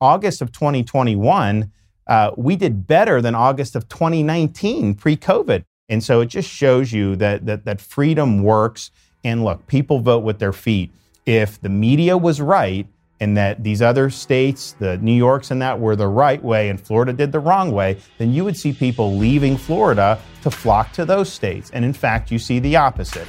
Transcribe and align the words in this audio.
August 0.00 0.40
of 0.42 0.52
2021, 0.52 1.70
uh, 2.06 2.30
we 2.36 2.56
did 2.56 2.86
better 2.86 3.20
than 3.20 3.34
August 3.34 3.76
of 3.76 3.88
2019 3.88 4.94
pre 4.94 5.16
COVID. 5.16 5.64
And 5.88 6.02
so 6.02 6.20
it 6.20 6.26
just 6.26 6.48
shows 6.48 6.92
you 6.92 7.16
that, 7.16 7.46
that, 7.46 7.64
that 7.64 7.80
freedom 7.80 8.42
works. 8.42 8.90
And 9.24 9.44
look, 9.44 9.66
people 9.66 10.00
vote 10.00 10.22
with 10.22 10.38
their 10.38 10.52
feet. 10.52 10.90
If 11.26 11.60
the 11.60 11.68
media 11.68 12.16
was 12.16 12.40
right, 12.40 12.86
and 13.20 13.36
that 13.36 13.62
these 13.62 13.82
other 13.82 14.08
states, 14.08 14.74
the 14.78 14.96
New 14.98 15.14
Yorks 15.14 15.50
and 15.50 15.60
that, 15.60 15.78
were 15.78 15.94
the 15.94 16.08
right 16.08 16.42
way 16.42 16.70
and 16.70 16.80
Florida 16.80 17.12
did 17.12 17.32
the 17.32 17.38
wrong 17.38 17.70
way, 17.70 17.98
then 18.16 18.32
you 18.32 18.44
would 18.44 18.56
see 18.56 18.72
people 18.72 19.16
leaving 19.16 19.58
Florida 19.58 20.18
to 20.42 20.50
flock 20.50 20.92
to 20.92 21.04
those 21.04 21.30
states. 21.30 21.70
And 21.74 21.84
in 21.84 21.92
fact, 21.92 22.30
you 22.30 22.38
see 22.38 22.58
the 22.58 22.76
opposite. 22.76 23.28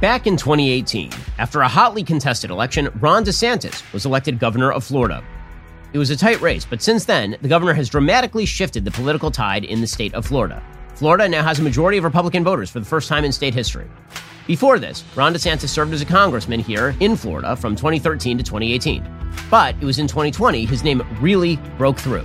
Back 0.00 0.28
in 0.28 0.36
2018, 0.36 1.10
after 1.38 1.60
a 1.60 1.68
hotly 1.68 2.04
contested 2.04 2.52
election, 2.52 2.88
Ron 3.00 3.24
DeSantis 3.24 3.92
was 3.92 4.06
elected 4.06 4.38
governor 4.38 4.70
of 4.70 4.84
Florida. 4.84 5.24
It 5.92 5.98
was 5.98 6.10
a 6.10 6.16
tight 6.16 6.40
race, 6.40 6.64
but 6.64 6.80
since 6.80 7.04
then, 7.04 7.36
the 7.42 7.48
governor 7.48 7.72
has 7.74 7.88
dramatically 7.88 8.46
shifted 8.46 8.84
the 8.84 8.92
political 8.92 9.32
tide 9.32 9.64
in 9.64 9.80
the 9.80 9.88
state 9.88 10.14
of 10.14 10.24
Florida. 10.24 10.62
Florida 10.94 11.28
now 11.28 11.42
has 11.42 11.58
a 11.58 11.64
majority 11.64 11.98
of 11.98 12.04
Republican 12.04 12.44
voters 12.44 12.70
for 12.70 12.78
the 12.78 12.86
first 12.86 13.08
time 13.08 13.24
in 13.24 13.32
state 13.32 13.54
history. 13.54 13.90
Before 14.46 14.78
this, 14.78 15.02
Ron 15.16 15.34
DeSantis 15.34 15.68
served 15.68 15.92
as 15.92 16.00
a 16.00 16.06
congressman 16.06 16.60
here 16.60 16.94
in 17.00 17.16
Florida 17.16 17.56
from 17.56 17.74
2013 17.74 18.38
to 18.38 18.44
2018. 18.44 19.04
But 19.50 19.74
it 19.80 19.84
was 19.84 19.98
in 19.98 20.06
2020 20.06 20.64
his 20.64 20.84
name 20.84 21.02
really 21.20 21.56
broke 21.76 21.98
through. 21.98 22.24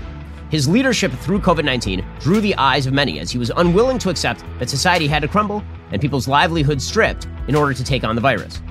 His 0.51 0.67
leadership 0.67 1.11
through 1.11 1.39
COVID 1.39 1.65
19 1.65 2.05
drew 2.19 2.39
the 2.39 2.55
eyes 2.57 2.85
of 2.85 2.93
many 2.93 3.19
as 3.19 3.31
he 3.31 3.39
was 3.39 3.51
unwilling 3.57 3.97
to 3.97 4.11
accept 4.11 4.43
that 4.59 4.69
society 4.69 5.07
had 5.07 5.23
to 5.23 5.27
crumble 5.27 5.63
and 5.93 6.01
people's 6.01 6.27
livelihoods 6.27 6.85
stripped 6.85 7.27
in 7.47 7.55
order 7.55 7.73
to 7.73 7.83
take 7.83 8.03
on 8.03 8.15
the 8.15 8.21
virus. 8.21 8.61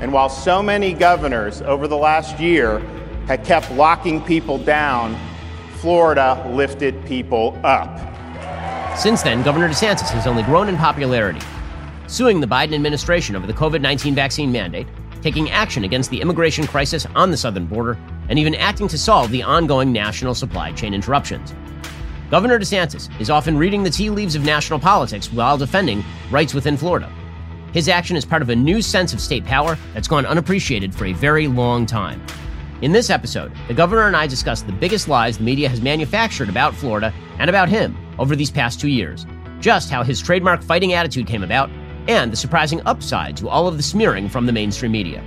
And 0.00 0.12
while 0.12 0.28
so 0.28 0.62
many 0.62 0.94
governors 0.94 1.60
over 1.62 1.88
the 1.88 1.96
last 1.96 2.38
year 2.38 2.78
had 3.26 3.44
kept 3.44 3.70
locking 3.72 4.22
people 4.22 4.56
down, 4.56 5.18
Florida 5.80 6.42
lifted 6.54 7.04
people 7.04 7.58
up. 7.64 7.98
Since 8.96 9.22
then, 9.22 9.42
Governor 9.42 9.68
DeSantis 9.68 10.08
has 10.10 10.26
only 10.26 10.42
grown 10.44 10.68
in 10.68 10.76
popularity, 10.76 11.40
suing 12.06 12.40
the 12.40 12.46
Biden 12.46 12.74
administration 12.74 13.36
over 13.36 13.46
the 13.46 13.52
COVID 13.52 13.80
19 13.80 14.14
vaccine 14.14 14.50
mandate, 14.50 14.86
taking 15.20 15.50
action 15.50 15.84
against 15.84 16.10
the 16.10 16.20
immigration 16.20 16.66
crisis 16.66 17.06
on 17.14 17.30
the 17.30 17.36
southern 17.36 17.66
border, 17.66 17.98
and 18.28 18.38
even 18.38 18.54
acting 18.54 18.88
to 18.88 18.98
solve 18.98 19.30
the 19.30 19.42
ongoing 19.42 19.92
national 19.92 20.34
supply 20.34 20.72
chain 20.72 20.94
interruptions. 20.94 21.54
Governor 22.30 22.58
DeSantis 22.58 23.08
is 23.20 23.30
often 23.30 23.56
reading 23.56 23.82
the 23.82 23.88
tea 23.90 24.10
leaves 24.10 24.34
of 24.34 24.44
national 24.44 24.78
politics 24.78 25.32
while 25.32 25.56
defending 25.56 26.04
rights 26.30 26.52
within 26.52 26.76
Florida. 26.76 27.10
His 27.72 27.88
action 27.88 28.16
is 28.16 28.26
part 28.26 28.42
of 28.42 28.50
a 28.50 28.56
new 28.56 28.82
sense 28.82 29.14
of 29.14 29.20
state 29.20 29.46
power 29.46 29.78
that's 29.94 30.08
gone 30.08 30.26
unappreciated 30.26 30.94
for 30.94 31.06
a 31.06 31.14
very 31.14 31.48
long 31.48 31.86
time. 31.86 32.22
In 32.82 32.92
this 32.92 33.08
episode, 33.08 33.50
the 33.66 33.72
governor 33.72 34.06
and 34.06 34.16
I 34.16 34.26
discuss 34.26 34.60
the 34.60 34.72
biggest 34.72 35.08
lies 35.08 35.38
the 35.38 35.44
media 35.44 35.70
has 35.70 35.80
manufactured 35.80 36.50
about 36.50 36.74
Florida 36.74 37.14
and 37.38 37.48
about 37.48 37.70
him 37.70 37.96
over 38.18 38.36
these 38.36 38.50
past 38.50 38.78
two 38.78 38.88
years, 38.88 39.24
just 39.58 39.90
how 39.90 40.02
his 40.02 40.20
trademark 40.20 40.62
fighting 40.62 40.92
attitude 40.92 41.26
came 41.26 41.42
about, 41.42 41.70
and 42.08 42.30
the 42.30 42.36
surprising 42.36 42.82
upside 42.84 43.38
to 43.38 43.48
all 43.48 43.66
of 43.66 43.78
the 43.78 43.82
smearing 43.82 44.28
from 44.28 44.44
the 44.44 44.52
mainstream 44.52 44.92
media. 44.92 45.24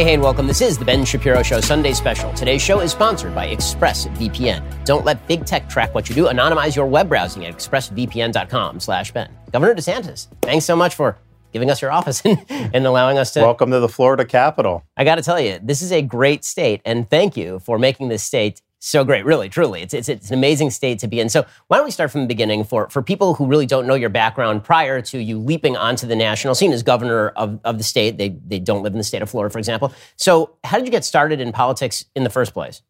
Hey, 0.00 0.06
hey, 0.06 0.14
and 0.14 0.22
welcome. 0.22 0.46
This 0.46 0.62
is 0.62 0.78
the 0.78 0.84
Ben 0.86 1.04
Shapiro 1.04 1.42
Show 1.42 1.60
Sunday 1.60 1.92
Special. 1.92 2.32
Today's 2.32 2.62
show 2.62 2.80
is 2.80 2.90
sponsored 2.90 3.34
by 3.34 3.54
ExpressVPN. 3.54 4.86
Don't 4.86 5.04
let 5.04 5.28
big 5.28 5.44
tech 5.44 5.68
track 5.68 5.94
what 5.94 6.08
you 6.08 6.14
do. 6.14 6.24
Anonymize 6.24 6.74
your 6.74 6.86
web 6.86 7.10
browsing 7.10 7.44
at 7.44 7.54
expressvpn.com 7.54 8.80
slash 8.80 9.12
Ben. 9.12 9.30
Governor 9.52 9.74
DeSantis, 9.74 10.28
thanks 10.40 10.64
so 10.64 10.74
much 10.74 10.94
for 10.94 11.18
giving 11.52 11.68
us 11.68 11.82
your 11.82 11.92
office 11.92 12.22
and, 12.24 12.42
and 12.48 12.86
allowing 12.86 13.18
us 13.18 13.34
to. 13.34 13.40
Welcome 13.40 13.72
to 13.72 13.78
the 13.78 13.90
Florida 13.90 14.24
Capitol. 14.24 14.86
I 14.96 15.04
got 15.04 15.16
to 15.16 15.22
tell 15.22 15.38
you, 15.38 15.60
this 15.62 15.82
is 15.82 15.92
a 15.92 16.00
great 16.00 16.46
state, 16.46 16.80
and 16.86 17.10
thank 17.10 17.36
you 17.36 17.58
for 17.58 17.78
making 17.78 18.08
this 18.08 18.22
state 18.22 18.62
so 18.82 19.04
great. 19.04 19.26
Really, 19.26 19.50
truly, 19.50 19.82
it's, 19.82 19.92
it's 19.92 20.08
it's 20.08 20.28
an 20.28 20.34
amazing 20.34 20.70
state 20.70 20.98
to 21.00 21.06
be 21.06 21.20
in. 21.20 21.28
So 21.28 21.44
why 21.68 21.76
don't 21.76 21.84
we 21.84 21.90
start 21.90 22.10
from 22.10 22.22
the 22.22 22.26
beginning 22.26 22.64
for 22.64 22.88
for 22.88 23.02
people 23.02 23.34
who 23.34 23.46
really 23.46 23.66
don't 23.66 23.86
know 23.86 23.94
your 23.94 24.08
background 24.08 24.64
prior 24.64 25.02
to 25.02 25.18
you 25.18 25.38
leaping 25.38 25.76
onto 25.76 26.06
the 26.06 26.16
national 26.16 26.54
scene 26.54 26.72
as 26.72 26.82
governor 26.82 27.28
of, 27.28 27.60
of 27.64 27.76
the 27.76 27.84
state. 27.84 28.16
They 28.16 28.30
they 28.30 28.58
don't 28.58 28.82
live 28.82 28.94
in 28.94 28.98
the 28.98 29.04
state 29.04 29.20
of 29.20 29.30
Florida, 29.30 29.52
for 29.52 29.58
example. 29.58 29.92
So 30.16 30.56
how 30.64 30.78
did 30.78 30.86
you 30.86 30.92
get 30.92 31.04
started 31.04 31.40
in 31.40 31.52
politics 31.52 32.06
in 32.16 32.24
the 32.24 32.30
first 32.30 32.54
place? 32.54 32.80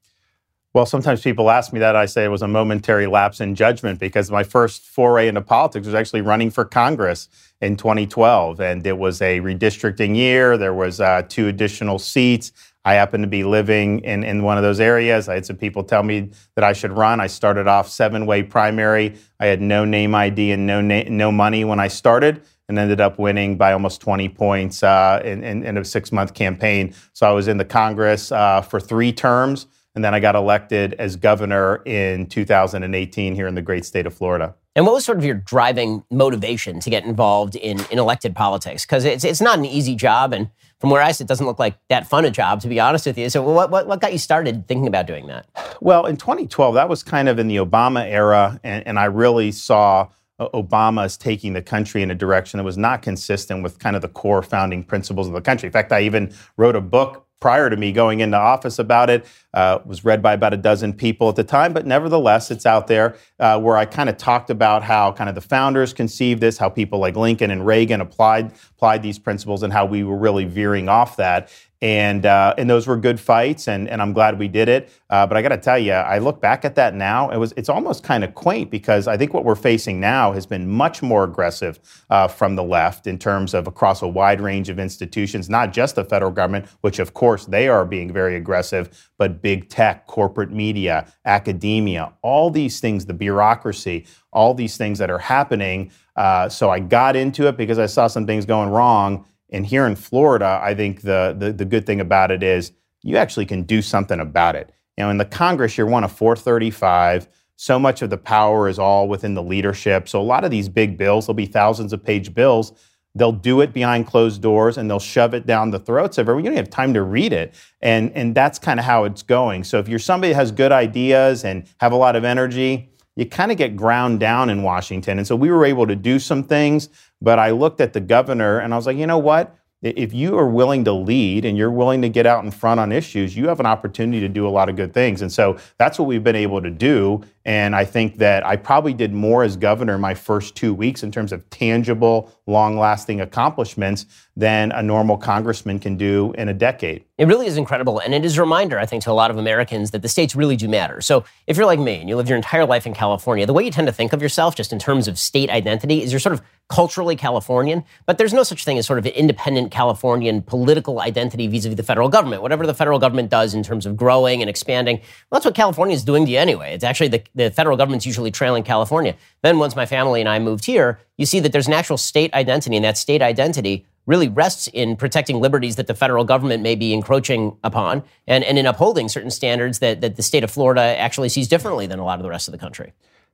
Well, 0.72 0.86
sometimes 0.86 1.20
people 1.20 1.50
ask 1.50 1.72
me 1.72 1.80
that. 1.80 1.96
I 1.96 2.06
say 2.06 2.24
it 2.24 2.28
was 2.28 2.42
a 2.42 2.48
momentary 2.48 3.08
lapse 3.08 3.40
in 3.40 3.56
judgment 3.56 3.98
because 3.98 4.30
my 4.30 4.44
first 4.44 4.84
foray 4.84 5.26
into 5.26 5.40
politics 5.40 5.84
was 5.86 5.96
actually 5.96 6.20
running 6.20 6.50
for 6.50 6.64
Congress 6.64 7.28
in 7.60 7.76
2012. 7.76 8.60
And 8.60 8.86
it 8.86 8.96
was 8.96 9.20
a 9.20 9.40
redistricting 9.40 10.14
year. 10.14 10.56
There 10.56 10.72
was 10.72 11.00
uh, 11.00 11.22
two 11.28 11.48
additional 11.48 11.98
seats. 11.98 12.52
I 12.84 12.94
happened 12.94 13.24
to 13.24 13.28
be 13.28 13.44
living 13.44 14.00
in, 14.00 14.24
in 14.24 14.42
one 14.42 14.56
of 14.56 14.62
those 14.62 14.80
areas. 14.80 15.28
I 15.28 15.34
had 15.34 15.46
some 15.46 15.56
people 15.56 15.84
tell 15.84 16.02
me 16.02 16.30
that 16.54 16.64
I 16.64 16.72
should 16.72 16.92
run. 16.92 17.20
I 17.20 17.26
started 17.26 17.66
off 17.66 17.88
seven 17.88 18.24
way 18.24 18.42
primary. 18.42 19.16
I 19.38 19.46
had 19.46 19.60
no 19.60 19.84
name 19.84 20.14
ID 20.14 20.52
and 20.52 20.66
no, 20.66 20.80
na- 20.80 21.04
no 21.08 21.30
money 21.30 21.64
when 21.64 21.78
I 21.78 21.88
started 21.88 22.42
and 22.68 22.78
ended 22.78 23.00
up 23.00 23.18
winning 23.18 23.56
by 23.56 23.72
almost 23.72 24.00
20 24.00 24.28
points 24.30 24.82
uh, 24.82 25.20
in, 25.24 25.44
in, 25.44 25.64
in, 25.64 25.76
a 25.76 25.84
six 25.84 26.12
month 26.12 26.34
campaign. 26.34 26.94
So 27.12 27.28
I 27.28 27.32
was 27.32 27.48
in 27.48 27.58
the 27.58 27.64
Congress 27.64 28.32
uh, 28.32 28.62
for 28.62 28.80
three 28.80 29.12
terms. 29.12 29.66
And 29.94 30.04
then 30.04 30.14
I 30.14 30.20
got 30.20 30.36
elected 30.36 30.94
as 30.94 31.16
governor 31.16 31.82
in 31.84 32.26
2018 32.26 33.34
here 33.34 33.48
in 33.48 33.56
the 33.56 33.62
great 33.62 33.84
state 33.84 34.06
of 34.06 34.14
Florida. 34.14 34.54
And 34.76 34.86
what 34.86 34.94
was 34.94 35.04
sort 35.04 35.18
of 35.18 35.24
your 35.24 35.34
driving 35.34 36.04
motivation 36.10 36.78
to 36.80 36.90
get 36.90 37.04
involved 37.04 37.56
in, 37.56 37.80
in 37.90 37.98
elected 37.98 38.36
politics? 38.36 38.84
Because 38.84 39.04
it's, 39.04 39.24
it's 39.24 39.40
not 39.40 39.58
an 39.58 39.64
easy 39.64 39.96
job. 39.96 40.32
And 40.32 40.48
from 40.78 40.90
where 40.90 41.02
I 41.02 41.10
sit, 41.10 41.24
it 41.24 41.28
doesn't 41.28 41.44
look 41.44 41.58
like 41.58 41.76
that 41.88 42.06
fun 42.06 42.24
a 42.24 42.30
job, 42.30 42.60
to 42.60 42.68
be 42.68 42.78
honest 42.78 43.04
with 43.04 43.18
you. 43.18 43.28
So, 43.30 43.42
what, 43.42 43.70
what, 43.70 43.88
what 43.88 44.00
got 44.00 44.12
you 44.12 44.18
started 44.18 44.68
thinking 44.68 44.86
about 44.86 45.06
doing 45.06 45.26
that? 45.26 45.46
Well, 45.80 46.06
in 46.06 46.16
2012, 46.16 46.74
that 46.74 46.88
was 46.88 47.02
kind 47.02 47.28
of 47.28 47.38
in 47.38 47.48
the 47.48 47.56
Obama 47.56 48.06
era. 48.06 48.60
And, 48.62 48.86
and 48.86 48.98
I 48.98 49.06
really 49.06 49.50
saw 49.50 50.08
uh, 50.38 50.48
Obama 50.54 51.04
as 51.04 51.16
taking 51.16 51.52
the 51.52 51.62
country 51.62 52.02
in 52.02 52.10
a 52.10 52.14
direction 52.14 52.58
that 52.58 52.64
was 52.64 52.78
not 52.78 53.02
consistent 53.02 53.64
with 53.64 53.80
kind 53.80 53.96
of 53.96 54.02
the 54.02 54.08
core 54.08 54.42
founding 54.42 54.84
principles 54.84 55.26
of 55.26 55.32
the 55.32 55.40
country. 55.40 55.66
In 55.66 55.72
fact, 55.72 55.90
I 55.90 56.02
even 56.02 56.32
wrote 56.56 56.76
a 56.76 56.80
book 56.80 57.26
prior 57.40 57.70
to 57.70 57.76
me 57.76 57.90
going 57.90 58.20
into 58.20 58.36
office 58.36 58.78
about 58.78 59.10
it. 59.10 59.26
Uh, 59.52 59.80
was 59.84 60.04
read 60.04 60.22
by 60.22 60.34
about 60.34 60.54
a 60.54 60.56
dozen 60.56 60.92
people 60.92 61.28
at 61.28 61.34
the 61.34 61.42
time, 61.42 61.72
but 61.72 61.84
nevertheless, 61.84 62.52
it's 62.52 62.64
out 62.64 62.86
there 62.86 63.16
uh, 63.40 63.58
where 63.58 63.76
I 63.76 63.84
kind 63.84 64.08
of 64.08 64.16
talked 64.16 64.48
about 64.48 64.84
how 64.84 65.10
kind 65.10 65.28
of 65.28 65.34
the 65.34 65.40
founders 65.40 65.92
conceived 65.92 66.40
this, 66.40 66.56
how 66.56 66.68
people 66.68 67.00
like 67.00 67.16
Lincoln 67.16 67.50
and 67.50 67.66
Reagan 67.66 68.00
applied 68.00 68.52
applied 68.76 69.02
these 69.02 69.18
principles, 69.18 69.64
and 69.64 69.72
how 69.72 69.86
we 69.86 70.04
were 70.04 70.16
really 70.16 70.44
veering 70.44 70.88
off 70.88 71.16
that 71.16 71.50
and 71.82 72.26
uh, 72.26 72.54
and 72.58 72.68
those 72.68 72.86
were 72.86 72.96
good 72.96 73.18
fights, 73.18 73.66
and 73.66 73.88
and 73.88 74.02
I'm 74.02 74.12
glad 74.12 74.38
we 74.38 74.48
did 74.48 74.68
it. 74.68 74.90
Uh, 75.08 75.26
but 75.26 75.36
I 75.36 75.42
got 75.42 75.48
to 75.48 75.56
tell 75.56 75.78
you, 75.78 75.92
I 75.92 76.18
look 76.18 76.40
back 76.40 76.64
at 76.64 76.74
that 76.74 76.94
now. 76.94 77.30
It 77.30 77.38
was 77.38 77.52
it's 77.56 77.70
almost 77.70 78.04
kind 78.04 78.22
of 78.22 78.34
quaint 78.34 78.70
because 78.70 79.08
I 79.08 79.16
think 79.16 79.32
what 79.32 79.44
we're 79.44 79.54
facing 79.54 79.98
now 79.98 80.32
has 80.32 80.44
been 80.44 80.68
much 80.68 81.02
more 81.02 81.24
aggressive 81.24 81.80
uh, 82.10 82.28
from 82.28 82.54
the 82.54 82.62
left 82.62 83.06
in 83.06 83.18
terms 83.18 83.54
of 83.54 83.66
across 83.66 84.02
a 84.02 84.08
wide 84.08 84.42
range 84.42 84.68
of 84.68 84.78
institutions, 84.78 85.48
not 85.48 85.72
just 85.72 85.94
the 85.94 86.04
federal 86.04 86.30
government, 86.30 86.66
which 86.82 86.98
of 86.98 87.14
course 87.14 87.46
they 87.46 87.66
are 87.68 87.86
being 87.86 88.12
very 88.12 88.36
aggressive, 88.36 89.10
but 89.16 89.40
big 89.40 89.70
tech, 89.70 90.06
corporate 90.06 90.50
media, 90.50 91.10
academia, 91.24 92.12
all 92.20 92.50
these 92.50 92.80
things, 92.80 93.06
the 93.06 93.14
bureaucracy, 93.14 94.06
all 94.32 94.52
these 94.52 94.76
things 94.76 94.98
that 94.98 95.10
are 95.10 95.18
happening. 95.18 95.90
Uh, 96.14 96.46
so 96.48 96.68
I 96.68 96.78
got 96.78 97.16
into 97.16 97.48
it 97.48 97.56
because 97.56 97.78
I 97.78 97.86
saw 97.86 98.06
some 98.06 98.26
things 98.26 98.44
going 98.44 98.68
wrong 98.68 99.24
and 99.50 99.66
here 99.66 99.86
in 99.86 99.96
Florida, 99.96 100.60
I 100.62 100.74
think 100.74 101.02
the, 101.02 101.34
the, 101.36 101.52
the 101.52 101.64
good 101.64 101.86
thing 101.86 102.00
about 102.00 102.30
it 102.30 102.42
is 102.42 102.72
you 103.02 103.16
actually 103.16 103.46
can 103.46 103.62
do 103.64 103.82
something 103.82 104.20
about 104.20 104.56
it. 104.56 104.72
You 104.96 105.04
know, 105.04 105.10
in 105.10 105.16
the 105.16 105.24
Congress, 105.24 105.76
you're 105.76 105.86
one 105.86 106.04
of 106.04 106.12
435. 106.12 107.28
So 107.56 107.78
much 107.78 108.02
of 108.02 108.10
the 108.10 108.18
power 108.18 108.68
is 108.68 108.78
all 108.78 109.08
within 109.08 109.34
the 109.34 109.42
leadership. 109.42 110.08
So 110.08 110.20
a 110.20 110.22
lot 110.22 110.44
of 110.44 110.50
these 110.50 110.68
big 110.68 110.96
bills, 110.96 111.26
there'll 111.26 111.34
be 111.34 111.46
thousands 111.46 111.92
of 111.92 112.02
page 112.02 112.34
bills. 112.34 112.72
They'll 113.14 113.32
do 113.32 113.60
it 113.60 113.72
behind 113.72 114.06
closed 114.06 114.40
doors 114.40 114.78
and 114.78 114.88
they'll 114.88 115.00
shove 115.00 115.34
it 115.34 115.46
down 115.46 115.70
the 115.70 115.80
throats 115.80 116.16
of 116.16 116.28
everyone. 116.28 116.44
You 116.44 116.50
don't 116.50 116.56
have 116.58 116.70
time 116.70 116.94
to 116.94 117.02
read 117.02 117.32
it. 117.32 117.54
And, 117.80 118.12
and 118.12 118.34
that's 118.34 118.58
kind 118.58 118.78
of 118.78 118.86
how 118.86 119.04
it's 119.04 119.22
going. 119.22 119.64
So 119.64 119.78
if 119.78 119.88
you're 119.88 119.98
somebody 119.98 120.32
that 120.32 120.36
has 120.36 120.52
good 120.52 120.70
ideas 120.70 121.44
and 121.44 121.66
have 121.80 121.92
a 121.92 121.96
lot 121.96 122.14
of 122.14 122.24
energy, 122.24 122.90
you 123.20 123.26
kind 123.26 123.52
of 123.52 123.58
get 123.58 123.76
ground 123.76 124.18
down 124.18 124.50
in 124.50 124.62
Washington. 124.62 125.18
And 125.18 125.26
so 125.26 125.36
we 125.36 125.50
were 125.50 125.64
able 125.64 125.86
to 125.86 125.94
do 125.94 126.18
some 126.18 126.42
things 126.42 126.88
but 127.22 127.38
I 127.38 127.50
looked 127.50 127.80
at 127.80 127.92
the 127.92 128.00
governor 128.00 128.58
and 128.58 128.72
I 128.72 128.76
was 128.76 128.86
like, 128.86 128.96
you 128.96 129.06
know 129.06 129.18
what? 129.18 129.54
If 129.82 130.12
you 130.12 130.38
are 130.38 130.46
willing 130.46 130.84
to 130.84 130.92
lead 130.92 131.44
and 131.44 131.56
you're 131.56 131.70
willing 131.70 132.02
to 132.02 132.08
get 132.08 132.26
out 132.26 132.44
in 132.44 132.50
front 132.50 132.78
on 132.80 132.92
issues, 132.92 133.34
you 133.34 133.48
have 133.48 133.60
an 133.60 133.66
opportunity 133.66 134.20
to 134.20 134.28
do 134.28 134.46
a 134.46 134.50
lot 134.50 134.68
of 134.68 134.76
good 134.76 134.92
things. 134.92 135.22
And 135.22 135.32
so 135.32 135.56
that's 135.78 135.98
what 135.98 136.06
we've 136.06 136.22
been 136.22 136.36
able 136.36 136.60
to 136.60 136.70
do. 136.70 137.22
And 137.46 137.74
I 137.74 137.86
think 137.86 138.18
that 138.18 138.44
I 138.44 138.56
probably 138.56 138.92
did 138.92 139.14
more 139.14 139.42
as 139.42 139.56
governor 139.56 139.96
my 139.96 140.12
first 140.12 140.54
two 140.54 140.74
weeks 140.74 141.02
in 141.02 141.10
terms 141.10 141.32
of 141.32 141.48
tangible, 141.48 142.30
long 142.46 142.78
lasting 142.78 143.22
accomplishments 143.22 144.04
than 144.36 144.70
a 144.72 144.82
normal 144.82 145.16
congressman 145.16 145.78
can 145.78 145.96
do 145.96 146.34
in 146.36 146.50
a 146.50 146.54
decade. 146.54 147.04
It 147.16 147.26
really 147.26 147.46
is 147.46 147.56
incredible. 147.56 147.98
And 147.98 148.14
it 148.14 148.24
is 148.24 148.36
a 148.36 148.42
reminder, 148.42 148.78
I 148.78 148.84
think, 148.84 149.02
to 149.04 149.10
a 149.10 149.12
lot 149.12 149.30
of 149.30 149.38
Americans 149.38 149.90
that 149.92 150.02
the 150.02 150.08
states 150.08 150.36
really 150.36 150.56
do 150.56 150.68
matter. 150.68 151.00
So 151.00 151.24
if 151.46 151.56
you're 151.56 151.66
like 151.66 151.78
me 151.78 151.96
and 151.96 152.08
you 152.08 152.16
lived 152.16 152.28
your 152.28 152.36
entire 152.36 152.66
life 152.66 152.86
in 152.86 152.92
California, 152.92 153.46
the 153.46 153.52
way 153.54 153.64
you 153.64 153.70
tend 153.70 153.86
to 153.86 153.92
think 153.92 154.12
of 154.12 154.20
yourself, 154.20 154.54
just 154.54 154.72
in 154.72 154.78
terms 154.78 155.08
of 155.08 155.18
state 155.18 155.48
identity, 155.48 156.02
is 156.02 156.12
you're 156.12 156.20
sort 156.20 156.34
of 156.34 156.42
culturally 156.68 157.16
Californian, 157.16 157.84
but 158.06 158.16
there's 158.16 158.32
no 158.32 158.42
such 158.42 158.64
thing 158.64 158.78
as 158.78 158.86
sort 158.86 158.98
of 158.98 159.04
an 159.04 159.12
independent 159.12 159.69
Californian 159.70 160.42
political 160.42 161.00
identity 161.00 161.46
vis 161.46 161.64
a 161.64 161.68
vis 161.68 161.76
the 161.76 161.82
federal 161.82 162.08
government. 162.08 162.42
Whatever 162.42 162.66
the 162.66 162.74
federal 162.74 162.98
government 162.98 163.30
does 163.30 163.54
in 163.54 163.62
terms 163.62 163.86
of 163.86 163.96
growing 163.96 164.40
and 164.42 164.50
expanding, 164.50 164.96
well, 164.98 165.38
that's 165.38 165.44
what 165.44 165.54
California 165.54 165.94
is 165.94 166.04
doing 166.04 166.26
to 166.26 166.32
you 166.32 166.38
anyway. 166.38 166.74
It's 166.74 166.84
actually 166.84 167.08
the, 167.08 167.22
the 167.34 167.50
federal 167.50 167.76
government's 167.76 168.06
usually 168.06 168.30
trailing 168.30 168.62
California. 168.62 169.16
Then 169.42 169.58
once 169.58 169.76
my 169.76 169.86
family 169.86 170.20
and 170.20 170.28
I 170.28 170.38
moved 170.38 170.64
here, 170.64 171.00
you 171.16 171.26
see 171.26 171.40
that 171.40 171.52
there's 171.52 171.66
an 171.66 171.72
actual 171.72 171.96
state 171.96 172.32
identity, 172.34 172.76
and 172.76 172.84
that 172.84 172.98
state 172.98 173.22
identity 173.22 173.86
really 174.06 174.28
rests 174.28 174.66
in 174.68 174.96
protecting 174.96 175.40
liberties 175.40 175.76
that 175.76 175.86
the 175.86 175.94
federal 175.94 176.24
government 176.24 176.62
may 176.62 176.74
be 176.74 176.92
encroaching 176.92 177.56
upon 177.62 178.02
and, 178.26 178.42
and 178.44 178.58
in 178.58 178.66
upholding 178.66 179.08
certain 179.08 179.30
standards 179.30 179.78
that, 179.78 180.00
that 180.00 180.16
the 180.16 180.22
state 180.22 180.42
of 180.42 180.50
Florida 180.50 180.80
actually 180.80 181.28
sees 181.28 181.46
differently 181.46 181.86
than 181.86 181.98
a 181.98 182.04
lot 182.04 182.18
of 182.18 182.22
the 182.22 182.30
rest 182.30 182.48
of 182.48 182.52
the 182.52 182.58
country. 182.58 182.92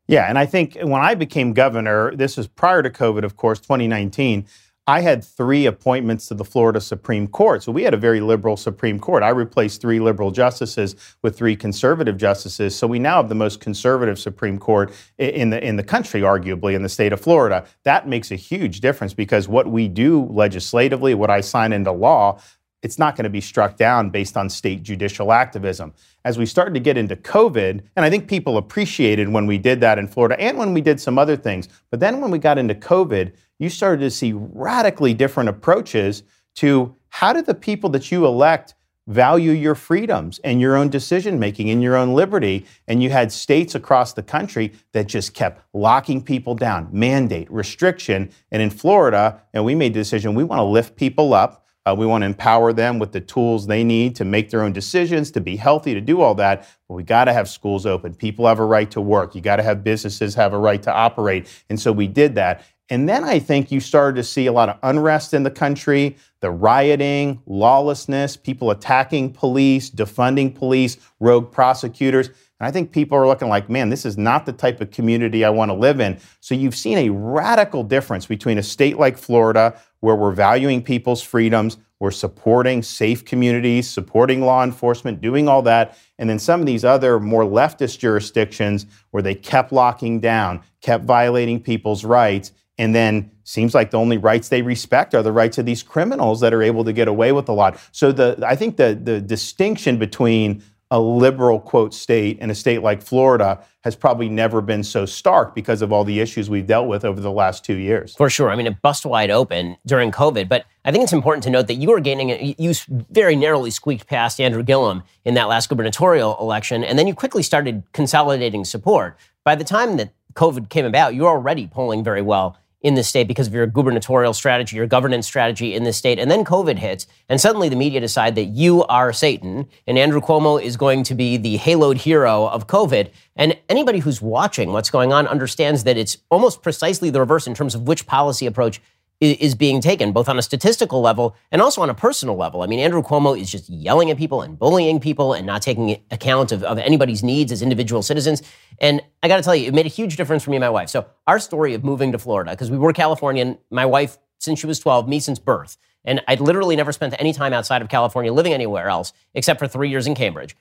Yeah, 0.08 0.28
and 0.28 0.38
I 0.38 0.46
think 0.46 0.76
when 0.80 1.00
I 1.00 1.14
became 1.14 1.52
governor, 1.52 2.14
this 2.14 2.36
was 2.36 2.46
prior 2.46 2.82
to 2.82 2.90
COVID, 2.90 3.24
of 3.24 3.36
course, 3.36 3.58
2019. 3.58 4.46
I 4.88 5.00
had 5.00 5.24
three 5.24 5.66
appointments 5.66 6.28
to 6.28 6.34
the 6.34 6.44
Florida 6.44 6.80
Supreme 6.80 7.26
Court. 7.26 7.62
So 7.64 7.72
we 7.72 7.82
had 7.82 7.92
a 7.92 7.96
very 7.96 8.20
liberal 8.20 8.56
Supreme 8.56 9.00
Court. 9.00 9.24
I 9.24 9.30
replaced 9.30 9.80
three 9.80 9.98
liberal 9.98 10.30
justices 10.30 10.94
with 11.22 11.36
three 11.36 11.56
conservative 11.56 12.16
justices. 12.16 12.76
So 12.76 12.86
we 12.86 13.00
now 13.00 13.16
have 13.16 13.28
the 13.28 13.34
most 13.34 13.60
conservative 13.60 14.16
Supreme 14.16 14.58
Court 14.58 14.92
in 15.18 15.50
the 15.50 15.64
in 15.64 15.74
the 15.74 15.82
country, 15.82 16.20
arguably 16.20 16.74
in 16.74 16.82
the 16.82 16.88
state 16.88 17.12
of 17.12 17.20
Florida. 17.20 17.66
That 17.82 18.06
makes 18.06 18.30
a 18.30 18.36
huge 18.36 18.80
difference 18.80 19.12
because 19.12 19.48
what 19.48 19.66
we 19.66 19.88
do 19.88 20.24
legislatively, 20.26 21.14
what 21.14 21.30
I 21.30 21.40
sign 21.40 21.72
into 21.72 21.90
law, 21.90 22.40
it's 22.86 23.00
not 23.00 23.16
going 23.16 23.24
to 23.24 23.30
be 23.30 23.40
struck 23.40 23.76
down 23.76 24.10
based 24.10 24.36
on 24.36 24.48
state 24.48 24.84
judicial 24.84 25.32
activism. 25.32 25.92
As 26.24 26.38
we 26.38 26.46
started 26.46 26.72
to 26.74 26.80
get 26.80 26.96
into 26.96 27.16
COVID, 27.16 27.82
and 27.96 28.04
I 28.04 28.08
think 28.08 28.28
people 28.28 28.58
appreciated 28.58 29.28
when 29.28 29.44
we 29.44 29.58
did 29.58 29.80
that 29.80 29.98
in 29.98 30.06
Florida 30.06 30.40
and 30.40 30.56
when 30.56 30.72
we 30.72 30.80
did 30.80 31.00
some 31.00 31.18
other 31.18 31.36
things, 31.36 31.68
but 31.90 31.98
then 31.98 32.20
when 32.20 32.30
we 32.30 32.38
got 32.38 32.58
into 32.58 32.76
COVID, 32.76 33.32
you 33.58 33.68
started 33.68 34.02
to 34.02 34.10
see 34.10 34.34
radically 34.34 35.14
different 35.14 35.48
approaches 35.48 36.22
to 36.54 36.94
how 37.08 37.32
do 37.32 37.42
the 37.42 37.54
people 37.54 37.90
that 37.90 38.12
you 38.12 38.24
elect 38.24 38.74
value 39.08 39.50
your 39.50 39.74
freedoms 39.74 40.38
and 40.44 40.60
your 40.60 40.76
own 40.76 40.88
decision 40.88 41.40
making 41.40 41.70
and 41.70 41.82
your 41.82 41.96
own 41.96 42.14
liberty. 42.14 42.66
And 42.86 43.02
you 43.02 43.10
had 43.10 43.32
states 43.32 43.74
across 43.74 44.12
the 44.12 44.22
country 44.22 44.72
that 44.92 45.06
just 45.06 45.34
kept 45.34 45.62
locking 45.72 46.22
people 46.22 46.54
down, 46.54 46.88
mandate, 46.92 47.50
restriction. 47.50 48.30
And 48.52 48.62
in 48.62 48.70
Florida, 48.70 49.42
and 49.52 49.64
we 49.64 49.74
made 49.74 49.92
the 49.94 50.00
decision 50.00 50.34
we 50.34 50.44
want 50.44 50.60
to 50.60 50.64
lift 50.64 50.96
people 50.96 51.34
up. 51.34 51.65
Uh, 51.86 51.94
we 51.96 52.04
want 52.04 52.22
to 52.22 52.26
empower 52.26 52.72
them 52.72 52.98
with 52.98 53.12
the 53.12 53.20
tools 53.20 53.66
they 53.66 53.84
need 53.84 54.16
to 54.16 54.24
make 54.24 54.50
their 54.50 54.62
own 54.62 54.72
decisions, 54.72 55.30
to 55.30 55.40
be 55.40 55.54
healthy, 55.54 55.94
to 55.94 56.00
do 56.00 56.20
all 56.20 56.34
that. 56.34 56.68
But 56.88 56.94
we 56.94 57.04
got 57.04 57.26
to 57.26 57.32
have 57.32 57.48
schools 57.48 57.86
open. 57.86 58.14
People 58.14 58.46
have 58.46 58.58
a 58.58 58.64
right 58.64 58.90
to 58.90 59.00
work. 59.00 59.34
You 59.34 59.40
got 59.40 59.56
to 59.56 59.62
have 59.62 59.84
businesses 59.84 60.34
have 60.34 60.52
a 60.52 60.58
right 60.58 60.82
to 60.82 60.92
operate. 60.92 61.46
And 61.70 61.80
so 61.80 61.92
we 61.92 62.08
did 62.08 62.34
that. 62.34 62.64
And 62.88 63.08
then 63.08 63.24
I 63.24 63.38
think 63.38 63.72
you 63.72 63.80
started 63.80 64.16
to 64.16 64.24
see 64.24 64.46
a 64.46 64.52
lot 64.52 64.68
of 64.68 64.78
unrest 64.82 65.34
in 65.34 65.42
the 65.42 65.50
country, 65.50 66.16
the 66.40 66.50
rioting, 66.50 67.42
lawlessness, 67.46 68.36
people 68.36 68.70
attacking 68.70 69.32
police, 69.32 69.90
defunding 69.90 70.54
police, 70.54 70.96
rogue 71.18 71.50
prosecutors. 71.50 72.28
And 72.28 72.66
I 72.66 72.70
think 72.70 72.92
people 72.92 73.18
are 73.18 73.26
looking 73.26 73.48
like, 73.48 73.68
man, 73.68 73.90
this 73.90 74.06
is 74.06 74.16
not 74.16 74.46
the 74.46 74.52
type 74.52 74.80
of 74.80 74.90
community 74.90 75.44
I 75.44 75.50
want 75.50 75.70
to 75.70 75.74
live 75.74 76.00
in. 76.00 76.18
So 76.40 76.54
you've 76.54 76.76
seen 76.76 76.98
a 76.98 77.10
radical 77.10 77.82
difference 77.82 78.26
between 78.26 78.56
a 78.56 78.62
state 78.62 78.98
like 78.98 79.18
Florida, 79.18 79.80
where 80.00 80.14
we're 80.14 80.32
valuing 80.32 80.82
people's 80.82 81.22
freedoms, 81.22 81.78
we're 81.98 82.10
supporting 82.10 82.82
safe 82.82 83.24
communities, 83.24 83.88
supporting 83.88 84.42
law 84.42 84.62
enforcement, 84.62 85.20
doing 85.20 85.48
all 85.48 85.62
that. 85.62 85.96
And 86.18 86.28
then 86.28 86.38
some 86.38 86.60
of 86.60 86.66
these 86.66 86.84
other 86.84 87.18
more 87.18 87.44
leftist 87.44 87.98
jurisdictions 87.98 88.86
where 89.10 89.22
they 89.22 89.34
kept 89.34 89.72
locking 89.72 90.20
down, 90.20 90.62
kept 90.82 91.04
violating 91.04 91.60
people's 91.60 92.04
rights, 92.04 92.52
and 92.78 92.94
then 92.94 93.30
seems 93.44 93.74
like 93.74 93.90
the 93.90 93.98
only 93.98 94.18
rights 94.18 94.50
they 94.50 94.60
respect 94.60 95.14
are 95.14 95.22
the 95.22 95.32
rights 95.32 95.56
of 95.56 95.64
these 95.64 95.82
criminals 95.82 96.40
that 96.40 96.52
are 96.52 96.62
able 96.62 96.84
to 96.84 96.92
get 96.92 97.08
away 97.08 97.32
with 97.32 97.48
a 97.48 97.52
lot. 97.52 97.78
So 97.92 98.12
the 98.12 98.44
I 98.46 98.56
think 98.56 98.76
the 98.76 98.98
the 99.02 99.20
distinction 99.20 99.98
between 99.98 100.62
a 100.90 101.00
liberal 101.00 101.58
quote 101.58 101.92
state 101.92 102.38
and 102.40 102.50
a 102.50 102.54
state 102.54 102.82
like 102.82 103.02
Florida 103.02 103.64
has 103.82 103.96
probably 103.96 104.28
never 104.28 104.60
been 104.60 104.84
so 104.84 105.04
stark 105.04 105.54
because 105.54 105.82
of 105.82 105.92
all 105.92 106.04
the 106.04 106.20
issues 106.20 106.48
we've 106.48 106.66
dealt 106.66 106.86
with 106.86 107.04
over 107.04 107.20
the 107.20 107.30
last 107.30 107.64
two 107.64 107.74
years. 107.74 108.14
For 108.14 108.30
sure. 108.30 108.50
I 108.50 108.56
mean, 108.56 108.66
it 108.66 108.80
bust 108.82 109.04
wide 109.04 109.30
open 109.30 109.76
during 109.84 110.12
COVID, 110.12 110.48
but 110.48 110.64
I 110.84 110.92
think 110.92 111.02
it's 111.02 111.12
important 111.12 111.42
to 111.44 111.50
note 111.50 111.66
that 111.66 111.74
you 111.74 111.88
were 111.88 112.00
gaining, 112.00 112.54
you 112.58 112.72
very 112.88 113.34
narrowly 113.34 113.70
squeaked 113.70 114.06
past 114.06 114.40
Andrew 114.40 114.62
Gillum 114.62 115.02
in 115.24 115.34
that 115.34 115.48
last 115.48 115.68
gubernatorial 115.68 116.36
election, 116.40 116.84
and 116.84 116.98
then 116.98 117.08
you 117.08 117.14
quickly 117.14 117.42
started 117.42 117.82
consolidating 117.92 118.64
support. 118.64 119.18
By 119.42 119.56
the 119.56 119.64
time 119.64 119.96
that 119.96 120.12
COVID 120.34 120.68
came 120.68 120.84
about, 120.84 121.14
you 121.14 121.22
were 121.22 121.30
already 121.30 121.66
polling 121.66 122.04
very 122.04 122.22
well 122.22 122.56
in 122.86 122.94
the 122.94 123.02
state 123.02 123.26
because 123.26 123.48
of 123.48 123.52
your 123.52 123.66
gubernatorial 123.66 124.32
strategy, 124.32 124.76
your 124.76 124.86
governance 124.86 125.26
strategy 125.26 125.74
in 125.74 125.82
the 125.82 125.92
state. 125.92 126.20
And 126.20 126.30
then 126.30 126.44
COVID 126.44 126.78
hits, 126.78 127.08
and 127.28 127.40
suddenly 127.40 127.68
the 127.68 127.74
media 127.74 127.98
decide 127.98 128.36
that 128.36 128.44
you 128.44 128.84
are 128.84 129.12
Satan, 129.12 129.66
and 129.88 129.98
Andrew 129.98 130.20
Cuomo 130.20 130.62
is 130.62 130.76
going 130.76 131.02
to 131.02 131.14
be 131.16 131.36
the 131.36 131.58
haloed 131.58 131.96
hero 131.96 132.46
of 132.46 132.68
COVID. 132.68 133.10
And 133.34 133.58
anybody 133.68 133.98
who's 133.98 134.22
watching 134.22 134.72
what's 134.72 134.88
going 134.88 135.12
on 135.12 135.26
understands 135.26 135.82
that 135.82 135.96
it's 135.96 136.18
almost 136.30 136.62
precisely 136.62 137.10
the 137.10 137.18
reverse 137.18 137.48
in 137.48 137.54
terms 137.54 137.74
of 137.74 137.88
which 137.88 138.06
policy 138.06 138.46
approach 138.46 138.80
is 139.20 139.54
being 139.54 139.80
taken, 139.80 140.12
both 140.12 140.28
on 140.28 140.38
a 140.38 140.42
statistical 140.42 141.00
level 141.00 141.36
and 141.50 141.62
also 141.62 141.80
on 141.80 141.88
a 141.88 141.94
personal 141.94 142.36
level. 142.36 142.62
I 142.62 142.66
mean, 142.66 142.78
Andrew 142.78 143.02
Cuomo 143.02 143.38
is 143.38 143.50
just 143.50 143.68
yelling 143.70 144.10
at 144.10 144.18
people 144.18 144.42
and 144.42 144.58
bullying 144.58 145.00
people 145.00 145.32
and 145.32 145.46
not 145.46 145.62
taking 145.62 146.02
account 146.10 146.52
of, 146.52 146.62
of 146.62 146.78
anybody's 146.78 147.22
needs 147.22 147.50
as 147.50 147.62
individual 147.62 148.02
citizens. 148.02 148.42
And 148.78 149.00
I 149.22 149.28
got 149.28 149.38
to 149.38 149.42
tell 149.42 149.56
you, 149.56 149.68
it 149.68 149.74
made 149.74 149.86
a 149.86 149.90
huge 149.90 150.16
difference 150.16 150.44
for 150.44 150.50
me 150.50 150.56
and 150.56 150.62
my 150.62 150.70
wife. 150.70 150.90
So, 150.90 151.06
our 151.26 151.38
story 151.38 151.72
of 151.72 151.82
moving 151.82 152.12
to 152.12 152.18
Florida, 152.18 152.50
because 152.50 152.70
we 152.70 152.76
were 152.76 152.92
Californian, 152.92 153.58
my 153.70 153.86
wife 153.86 154.18
since 154.38 154.60
she 154.60 154.66
was 154.66 154.78
12, 154.78 155.08
me 155.08 155.18
since 155.18 155.38
birth. 155.38 155.78
And 156.04 156.20
I'd 156.28 156.40
literally 156.40 156.76
never 156.76 156.92
spent 156.92 157.14
any 157.18 157.32
time 157.32 157.54
outside 157.54 157.80
of 157.80 157.88
California 157.88 158.32
living 158.32 158.52
anywhere 158.52 158.88
else 158.88 159.12
except 159.34 159.58
for 159.58 159.66
three 159.66 159.88
years 159.88 160.06
in 160.06 160.14
Cambridge. 160.14 160.54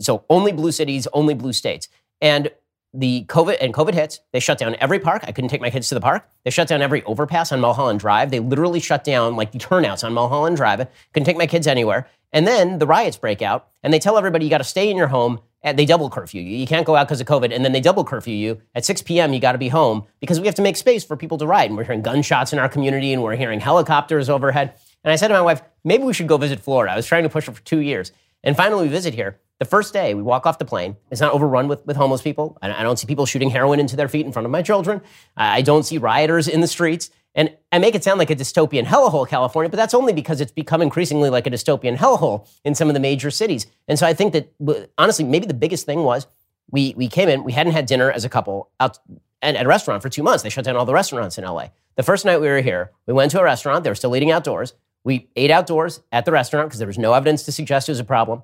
So, 0.00 0.24
only 0.30 0.52
blue 0.52 0.72
cities, 0.72 1.06
only 1.12 1.34
blue 1.34 1.52
states. 1.52 1.88
And 2.22 2.50
the 2.94 3.24
COVID 3.28 3.56
and 3.60 3.72
COVID 3.72 3.94
hits, 3.94 4.20
they 4.32 4.40
shut 4.40 4.58
down 4.58 4.76
every 4.80 4.98
park. 4.98 5.22
I 5.26 5.32
couldn't 5.32 5.50
take 5.50 5.60
my 5.60 5.70
kids 5.70 5.88
to 5.88 5.94
the 5.94 6.00
park. 6.00 6.28
They 6.44 6.50
shut 6.50 6.68
down 6.68 6.82
every 6.82 7.02
overpass 7.04 7.52
on 7.52 7.60
Mulholland 7.60 8.00
Drive. 8.00 8.30
They 8.30 8.40
literally 8.40 8.80
shut 8.80 9.04
down 9.04 9.36
like 9.36 9.52
the 9.52 9.58
turnouts 9.58 10.04
on 10.04 10.12
Mulholland 10.12 10.56
Drive. 10.56 10.86
Couldn't 11.12 11.26
take 11.26 11.38
my 11.38 11.46
kids 11.46 11.66
anywhere. 11.66 12.06
And 12.32 12.46
then 12.46 12.78
the 12.78 12.86
riots 12.86 13.16
break 13.16 13.42
out, 13.42 13.68
and 13.82 13.92
they 13.92 13.98
tell 13.98 14.16
everybody 14.16 14.44
you 14.44 14.50
got 14.50 14.58
to 14.58 14.64
stay 14.64 14.90
in 14.90 14.96
your 14.96 15.08
home. 15.08 15.40
And 15.64 15.78
they 15.78 15.86
double 15.86 16.10
curfew 16.10 16.42
you. 16.42 16.56
You 16.56 16.66
can't 16.66 16.84
go 16.84 16.96
out 16.96 17.06
because 17.06 17.20
of 17.20 17.28
COVID. 17.28 17.54
And 17.54 17.64
then 17.64 17.70
they 17.70 17.80
double 17.80 18.02
curfew 18.02 18.34
you 18.34 18.60
at 18.74 18.84
6 18.84 19.02
p.m. 19.02 19.32
You 19.32 19.38
got 19.38 19.52
to 19.52 19.58
be 19.58 19.68
home 19.68 20.04
because 20.18 20.40
we 20.40 20.46
have 20.46 20.56
to 20.56 20.62
make 20.62 20.76
space 20.76 21.04
for 21.04 21.16
people 21.16 21.38
to 21.38 21.46
riot. 21.46 21.68
And 21.68 21.76
we're 21.76 21.84
hearing 21.84 22.02
gunshots 22.02 22.52
in 22.52 22.58
our 22.58 22.68
community, 22.68 23.12
and 23.12 23.22
we're 23.22 23.36
hearing 23.36 23.60
helicopters 23.60 24.28
overhead. 24.28 24.74
And 25.04 25.12
I 25.12 25.16
said 25.16 25.28
to 25.28 25.34
my 25.34 25.40
wife, 25.40 25.62
maybe 25.84 26.02
we 26.02 26.14
should 26.14 26.26
go 26.26 26.36
visit 26.36 26.58
Florida. 26.58 26.92
I 26.92 26.96
was 26.96 27.06
trying 27.06 27.22
to 27.22 27.28
push 27.28 27.46
her 27.46 27.52
for 27.52 27.62
two 27.62 27.78
years. 27.78 28.10
And 28.42 28.56
finally, 28.56 28.84
we 28.84 28.88
visit 28.88 29.14
here. 29.14 29.38
The 29.62 29.68
first 29.68 29.92
day, 29.92 30.12
we 30.12 30.22
walk 30.22 30.44
off 30.44 30.58
the 30.58 30.64
plane. 30.64 30.96
It's 31.12 31.20
not 31.20 31.32
overrun 31.32 31.68
with, 31.68 31.86
with 31.86 31.96
homeless 31.96 32.20
people. 32.20 32.58
I, 32.60 32.82
don't 32.82 32.98
see 32.98 33.06
people 33.06 33.26
shooting 33.26 33.48
heroin 33.48 33.78
into 33.78 33.94
their 33.94 34.08
feet 34.08 34.26
in 34.26 34.32
front 34.32 34.44
of 34.44 34.50
my 34.50 34.60
children. 34.60 35.00
I 35.36 35.62
don't 35.62 35.84
see 35.84 35.98
rioters 35.98 36.48
in 36.48 36.62
the 36.62 36.66
streets. 36.66 37.10
And 37.36 37.56
I 37.70 37.78
make 37.78 37.94
it 37.94 38.02
sound 38.02 38.18
like 38.18 38.30
a 38.30 38.34
dystopian 38.34 38.82
hellhole, 38.82 39.28
California, 39.28 39.70
but 39.70 39.76
that's 39.76 39.94
only 39.94 40.12
because 40.12 40.40
it's 40.40 40.50
become 40.50 40.82
increasingly 40.82 41.30
like 41.30 41.46
a 41.46 41.50
dystopian 41.50 41.96
hellhole 41.96 42.48
in 42.64 42.74
some 42.74 42.88
of 42.88 42.94
the 42.94 42.98
major 42.98 43.30
cities. 43.30 43.68
And 43.86 44.00
so 44.00 44.04
I 44.04 44.14
think 44.14 44.32
that, 44.32 44.52
honestly, 44.98 45.24
maybe 45.24 45.46
the 45.46 45.54
biggest 45.54 45.86
thing 45.86 46.02
was 46.02 46.26
we, 46.72 46.94
we 46.96 47.06
came 47.06 47.28
in, 47.28 47.44
we 47.44 47.52
hadn't 47.52 47.72
had 47.72 47.86
dinner 47.86 48.10
as 48.10 48.24
a 48.24 48.28
couple 48.28 48.68
out 48.80 48.98
and 49.42 49.56
at 49.56 49.64
a 49.64 49.68
restaurant 49.68 50.02
for 50.02 50.08
two 50.08 50.24
months. 50.24 50.42
They 50.42 50.50
shut 50.50 50.64
down 50.64 50.74
all 50.74 50.86
the 50.86 50.92
restaurants 50.92 51.38
in 51.38 51.44
LA. 51.44 51.68
The 51.94 52.02
first 52.02 52.24
night 52.24 52.40
we 52.40 52.48
were 52.48 52.62
here, 52.62 52.90
we 53.06 53.14
went 53.14 53.30
to 53.30 53.38
a 53.38 53.44
restaurant. 53.44 53.84
They 53.84 53.90
were 53.90 53.94
still 53.94 54.16
eating 54.16 54.32
outdoors. 54.32 54.74
We 55.04 55.28
ate 55.36 55.52
outdoors 55.52 56.00
at 56.10 56.24
the 56.24 56.32
restaurant 56.32 56.68
because 56.68 56.80
there 56.80 56.88
was 56.88 56.98
no 56.98 57.12
evidence 57.12 57.44
to 57.44 57.52
suggest 57.52 57.88
it 57.88 57.92
was 57.92 58.00
a 58.00 58.04
problem. 58.04 58.42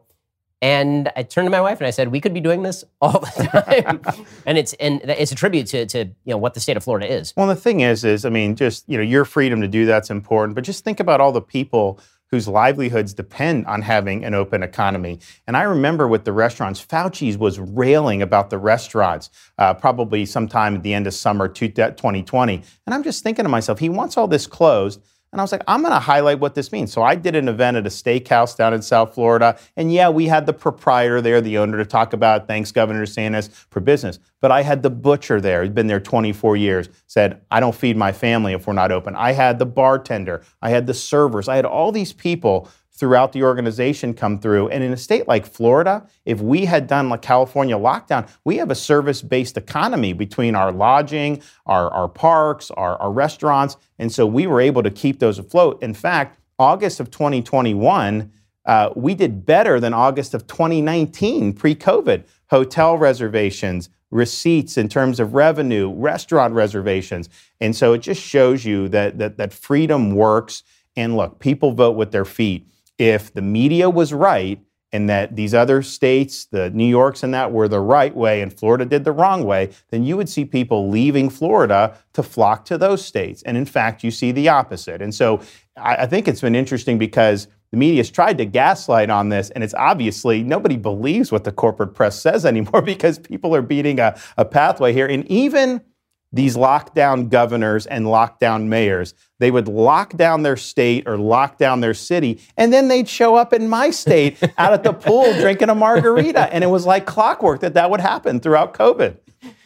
And 0.61 1.11
I 1.15 1.23
turned 1.23 1.47
to 1.47 1.51
my 1.51 1.61
wife 1.61 1.79
and 1.79 1.87
I 1.87 1.91
said, 1.91 2.09
"We 2.09 2.21
could 2.21 2.35
be 2.35 2.41
doing 2.41 2.63
this 2.63 2.85
all 3.01 3.21
the 3.21 3.49
time." 3.53 4.27
and 4.47 4.59
it's 4.59 4.73
and 4.75 5.01
it's 5.05 5.33
a 5.33 5.37
tribute 5.37 5.67
to, 5.69 5.87
to 5.87 5.99
you 5.99 6.15
know 6.27 6.39
what 6.39 6.55
the 6.55 6.61
state 6.61 6.77
of 6.77 6.85
Florida 6.85 7.11
is. 7.11 7.33
Well, 7.37 7.47
the 7.47 7.57
thing 7.57 7.81
is, 7.81 8.05
is 8.05 8.25
I 8.25 8.31
mean, 8.31 8.57
just 8.57 8.89
you 8.89 8.97
know, 8.97 9.03
your 9.03 9.25
freedom 9.25 9.61
to 9.61 9.69
do 9.69 9.87
that's 9.87 10.11
important, 10.11 10.55
but 10.55 10.65
just 10.65 10.85
think 10.85 11.01
about 11.01 11.21
all 11.21 11.33
the 11.33 11.43
people 11.43 12.01
whose 12.31 12.47
livelihoods 12.47 13.15
depend 13.15 13.67
on 13.67 13.83
having 13.83 14.25
an 14.25 14.35
open 14.35 14.63
economy. 14.63 15.19
And 15.47 15.57
I 15.57 15.63
remember 15.63 16.07
with 16.07 16.25
the 16.25 16.33
restaurants, 16.33 16.85
Fauci's 16.85 17.39
was 17.39 17.59
railing 17.59 18.23
about 18.23 18.51
the 18.51 18.59
restaurants 18.59 19.31
uh, 19.57 19.75
probably 19.75 20.27
sometime 20.27 20.77
at 20.77 20.83
the 20.83 20.93
end 20.93 21.07
of 21.07 21.15
summer 21.15 21.49
2020. 21.49 22.63
And 22.87 22.95
I'm 22.95 23.03
just 23.03 23.23
thinking 23.23 23.45
to 23.45 23.49
myself, 23.49 23.79
he 23.79 23.89
wants 23.89 24.17
all 24.17 24.29
this 24.29 24.47
closed. 24.47 25.03
And 25.33 25.41
I 25.41 25.45
was 25.45 25.53
like, 25.53 25.63
I'm 25.69 25.83
going 25.83 25.93
to 25.93 26.01
highlight 26.01 26.41
what 26.41 26.55
this 26.55 26.73
means. 26.73 26.93
So 26.93 27.03
I 27.03 27.15
did 27.15 27.37
an 27.37 27.49
event 27.49 27.77
at 27.77 27.87
a 27.87 27.91
steakhouse 27.91 28.57
down 28.57 28.73
in 28.73 28.81
South 28.81 29.15
Florida. 29.15 29.59
And 29.77 29.93
yeah, 29.93 30.09
we 30.09 30.27
had 30.27 30.47
the 30.47 30.55
proprietor 30.55 31.21
there, 31.21 31.41
the 31.41 31.59
owner, 31.59 31.77
to 31.77 31.85
talk 31.85 32.15
about 32.15 32.47
thanks, 32.47 32.73
Governor 32.73 33.05
DeSantis, 33.05 33.51
for 33.71 33.81
business. 33.81 34.19
But 34.41 34.53
I 34.53 34.63
had 34.63 34.83
the 34.83 34.91
butcher 34.91 35.41
there. 35.41 35.63
He'd 35.63 35.75
been 35.75 35.87
there 35.87 36.01
24 36.01 36.57
years, 36.57 36.89
said, 37.07 37.43
I 37.51 37.61
don't 37.61 37.75
feed 37.75 37.97
my 37.97 38.13
family 38.13 38.55
if 38.55 38.67
we're 38.67 38.73
not 38.73 38.91
open. 38.91 39.15
I 39.17 39.33
had 39.33 39.59
the 39.59 39.67
bartender. 39.67 40.43
I 40.63 40.71
had 40.71 40.87
the 40.87 40.95
servers. 40.95 41.49
I 41.49 41.57
had 41.57 41.67
all 41.67 41.93
these 41.93 42.13
people 42.13 42.71
throughout 42.99 43.33
the 43.33 43.45
organization 43.45 44.13
come 44.13 44.41
through. 44.41 44.69
And 44.69 44.83
in 44.83 44.93
a 44.93 44.97
state 44.97 45.29
like 45.29 45.47
Florida, 45.47 46.05
if 46.25 46.41
we 46.41 46.65
had 46.65 46.89
done 46.89 47.09
like 47.09 47.23
California 47.23 47.77
lockdown, 47.77 48.29
we 48.45 48.57
have 48.57 48.73
a 48.73 48.75
service 48.75 49.23
based 49.23 49.57
economy 49.57 50.13
between 50.13 50.57
our 50.57 50.73
lodging, 50.73 51.41
our, 51.67 51.91
our 51.91 52.09
parks, 52.09 52.73
our, 52.73 52.97
our 52.97 53.13
restaurants. 53.13 53.77
And 54.01 54.11
so 54.11 54.27
we 54.27 54.49
were 54.49 54.61
able 54.61 54.83
to 54.83 54.91
keep 54.91 55.21
those 55.21 55.39
afloat. 55.39 55.81
In 55.81 55.95
fact, 55.95 56.41
August 56.59 56.99
of 56.99 57.11
2021, 57.13 58.33
uh, 58.67 58.91
we 58.97 59.15
did 59.15 59.47
better 59.47 59.79
than 59.79 59.95
August 59.95 60.35
of 60.35 60.49
2019 60.49 61.53
pre 61.53 61.77
COVID. 61.77 62.25
Hotel 62.51 62.99
reservations, 62.99 63.91
receipts 64.11 64.77
in 64.77 64.89
terms 64.89 65.21
of 65.21 65.35
revenue, 65.35 65.93
restaurant 65.93 66.53
reservations. 66.55 67.29
And 67.61 67.77
so 67.77 67.93
it 67.93 67.99
just 67.99 68.21
shows 68.21 68.65
you 68.65 68.89
that, 68.89 69.19
that, 69.19 69.37
that 69.37 69.53
freedom 69.53 70.17
works. 70.17 70.65
And 70.97 71.17
look, 71.17 71.39
people 71.39 71.73
vote 71.73 71.93
with 71.93 72.11
their 72.11 72.25
feet 72.25 72.67
if 72.99 73.33
the 73.33 73.43
media 73.43 73.89
was 73.89 74.13
right 74.13 74.61
and 74.93 75.09
that 75.09 75.37
these 75.37 75.55
other 75.55 75.83
states, 75.83 76.47
the 76.47 76.71
New 76.71 76.87
Yorks 76.87 77.23
and 77.23 77.33
that, 77.35 77.53
were 77.53 77.69
the 77.69 77.81
right 77.81 78.15
way 78.15 78.41
and 78.41 78.53
Florida 78.53 78.85
did 78.85 79.05
the 79.05 79.13
wrong 79.13 79.45
way, 79.45 79.71
then 79.91 80.03
you 80.05 80.17
would 80.17 80.29
see 80.29 80.45
people 80.45 80.89
leaving 80.89 81.29
Florida 81.29 81.97
to 82.15 82.23
flock 82.23 82.65
to 82.65 82.79
those 82.79 83.05
states. 83.05 83.43
And 83.43 83.57
in 83.57 83.67
fact, 83.67 84.03
you 84.03 84.11
see 84.11 84.33
the 84.33 84.49
opposite. 84.49 85.03
And 85.03 85.15
so 85.15 85.41
I, 85.77 85.97
I 85.97 86.07
think 86.07 86.27
it's 86.27 86.41
been 86.41 86.55
interesting 86.55 86.99
because 86.99 87.49
the 87.71 87.77
media 87.77 87.99
has 87.99 88.11
tried 88.11 88.39
to 88.39 88.47
gaslight 88.47 89.11
on 89.11 89.29
this, 89.29 89.51
and 89.51 89.63
it's 89.63 89.75
obviously 89.75 90.43
nobody 90.43 90.77
believes 90.77 91.31
what 91.31 91.45
the 91.45 91.53
corporate 91.53 91.95
press 91.95 92.21
says 92.21 92.47
anymore 92.47 92.83
because 92.83 93.19
people 93.19 93.55
are 93.55 93.63
beating 93.63 94.01
a, 94.01 94.19
a 94.37 94.45
pathway 94.45 94.93
here. 94.93 95.07
And 95.07 95.27
even 95.31 95.83
these 96.33 96.57
lockdown 96.57 97.29
governors 97.29 97.87
and 97.87 98.07
lockdown 98.07 98.67
mayors. 98.67 99.15
They 99.39 99.51
would 99.51 99.69
lock 99.69 100.17
down 100.17 100.43
their 100.43 100.57
state 100.57 101.07
or 101.07 101.17
lock 101.17 101.59
down 101.59 101.81
their 101.81 101.95
city, 101.95 102.41
and 102.57 102.73
then 102.73 102.89
they'd 102.89 103.09
show 103.09 103.37
up 103.37 103.53
in 103.53 103.69
my 103.69 103.91
state 103.91 104.43
out 104.59 104.73
at 104.73 104.83
the 104.83 104.93
pool 104.93 105.33
drinking 105.35 105.71
a 105.71 105.75
margarita. 105.75 106.53
And 106.53 106.65
it 106.65 106.69
was 106.69 106.85
like 106.87 107.07
clockwork 107.07 107.61
that 107.61 107.75
that 107.75 107.91
would 107.91 108.01
happen 108.01 108.41
throughout 108.41 108.75
COVID. 108.75 109.19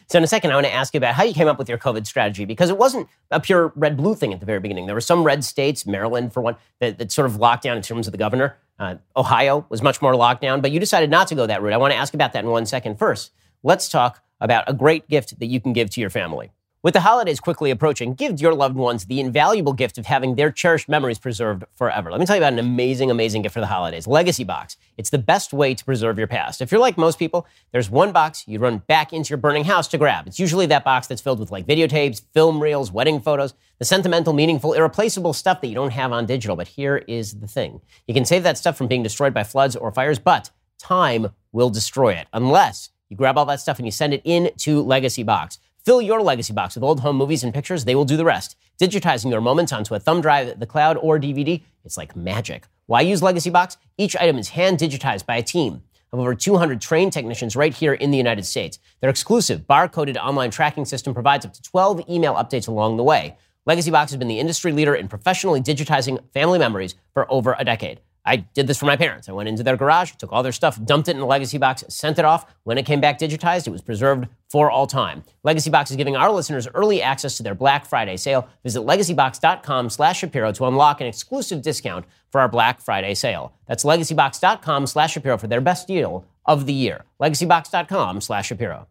So, 0.07 0.17
in 0.17 0.23
a 0.23 0.27
second, 0.27 0.51
I 0.51 0.55
want 0.55 0.67
to 0.67 0.73
ask 0.73 0.93
you 0.93 0.99
about 0.99 1.15
how 1.15 1.23
you 1.23 1.33
came 1.33 1.47
up 1.47 1.57
with 1.57 1.67
your 1.67 1.77
COVID 1.77 2.05
strategy 2.05 2.45
because 2.45 2.69
it 2.69 2.77
wasn't 2.77 3.07
a 3.31 3.39
pure 3.39 3.73
red 3.75 3.97
blue 3.97 4.13
thing 4.13 4.31
at 4.31 4.39
the 4.39 4.45
very 4.45 4.59
beginning. 4.59 4.85
There 4.85 4.95
were 4.95 5.01
some 5.01 5.23
red 5.23 5.43
states, 5.43 5.87
Maryland 5.87 6.33
for 6.33 6.41
one, 6.41 6.55
that, 6.79 6.99
that 6.99 7.11
sort 7.11 7.25
of 7.25 7.37
locked 7.37 7.63
down 7.63 7.77
in 7.77 7.83
terms 7.83 8.07
of 8.07 8.11
the 8.11 8.17
governor. 8.17 8.57
Uh, 8.77 8.95
Ohio 9.15 9.65
was 9.69 9.81
much 9.81 10.01
more 10.01 10.15
locked 10.15 10.41
down, 10.41 10.61
but 10.61 10.71
you 10.71 10.79
decided 10.79 11.09
not 11.09 11.27
to 11.29 11.35
go 11.35 11.47
that 11.47 11.61
route. 11.61 11.73
I 11.73 11.77
want 11.77 11.93
to 11.93 11.97
ask 11.97 12.13
about 12.13 12.33
that 12.33 12.43
in 12.43 12.51
one 12.51 12.65
second. 12.65 12.99
First, 12.99 13.31
let's 13.63 13.89
talk 13.89 14.21
about 14.43 14.65
a 14.67 14.73
great 14.73 15.09
gift 15.09 15.39
that 15.39 15.47
you 15.47 15.59
can 15.59 15.73
give 15.73 15.89
to 15.91 16.01
your 16.01 16.11
family. 16.11 16.51
With 16.83 16.95
the 16.95 16.99
holidays 16.99 17.39
quickly 17.39 17.71
approaching, 17.71 18.13
give 18.13 18.41
your 18.41 18.53
loved 18.53 18.75
ones 18.75 19.05
the 19.05 19.21
invaluable 19.21 19.71
gift 19.71 19.97
of 19.97 20.05
having 20.05 20.35
their 20.35 20.51
cherished 20.51 20.89
memories 20.89 21.17
preserved 21.17 21.63
forever. 21.75 22.11
Let 22.11 22.19
me 22.19 22.25
tell 22.25 22.35
you 22.35 22.41
about 22.41 22.51
an 22.51 22.59
amazing, 22.59 23.09
amazing 23.09 23.43
gift 23.43 23.53
for 23.53 23.61
the 23.61 23.67
holidays 23.67 24.05
Legacy 24.05 24.43
Box. 24.43 24.75
It's 24.97 25.09
the 25.09 25.17
best 25.17 25.53
way 25.53 25.75
to 25.75 25.85
preserve 25.85 26.17
your 26.17 26.27
past. 26.27 26.61
If 26.61 26.73
you're 26.73 26.81
like 26.81 26.97
most 26.97 27.17
people, 27.17 27.47
there's 27.71 27.89
one 27.89 28.11
box 28.11 28.45
you 28.49 28.59
run 28.59 28.79
back 28.79 29.13
into 29.13 29.29
your 29.29 29.37
burning 29.37 29.63
house 29.63 29.87
to 29.87 29.97
grab. 29.97 30.27
It's 30.27 30.41
usually 30.41 30.65
that 30.65 30.83
box 30.83 31.07
that's 31.07 31.21
filled 31.21 31.39
with 31.39 31.51
like 31.51 31.65
videotapes, 31.65 32.21
film 32.33 32.61
reels, 32.61 32.91
wedding 32.91 33.21
photos, 33.21 33.53
the 33.79 33.85
sentimental, 33.85 34.33
meaningful, 34.33 34.73
irreplaceable 34.73 35.31
stuff 35.31 35.61
that 35.61 35.67
you 35.67 35.75
don't 35.75 35.91
have 35.91 36.11
on 36.11 36.25
digital. 36.25 36.57
But 36.57 36.67
here 36.67 36.97
is 36.97 37.39
the 37.39 37.47
thing 37.47 37.79
you 38.07 38.13
can 38.13 38.25
save 38.25 38.43
that 38.43 38.57
stuff 38.57 38.75
from 38.75 38.87
being 38.87 39.03
destroyed 39.03 39.33
by 39.33 39.45
floods 39.45 39.77
or 39.77 39.89
fires, 39.93 40.19
but 40.19 40.51
time 40.79 41.29
will 41.53 41.69
destroy 41.69 42.11
it 42.11 42.27
unless 42.33 42.89
you 43.13 43.17
grab 43.17 43.37
all 43.37 43.45
that 43.45 43.59
stuff 43.59 43.77
and 43.77 43.85
you 43.85 43.91
send 43.91 44.11
it 44.11 44.23
in 44.23 44.49
to 44.57 44.81
Legacy 44.81 45.21
Box. 45.21 45.59
Fill 45.85 46.01
your 46.01 46.19
legacy 46.23 46.51
box 46.51 46.73
with 46.73 46.83
old 46.83 47.01
home 47.01 47.15
movies 47.15 47.43
and 47.43 47.53
pictures. 47.53 47.85
They 47.85 47.93
will 47.93 48.05
do 48.05 48.17
the 48.17 48.25
rest. 48.25 48.55
Digitizing 48.81 49.29
your 49.29 49.39
moments 49.39 49.71
onto 49.71 49.93
a 49.93 49.99
thumb 49.99 50.19
drive, 50.19 50.59
the 50.59 50.65
cloud, 50.65 50.97
or 50.97 51.19
DVD, 51.19 51.61
it's 51.85 51.95
like 51.95 52.15
magic. 52.15 52.63
Why 52.87 53.01
use 53.01 53.21
Legacy 53.21 53.51
Box? 53.51 53.77
Each 53.99 54.15
item 54.15 54.39
is 54.39 54.49
hand 54.49 54.79
digitized 54.79 55.27
by 55.27 55.35
a 55.35 55.43
team 55.43 55.83
of 56.11 56.19
over 56.19 56.33
200 56.33 56.81
trained 56.81 57.13
technicians 57.13 57.55
right 57.55 57.71
here 57.71 57.93
in 57.93 58.09
the 58.09 58.17
United 58.17 58.47
States. 58.47 58.79
Their 58.99 59.11
exclusive 59.11 59.67
barcoded 59.67 60.17
online 60.17 60.49
tracking 60.49 60.85
system 60.85 61.13
provides 61.13 61.45
up 61.45 61.53
to 61.53 61.61
12 61.61 62.09
email 62.09 62.33
updates 62.33 62.67
along 62.67 62.97
the 62.97 63.03
way. 63.03 63.37
Legacy 63.67 63.91
Box 63.91 64.09
has 64.09 64.17
been 64.17 64.27
the 64.27 64.39
industry 64.39 64.71
leader 64.71 64.95
in 64.95 65.07
professionally 65.07 65.61
digitizing 65.61 66.17
family 66.33 66.57
memories 66.57 66.95
for 67.13 67.31
over 67.31 67.55
a 67.59 67.63
decade. 67.63 68.01
I 68.25 68.37
did 68.37 68.67
this 68.67 68.77
for 68.77 68.85
my 68.85 68.95
parents. 68.95 69.27
I 69.27 69.33
went 69.33 69.49
into 69.49 69.63
their 69.63 69.75
garage, 69.75 70.11
took 70.13 70.31
all 70.31 70.43
their 70.43 70.51
stuff, 70.51 70.81
dumped 70.83 71.09
it 71.09 71.15
in 71.15 71.21
a 71.21 71.25
legacy 71.25 71.57
box, 71.57 71.83
sent 71.89 72.19
it 72.19 72.25
off. 72.25 72.45
When 72.63 72.77
it 72.77 72.85
came 72.85 73.01
back 73.01 73.19
digitized, 73.19 73.67
it 73.67 73.71
was 73.71 73.81
preserved 73.81 74.27
for 74.49 74.71
all 74.71 74.87
time. 74.87 75.23
Legacy 75.43 75.69
Box 75.69 75.89
is 75.91 75.97
giving 75.97 76.15
our 76.15 76.31
listeners 76.31 76.67
early 76.73 77.01
access 77.01 77.37
to 77.37 77.43
their 77.43 77.55
Black 77.55 77.85
Friday 77.85 78.17
sale. 78.17 78.47
Visit 78.63 78.81
legacybox.com 78.81 79.89
slash 79.89 80.19
Shapiro 80.19 80.51
to 80.53 80.65
unlock 80.65 81.01
an 81.01 81.07
exclusive 81.07 81.61
discount 81.61 82.05
for 82.31 82.39
our 82.39 82.47
Black 82.47 82.79
Friday 82.79 83.15
sale. 83.15 83.53
That's 83.67 83.83
legacybox.com 83.83 84.87
slash 84.87 85.13
Shapiro 85.13 85.37
for 85.37 85.47
their 85.47 85.61
best 85.61 85.87
deal 85.87 86.25
of 86.45 86.65
the 86.65 86.73
year. 86.73 87.03
legacybox.com 87.19 88.21
slash 88.21 88.47
Shapiro. 88.47 88.87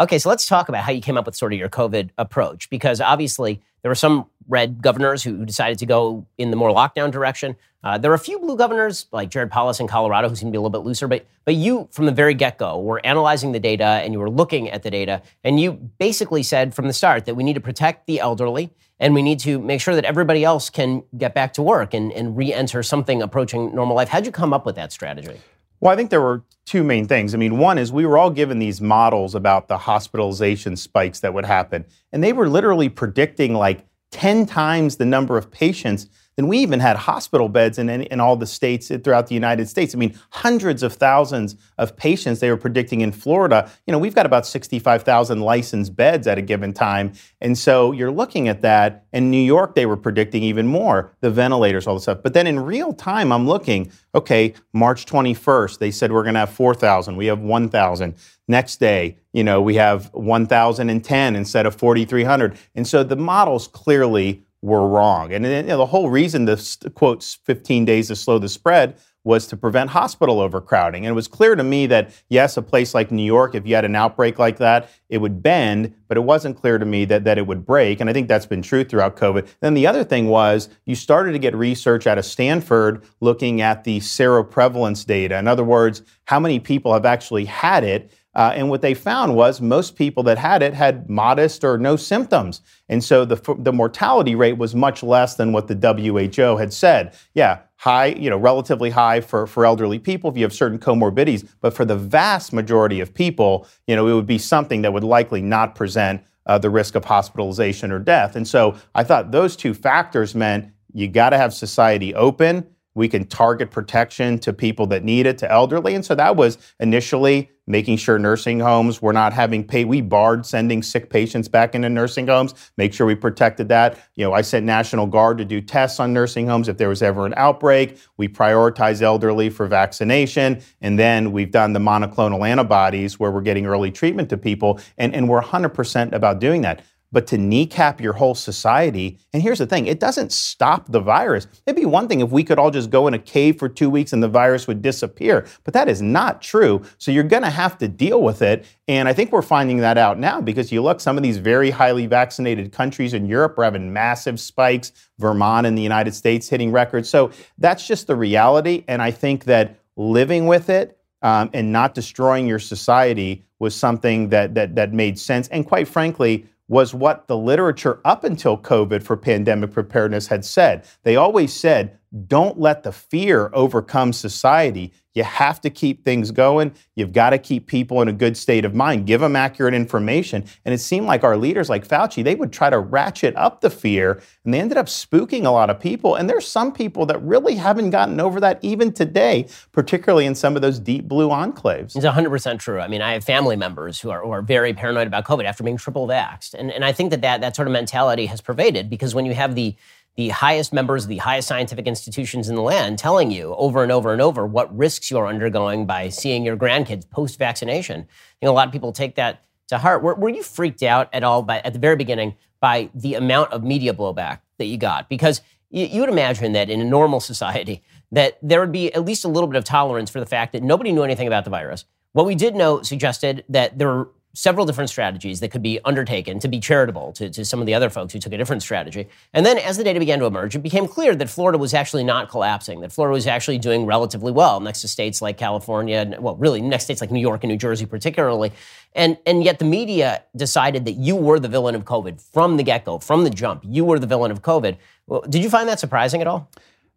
Okay, 0.00 0.18
so 0.18 0.30
let's 0.30 0.46
talk 0.46 0.70
about 0.70 0.82
how 0.82 0.92
you 0.92 1.02
came 1.02 1.18
up 1.18 1.26
with 1.26 1.36
sort 1.36 1.52
of 1.52 1.58
your 1.58 1.68
COVID 1.68 2.08
approach, 2.16 2.70
because 2.70 3.02
obviously 3.02 3.60
there 3.82 3.90
were 3.90 3.94
some 3.94 4.24
red 4.48 4.80
governors 4.80 5.22
who 5.22 5.44
decided 5.44 5.78
to 5.78 5.86
go 5.86 6.26
in 6.38 6.50
the 6.50 6.56
more 6.56 6.70
lockdown 6.70 7.10
direction. 7.10 7.54
Uh, 7.84 7.98
there 7.98 8.10
are 8.10 8.14
a 8.14 8.18
few 8.18 8.38
blue 8.38 8.56
governors, 8.56 9.06
like 9.12 9.28
Jared 9.28 9.50
Polis 9.50 9.78
in 9.78 9.86
Colorado, 9.86 10.30
who 10.30 10.36
seem 10.36 10.48
to 10.48 10.52
be 10.52 10.56
a 10.56 10.60
little 10.60 10.70
bit 10.70 10.86
looser. 10.86 11.06
But 11.06 11.26
but 11.44 11.54
you, 11.54 11.86
from 11.92 12.06
the 12.06 12.12
very 12.12 12.32
get 12.32 12.56
go, 12.56 12.80
were 12.80 13.04
analyzing 13.04 13.52
the 13.52 13.60
data 13.60 13.84
and 13.84 14.14
you 14.14 14.20
were 14.20 14.30
looking 14.30 14.70
at 14.70 14.82
the 14.82 14.90
data, 14.90 15.20
and 15.44 15.60
you 15.60 15.72
basically 15.98 16.42
said 16.42 16.74
from 16.74 16.86
the 16.86 16.94
start 16.94 17.26
that 17.26 17.34
we 17.34 17.44
need 17.44 17.54
to 17.54 17.60
protect 17.60 18.06
the 18.06 18.20
elderly 18.20 18.70
and 19.00 19.14
we 19.14 19.20
need 19.20 19.40
to 19.40 19.58
make 19.58 19.82
sure 19.82 19.94
that 19.94 20.04
everybody 20.04 20.44
else 20.44 20.70
can 20.70 21.02
get 21.16 21.34
back 21.34 21.52
to 21.54 21.62
work 21.62 21.92
and, 21.92 22.10
and 22.12 22.36
re-enter 22.36 22.82
something 22.82 23.20
approaching 23.20 23.74
normal 23.74 23.96
life. 23.96 24.08
How'd 24.08 24.26
you 24.26 24.32
come 24.32 24.52
up 24.54 24.64
with 24.64 24.76
that 24.76 24.92
strategy? 24.92 25.40
Well, 25.80 25.92
I 25.92 25.96
think 25.96 26.10
there 26.10 26.20
were 26.20 26.44
two 26.66 26.84
main 26.84 27.06
things. 27.06 27.34
I 27.34 27.38
mean, 27.38 27.58
one 27.58 27.78
is 27.78 27.90
we 27.90 28.04
were 28.04 28.18
all 28.18 28.30
given 28.30 28.58
these 28.58 28.80
models 28.80 29.34
about 29.34 29.68
the 29.68 29.78
hospitalization 29.78 30.76
spikes 30.76 31.20
that 31.20 31.34
would 31.34 31.46
happen, 31.46 31.86
and 32.12 32.22
they 32.22 32.32
were 32.32 32.48
literally 32.48 32.88
predicting 32.88 33.54
like 33.54 33.86
10 34.12 34.46
times 34.46 34.96
the 34.96 35.06
number 35.06 35.36
of 35.38 35.50
patients 35.50 36.06
than 36.36 36.48
we 36.48 36.58
even 36.58 36.80
had 36.80 36.96
hospital 36.96 37.48
beds 37.48 37.78
in, 37.78 37.88
in, 37.88 38.02
in, 38.04 38.20
all 38.20 38.36
the 38.36 38.46
states 38.46 38.90
uh, 38.90 38.98
throughout 39.02 39.26
the 39.26 39.34
United 39.34 39.68
States. 39.68 39.94
I 39.94 39.98
mean, 39.98 40.18
hundreds 40.30 40.82
of 40.82 40.92
thousands 40.92 41.56
of 41.78 41.96
patients 41.96 42.40
they 42.40 42.50
were 42.50 42.56
predicting 42.56 43.00
in 43.00 43.12
Florida. 43.12 43.70
You 43.86 43.92
know, 43.92 43.98
we've 43.98 44.14
got 44.14 44.26
about 44.26 44.46
65,000 44.46 45.40
licensed 45.40 45.94
beds 45.96 46.26
at 46.26 46.38
a 46.38 46.42
given 46.42 46.72
time. 46.72 47.12
And 47.40 47.58
so 47.58 47.92
you're 47.92 48.10
looking 48.10 48.48
at 48.48 48.62
that. 48.62 49.04
In 49.12 49.30
New 49.30 49.42
York, 49.42 49.74
they 49.74 49.86
were 49.86 49.96
predicting 49.96 50.42
even 50.42 50.66
more, 50.66 51.12
the 51.20 51.30
ventilators, 51.30 51.86
all 51.86 51.94
the 51.94 52.00
stuff. 52.00 52.18
But 52.22 52.32
then 52.32 52.46
in 52.46 52.60
real 52.60 52.92
time, 52.92 53.32
I'm 53.32 53.46
looking, 53.46 53.90
okay, 54.14 54.54
March 54.72 55.06
21st, 55.06 55.78
they 55.78 55.90
said 55.90 56.12
we're 56.12 56.22
going 56.22 56.34
to 56.34 56.40
have 56.40 56.50
4,000. 56.50 57.16
We 57.16 57.26
have 57.26 57.40
1,000. 57.40 58.14
Next 58.48 58.80
day, 58.80 59.16
you 59.32 59.44
know, 59.44 59.60
we 59.60 59.76
have 59.76 60.12
1,010 60.12 61.36
instead 61.36 61.66
of 61.66 61.74
4,300. 61.74 62.56
And 62.74 62.86
so 62.86 63.02
the 63.02 63.16
models 63.16 63.68
clearly 63.68 64.44
were 64.62 64.86
wrong. 64.86 65.32
And 65.32 65.44
you 65.44 65.62
know, 65.62 65.78
the 65.78 65.86
whole 65.86 66.10
reason 66.10 66.44
this 66.44 66.78
quote 66.94 67.22
15 67.44 67.84
days 67.84 68.08
to 68.08 68.16
slow 68.16 68.38
the 68.38 68.48
spread 68.48 68.98
was 69.22 69.46
to 69.46 69.56
prevent 69.56 69.90
hospital 69.90 70.40
overcrowding. 70.40 71.04
And 71.04 71.10
it 71.10 71.14
was 71.14 71.28
clear 71.28 71.54
to 71.54 71.62
me 71.62 71.86
that 71.86 72.10
yes, 72.30 72.56
a 72.56 72.62
place 72.62 72.94
like 72.94 73.10
New 73.10 73.24
York, 73.24 73.54
if 73.54 73.66
you 73.66 73.74
had 73.74 73.84
an 73.84 73.94
outbreak 73.94 74.38
like 74.38 74.56
that, 74.58 74.88
it 75.10 75.18
would 75.18 75.42
bend, 75.42 75.94
but 76.08 76.16
it 76.16 76.22
wasn't 76.22 76.56
clear 76.56 76.78
to 76.78 76.86
me 76.86 77.04
that, 77.06 77.24
that 77.24 77.36
it 77.36 77.46
would 77.46 77.66
break. 77.66 78.00
And 78.00 78.08
I 78.08 78.14
think 78.14 78.28
that's 78.28 78.46
been 78.46 78.62
true 78.62 78.82
throughout 78.82 79.16
COVID. 79.16 79.46
Then 79.60 79.74
the 79.74 79.86
other 79.86 80.04
thing 80.04 80.28
was 80.28 80.70
you 80.86 80.94
started 80.94 81.32
to 81.32 81.38
get 81.38 81.54
research 81.54 82.06
out 82.06 82.16
of 82.16 82.24
Stanford 82.24 83.04
looking 83.20 83.60
at 83.60 83.84
the 83.84 84.00
seroprevalence 84.00 85.04
data. 85.04 85.36
In 85.36 85.48
other 85.48 85.64
words, 85.64 86.02
how 86.24 86.40
many 86.40 86.58
people 86.58 86.94
have 86.94 87.04
actually 87.04 87.44
had 87.44 87.84
it 87.84 88.10
uh, 88.34 88.52
and 88.54 88.70
what 88.70 88.80
they 88.80 88.94
found 88.94 89.34
was 89.34 89.60
most 89.60 89.96
people 89.96 90.22
that 90.22 90.38
had 90.38 90.62
it 90.62 90.72
had 90.72 91.10
modest 91.10 91.64
or 91.64 91.76
no 91.76 91.96
symptoms. 91.96 92.60
And 92.88 93.02
so 93.02 93.24
the, 93.24 93.56
the 93.58 93.72
mortality 93.72 94.34
rate 94.34 94.56
was 94.56 94.74
much 94.74 95.02
less 95.02 95.34
than 95.34 95.52
what 95.52 95.66
the 95.66 95.74
WHO 95.74 96.56
had 96.56 96.72
said. 96.72 97.16
Yeah, 97.34 97.60
high, 97.76 98.06
you 98.06 98.30
know, 98.30 98.36
relatively 98.36 98.90
high 98.90 99.20
for, 99.20 99.46
for 99.46 99.66
elderly 99.66 99.98
people 99.98 100.30
if 100.30 100.36
you 100.36 100.44
have 100.44 100.52
certain 100.52 100.78
comorbidities. 100.78 101.48
But 101.60 101.74
for 101.74 101.84
the 101.84 101.96
vast 101.96 102.52
majority 102.52 103.00
of 103.00 103.12
people, 103.12 103.66
you 103.86 103.96
know, 103.96 104.06
it 104.06 104.14
would 104.14 104.26
be 104.26 104.38
something 104.38 104.82
that 104.82 104.92
would 104.92 105.04
likely 105.04 105.42
not 105.42 105.74
present 105.74 106.22
uh, 106.46 106.58
the 106.58 106.70
risk 106.70 106.94
of 106.94 107.04
hospitalization 107.04 107.90
or 107.90 107.98
death. 107.98 108.36
And 108.36 108.46
so 108.46 108.76
I 108.94 109.02
thought 109.02 109.32
those 109.32 109.56
two 109.56 109.74
factors 109.74 110.34
meant 110.34 110.72
you 110.92 111.08
got 111.08 111.30
to 111.30 111.36
have 111.36 111.52
society 111.52 112.14
open 112.14 112.66
We 112.94 113.08
can 113.08 113.26
target 113.26 113.70
protection 113.70 114.38
to 114.40 114.52
people 114.52 114.86
that 114.88 115.04
need 115.04 115.26
it, 115.26 115.38
to 115.38 115.50
elderly. 115.50 115.94
And 115.94 116.04
so 116.04 116.14
that 116.14 116.36
was 116.36 116.58
initially 116.80 117.50
making 117.70 117.96
sure 117.96 118.18
nursing 118.18 118.58
homes 118.58 119.00
were 119.00 119.12
not 119.12 119.32
having 119.32 119.64
pay. 119.64 119.84
We 119.84 120.00
barred 120.00 120.44
sending 120.44 120.82
sick 120.82 121.08
patients 121.08 121.48
back 121.48 121.74
into 121.74 121.88
nursing 121.88 122.26
homes, 122.26 122.54
make 122.76 122.92
sure 122.92 123.06
we 123.06 123.14
protected 123.14 123.68
that. 123.68 123.98
You 124.16 124.24
know, 124.24 124.32
I 124.32 124.42
sent 124.42 124.66
National 124.66 125.06
Guard 125.06 125.38
to 125.38 125.44
do 125.44 125.60
tests 125.60 126.00
on 126.00 126.12
nursing 126.12 126.48
homes 126.48 126.68
if 126.68 126.78
there 126.78 126.88
was 126.88 127.02
ever 127.02 127.26
an 127.26 127.34
outbreak. 127.36 127.98
We 128.16 128.28
prioritize 128.28 129.02
elderly 129.02 129.50
for 129.50 129.66
vaccination. 129.66 130.60
And 130.80 130.98
then 130.98 131.32
we've 131.32 131.50
done 131.50 131.72
the 131.72 131.80
monoclonal 131.80 132.46
antibodies 132.48 133.20
where 133.20 133.30
we're 133.30 133.40
getting 133.40 133.66
early 133.66 133.92
treatment 133.92 134.28
to 134.30 134.36
people. 134.36 134.80
And, 134.98 135.14
and 135.14 135.28
we're 135.28 135.42
100% 135.42 136.12
about 136.12 136.40
doing 136.40 136.62
that 136.62 136.82
but 137.12 137.26
to 137.28 137.38
kneecap 137.38 138.00
your 138.00 138.12
whole 138.12 138.34
society. 138.34 139.18
And 139.32 139.42
here's 139.42 139.58
the 139.58 139.66
thing 139.66 139.86
it 139.86 140.00
doesn't 140.00 140.32
stop 140.32 140.90
the 140.90 141.00
virus. 141.00 141.46
It'd 141.66 141.76
be 141.76 141.86
one 141.86 142.08
thing 142.08 142.20
if 142.20 142.30
we 142.30 142.44
could 142.44 142.58
all 142.58 142.70
just 142.70 142.90
go 142.90 143.06
in 143.06 143.14
a 143.14 143.18
cave 143.18 143.58
for 143.58 143.68
two 143.68 143.90
weeks 143.90 144.12
and 144.12 144.22
the 144.22 144.28
virus 144.28 144.66
would 144.66 144.82
disappear, 144.82 145.46
but 145.64 145.74
that 145.74 145.88
is 145.88 146.00
not 146.02 146.42
true. 146.42 146.82
So 146.98 147.10
you're 147.10 147.24
going 147.24 147.42
to 147.42 147.50
have 147.50 147.78
to 147.78 147.88
deal 147.88 148.22
with 148.22 148.42
it. 148.42 148.66
And 148.88 149.08
I 149.08 149.12
think 149.12 149.32
we're 149.32 149.42
finding 149.42 149.78
that 149.78 149.98
out 149.98 150.18
now 150.18 150.40
because 150.40 150.72
you 150.72 150.82
look, 150.82 151.00
some 151.00 151.16
of 151.16 151.22
these 151.22 151.38
very 151.38 151.70
highly 151.70 152.06
vaccinated 152.06 152.72
countries 152.72 153.14
in 153.14 153.26
Europe 153.26 153.58
are 153.58 153.64
having 153.64 153.92
massive 153.92 154.40
spikes, 154.40 154.92
Vermont 155.18 155.66
in 155.66 155.74
the 155.74 155.82
United 155.82 156.14
States 156.14 156.48
hitting 156.48 156.72
records. 156.72 157.08
So 157.08 157.30
that's 157.58 157.86
just 157.86 158.06
the 158.06 158.16
reality. 158.16 158.84
And 158.88 159.02
I 159.02 159.10
think 159.10 159.44
that 159.44 159.78
living 159.96 160.46
with 160.46 160.70
it, 160.70 160.96
um, 161.22 161.50
and 161.52 161.72
not 161.72 161.94
destroying 161.94 162.46
your 162.46 162.58
society 162.58 163.44
was 163.58 163.74
something 163.74 164.30
that, 164.30 164.54
that 164.54 164.74
that 164.74 164.92
made 164.92 165.18
sense. 165.18 165.48
And 165.48 165.66
quite 165.66 165.86
frankly, 165.86 166.46
was 166.70 166.94
what 166.94 167.26
the 167.26 167.36
literature 167.36 168.00
up 168.04 168.22
until 168.22 168.56
COVID 168.56 169.02
for 169.02 169.16
pandemic 169.16 169.72
preparedness 169.72 170.28
had 170.28 170.44
said. 170.44 170.86
They 171.02 171.16
always 171.16 171.52
said, 171.52 171.98
don't 172.26 172.58
let 172.58 172.82
the 172.82 172.92
fear 172.92 173.50
overcome 173.52 174.12
society. 174.12 174.92
You 175.14 175.24
have 175.24 175.60
to 175.62 175.70
keep 175.70 176.04
things 176.04 176.30
going. 176.30 176.72
You've 176.94 177.12
got 177.12 177.30
to 177.30 177.38
keep 177.38 177.66
people 177.66 178.00
in 178.00 178.08
a 178.08 178.12
good 178.12 178.36
state 178.36 178.64
of 178.64 178.74
mind, 178.74 179.06
give 179.06 179.20
them 179.20 179.34
accurate 179.34 179.74
information. 179.74 180.44
And 180.64 180.72
it 180.72 180.78
seemed 180.78 181.06
like 181.06 181.24
our 181.24 181.36
leaders, 181.36 181.68
like 181.68 181.86
Fauci, 181.86 182.22
they 182.22 182.36
would 182.36 182.52
try 182.52 182.70
to 182.70 182.78
ratchet 182.78 183.34
up 183.34 183.60
the 183.60 183.70
fear, 183.70 184.22
and 184.44 184.54
they 184.54 184.60
ended 184.60 184.78
up 184.78 184.86
spooking 184.86 185.46
a 185.46 185.50
lot 185.50 185.68
of 185.68 185.80
people. 185.80 186.14
And 186.14 186.30
there's 186.30 186.46
some 186.46 186.72
people 186.72 187.06
that 187.06 187.20
really 187.22 187.56
haven't 187.56 187.90
gotten 187.90 188.20
over 188.20 188.38
that 188.40 188.60
even 188.62 188.92
today, 188.92 189.48
particularly 189.72 190.26
in 190.26 190.36
some 190.36 190.54
of 190.54 190.62
those 190.62 190.78
deep 190.78 191.08
blue 191.08 191.28
enclaves. 191.28 191.96
It's 191.96 192.06
100% 192.06 192.58
true. 192.60 192.80
I 192.80 192.86
mean, 192.86 193.02
I 193.02 193.14
have 193.14 193.24
family 193.24 193.56
members 193.56 194.00
who 194.00 194.10
are, 194.10 194.22
who 194.22 194.30
are 194.30 194.42
very 194.42 194.72
paranoid 194.74 195.08
about 195.08 195.24
COVID 195.24 195.44
after 195.44 195.64
being 195.64 195.76
triple 195.76 196.06
vaxxed. 196.06 196.54
And, 196.54 196.70
and 196.70 196.84
I 196.84 196.92
think 196.92 197.10
that, 197.10 197.22
that 197.22 197.40
that 197.40 197.56
sort 197.56 197.66
of 197.66 197.72
mentality 197.72 198.26
has 198.26 198.40
pervaded 198.40 198.88
because 198.88 199.14
when 199.14 199.26
you 199.26 199.34
have 199.34 199.56
the 199.56 199.74
the 200.20 200.28
highest 200.28 200.70
members 200.70 201.04
of 201.04 201.08
the 201.08 201.16
highest 201.16 201.48
scientific 201.48 201.86
institutions 201.86 202.50
in 202.50 202.54
the 202.54 202.60
land 202.60 202.98
telling 202.98 203.30
you 203.30 203.54
over 203.54 203.82
and 203.82 203.90
over 203.90 204.12
and 204.12 204.20
over 204.20 204.46
what 204.46 204.76
risks 204.76 205.10
you're 205.10 205.26
undergoing 205.26 205.86
by 205.86 206.10
seeing 206.10 206.44
your 206.44 206.58
grandkids 206.58 207.08
post 207.08 207.38
vaccination. 207.38 208.00
You 208.42 208.46
know, 208.46 208.52
a 208.52 208.52
lot 208.52 208.66
of 208.66 208.72
people 208.72 208.92
take 208.92 209.14
that 209.14 209.42
to 209.68 209.78
heart. 209.78 210.02
Were, 210.02 210.14
were 210.14 210.28
you 210.28 210.42
freaked 210.42 210.82
out 210.82 211.08
at 211.14 211.24
all 211.24 211.40
by, 211.40 211.60
at 211.60 211.72
the 211.72 211.78
very 211.78 211.96
beginning 211.96 212.36
by 212.60 212.90
the 212.94 213.14
amount 213.14 213.50
of 213.52 213.64
media 213.64 213.94
blowback 213.94 214.40
that 214.58 214.66
you 214.66 214.76
got? 214.76 215.08
Because 215.08 215.40
you, 215.70 215.86
you 215.86 216.00
would 216.02 216.10
imagine 216.10 216.52
that 216.52 216.68
in 216.68 216.82
a 216.82 216.84
normal 216.84 217.20
society, 217.20 217.82
that 218.12 218.36
there 218.42 218.60
would 218.60 218.72
be 218.72 218.92
at 218.92 219.06
least 219.06 219.24
a 219.24 219.28
little 219.28 219.48
bit 219.48 219.56
of 219.56 219.64
tolerance 219.64 220.10
for 220.10 220.20
the 220.20 220.26
fact 220.26 220.52
that 220.52 220.62
nobody 220.62 220.92
knew 220.92 221.02
anything 221.02 221.28
about 221.28 221.44
the 221.44 221.50
virus. 221.50 221.86
What 222.12 222.26
we 222.26 222.34
did 222.34 222.54
know 222.54 222.82
suggested 222.82 223.42
that 223.48 223.78
there 223.78 223.88
were 223.88 224.10
several 224.32 224.64
different 224.64 224.88
strategies 224.88 225.40
that 225.40 225.50
could 225.50 225.62
be 225.62 225.80
undertaken 225.84 226.38
to 226.38 226.48
be 226.48 226.60
charitable 226.60 227.12
to, 227.12 227.28
to 227.30 227.44
some 227.44 227.60
of 227.60 227.66
the 227.66 227.74
other 227.74 227.90
folks 227.90 228.12
who 228.12 228.18
took 228.18 228.32
a 228.32 228.38
different 228.38 228.62
strategy. 228.62 229.08
And 229.32 229.44
then 229.44 229.58
as 229.58 229.76
the 229.76 229.84
data 229.84 229.98
began 229.98 230.20
to 230.20 230.26
emerge, 230.26 230.54
it 230.54 230.60
became 230.60 230.86
clear 230.86 231.14
that 231.16 231.28
Florida 231.28 231.58
was 231.58 231.74
actually 231.74 232.04
not 232.04 232.28
collapsing, 232.28 232.80
that 232.80 232.92
Florida 232.92 233.12
was 233.12 233.26
actually 233.26 233.58
doing 233.58 233.86
relatively 233.86 234.30
well 234.30 234.60
next 234.60 234.82
to 234.82 234.88
states 234.88 235.20
like 235.20 235.36
California, 235.36 235.96
and, 235.96 236.18
well, 236.18 236.36
really 236.36 236.60
next 236.60 236.84
states 236.84 237.00
like 237.00 237.10
New 237.10 237.20
York 237.20 237.42
and 237.42 237.50
New 237.50 237.58
Jersey 237.58 237.86
particularly. 237.86 238.52
And, 238.94 239.18
and 239.26 239.42
yet 239.42 239.58
the 239.58 239.64
media 239.64 240.22
decided 240.36 240.84
that 240.84 240.92
you 240.92 241.16
were 241.16 241.40
the 241.40 241.48
villain 241.48 241.74
of 241.74 241.84
COVID 241.84 242.20
from 242.20 242.56
the 242.56 242.62
get 242.62 242.84
go, 242.84 242.98
from 242.98 243.24
the 243.24 243.30
jump. 243.30 243.62
You 243.66 243.84
were 243.84 243.98
the 243.98 244.06
villain 244.06 244.30
of 244.30 244.42
COVID. 244.42 244.76
Well, 245.06 245.22
did 245.22 245.42
you 245.42 245.50
find 245.50 245.68
that 245.68 245.80
surprising 245.80 246.20
at 246.20 246.26
all? 246.26 246.50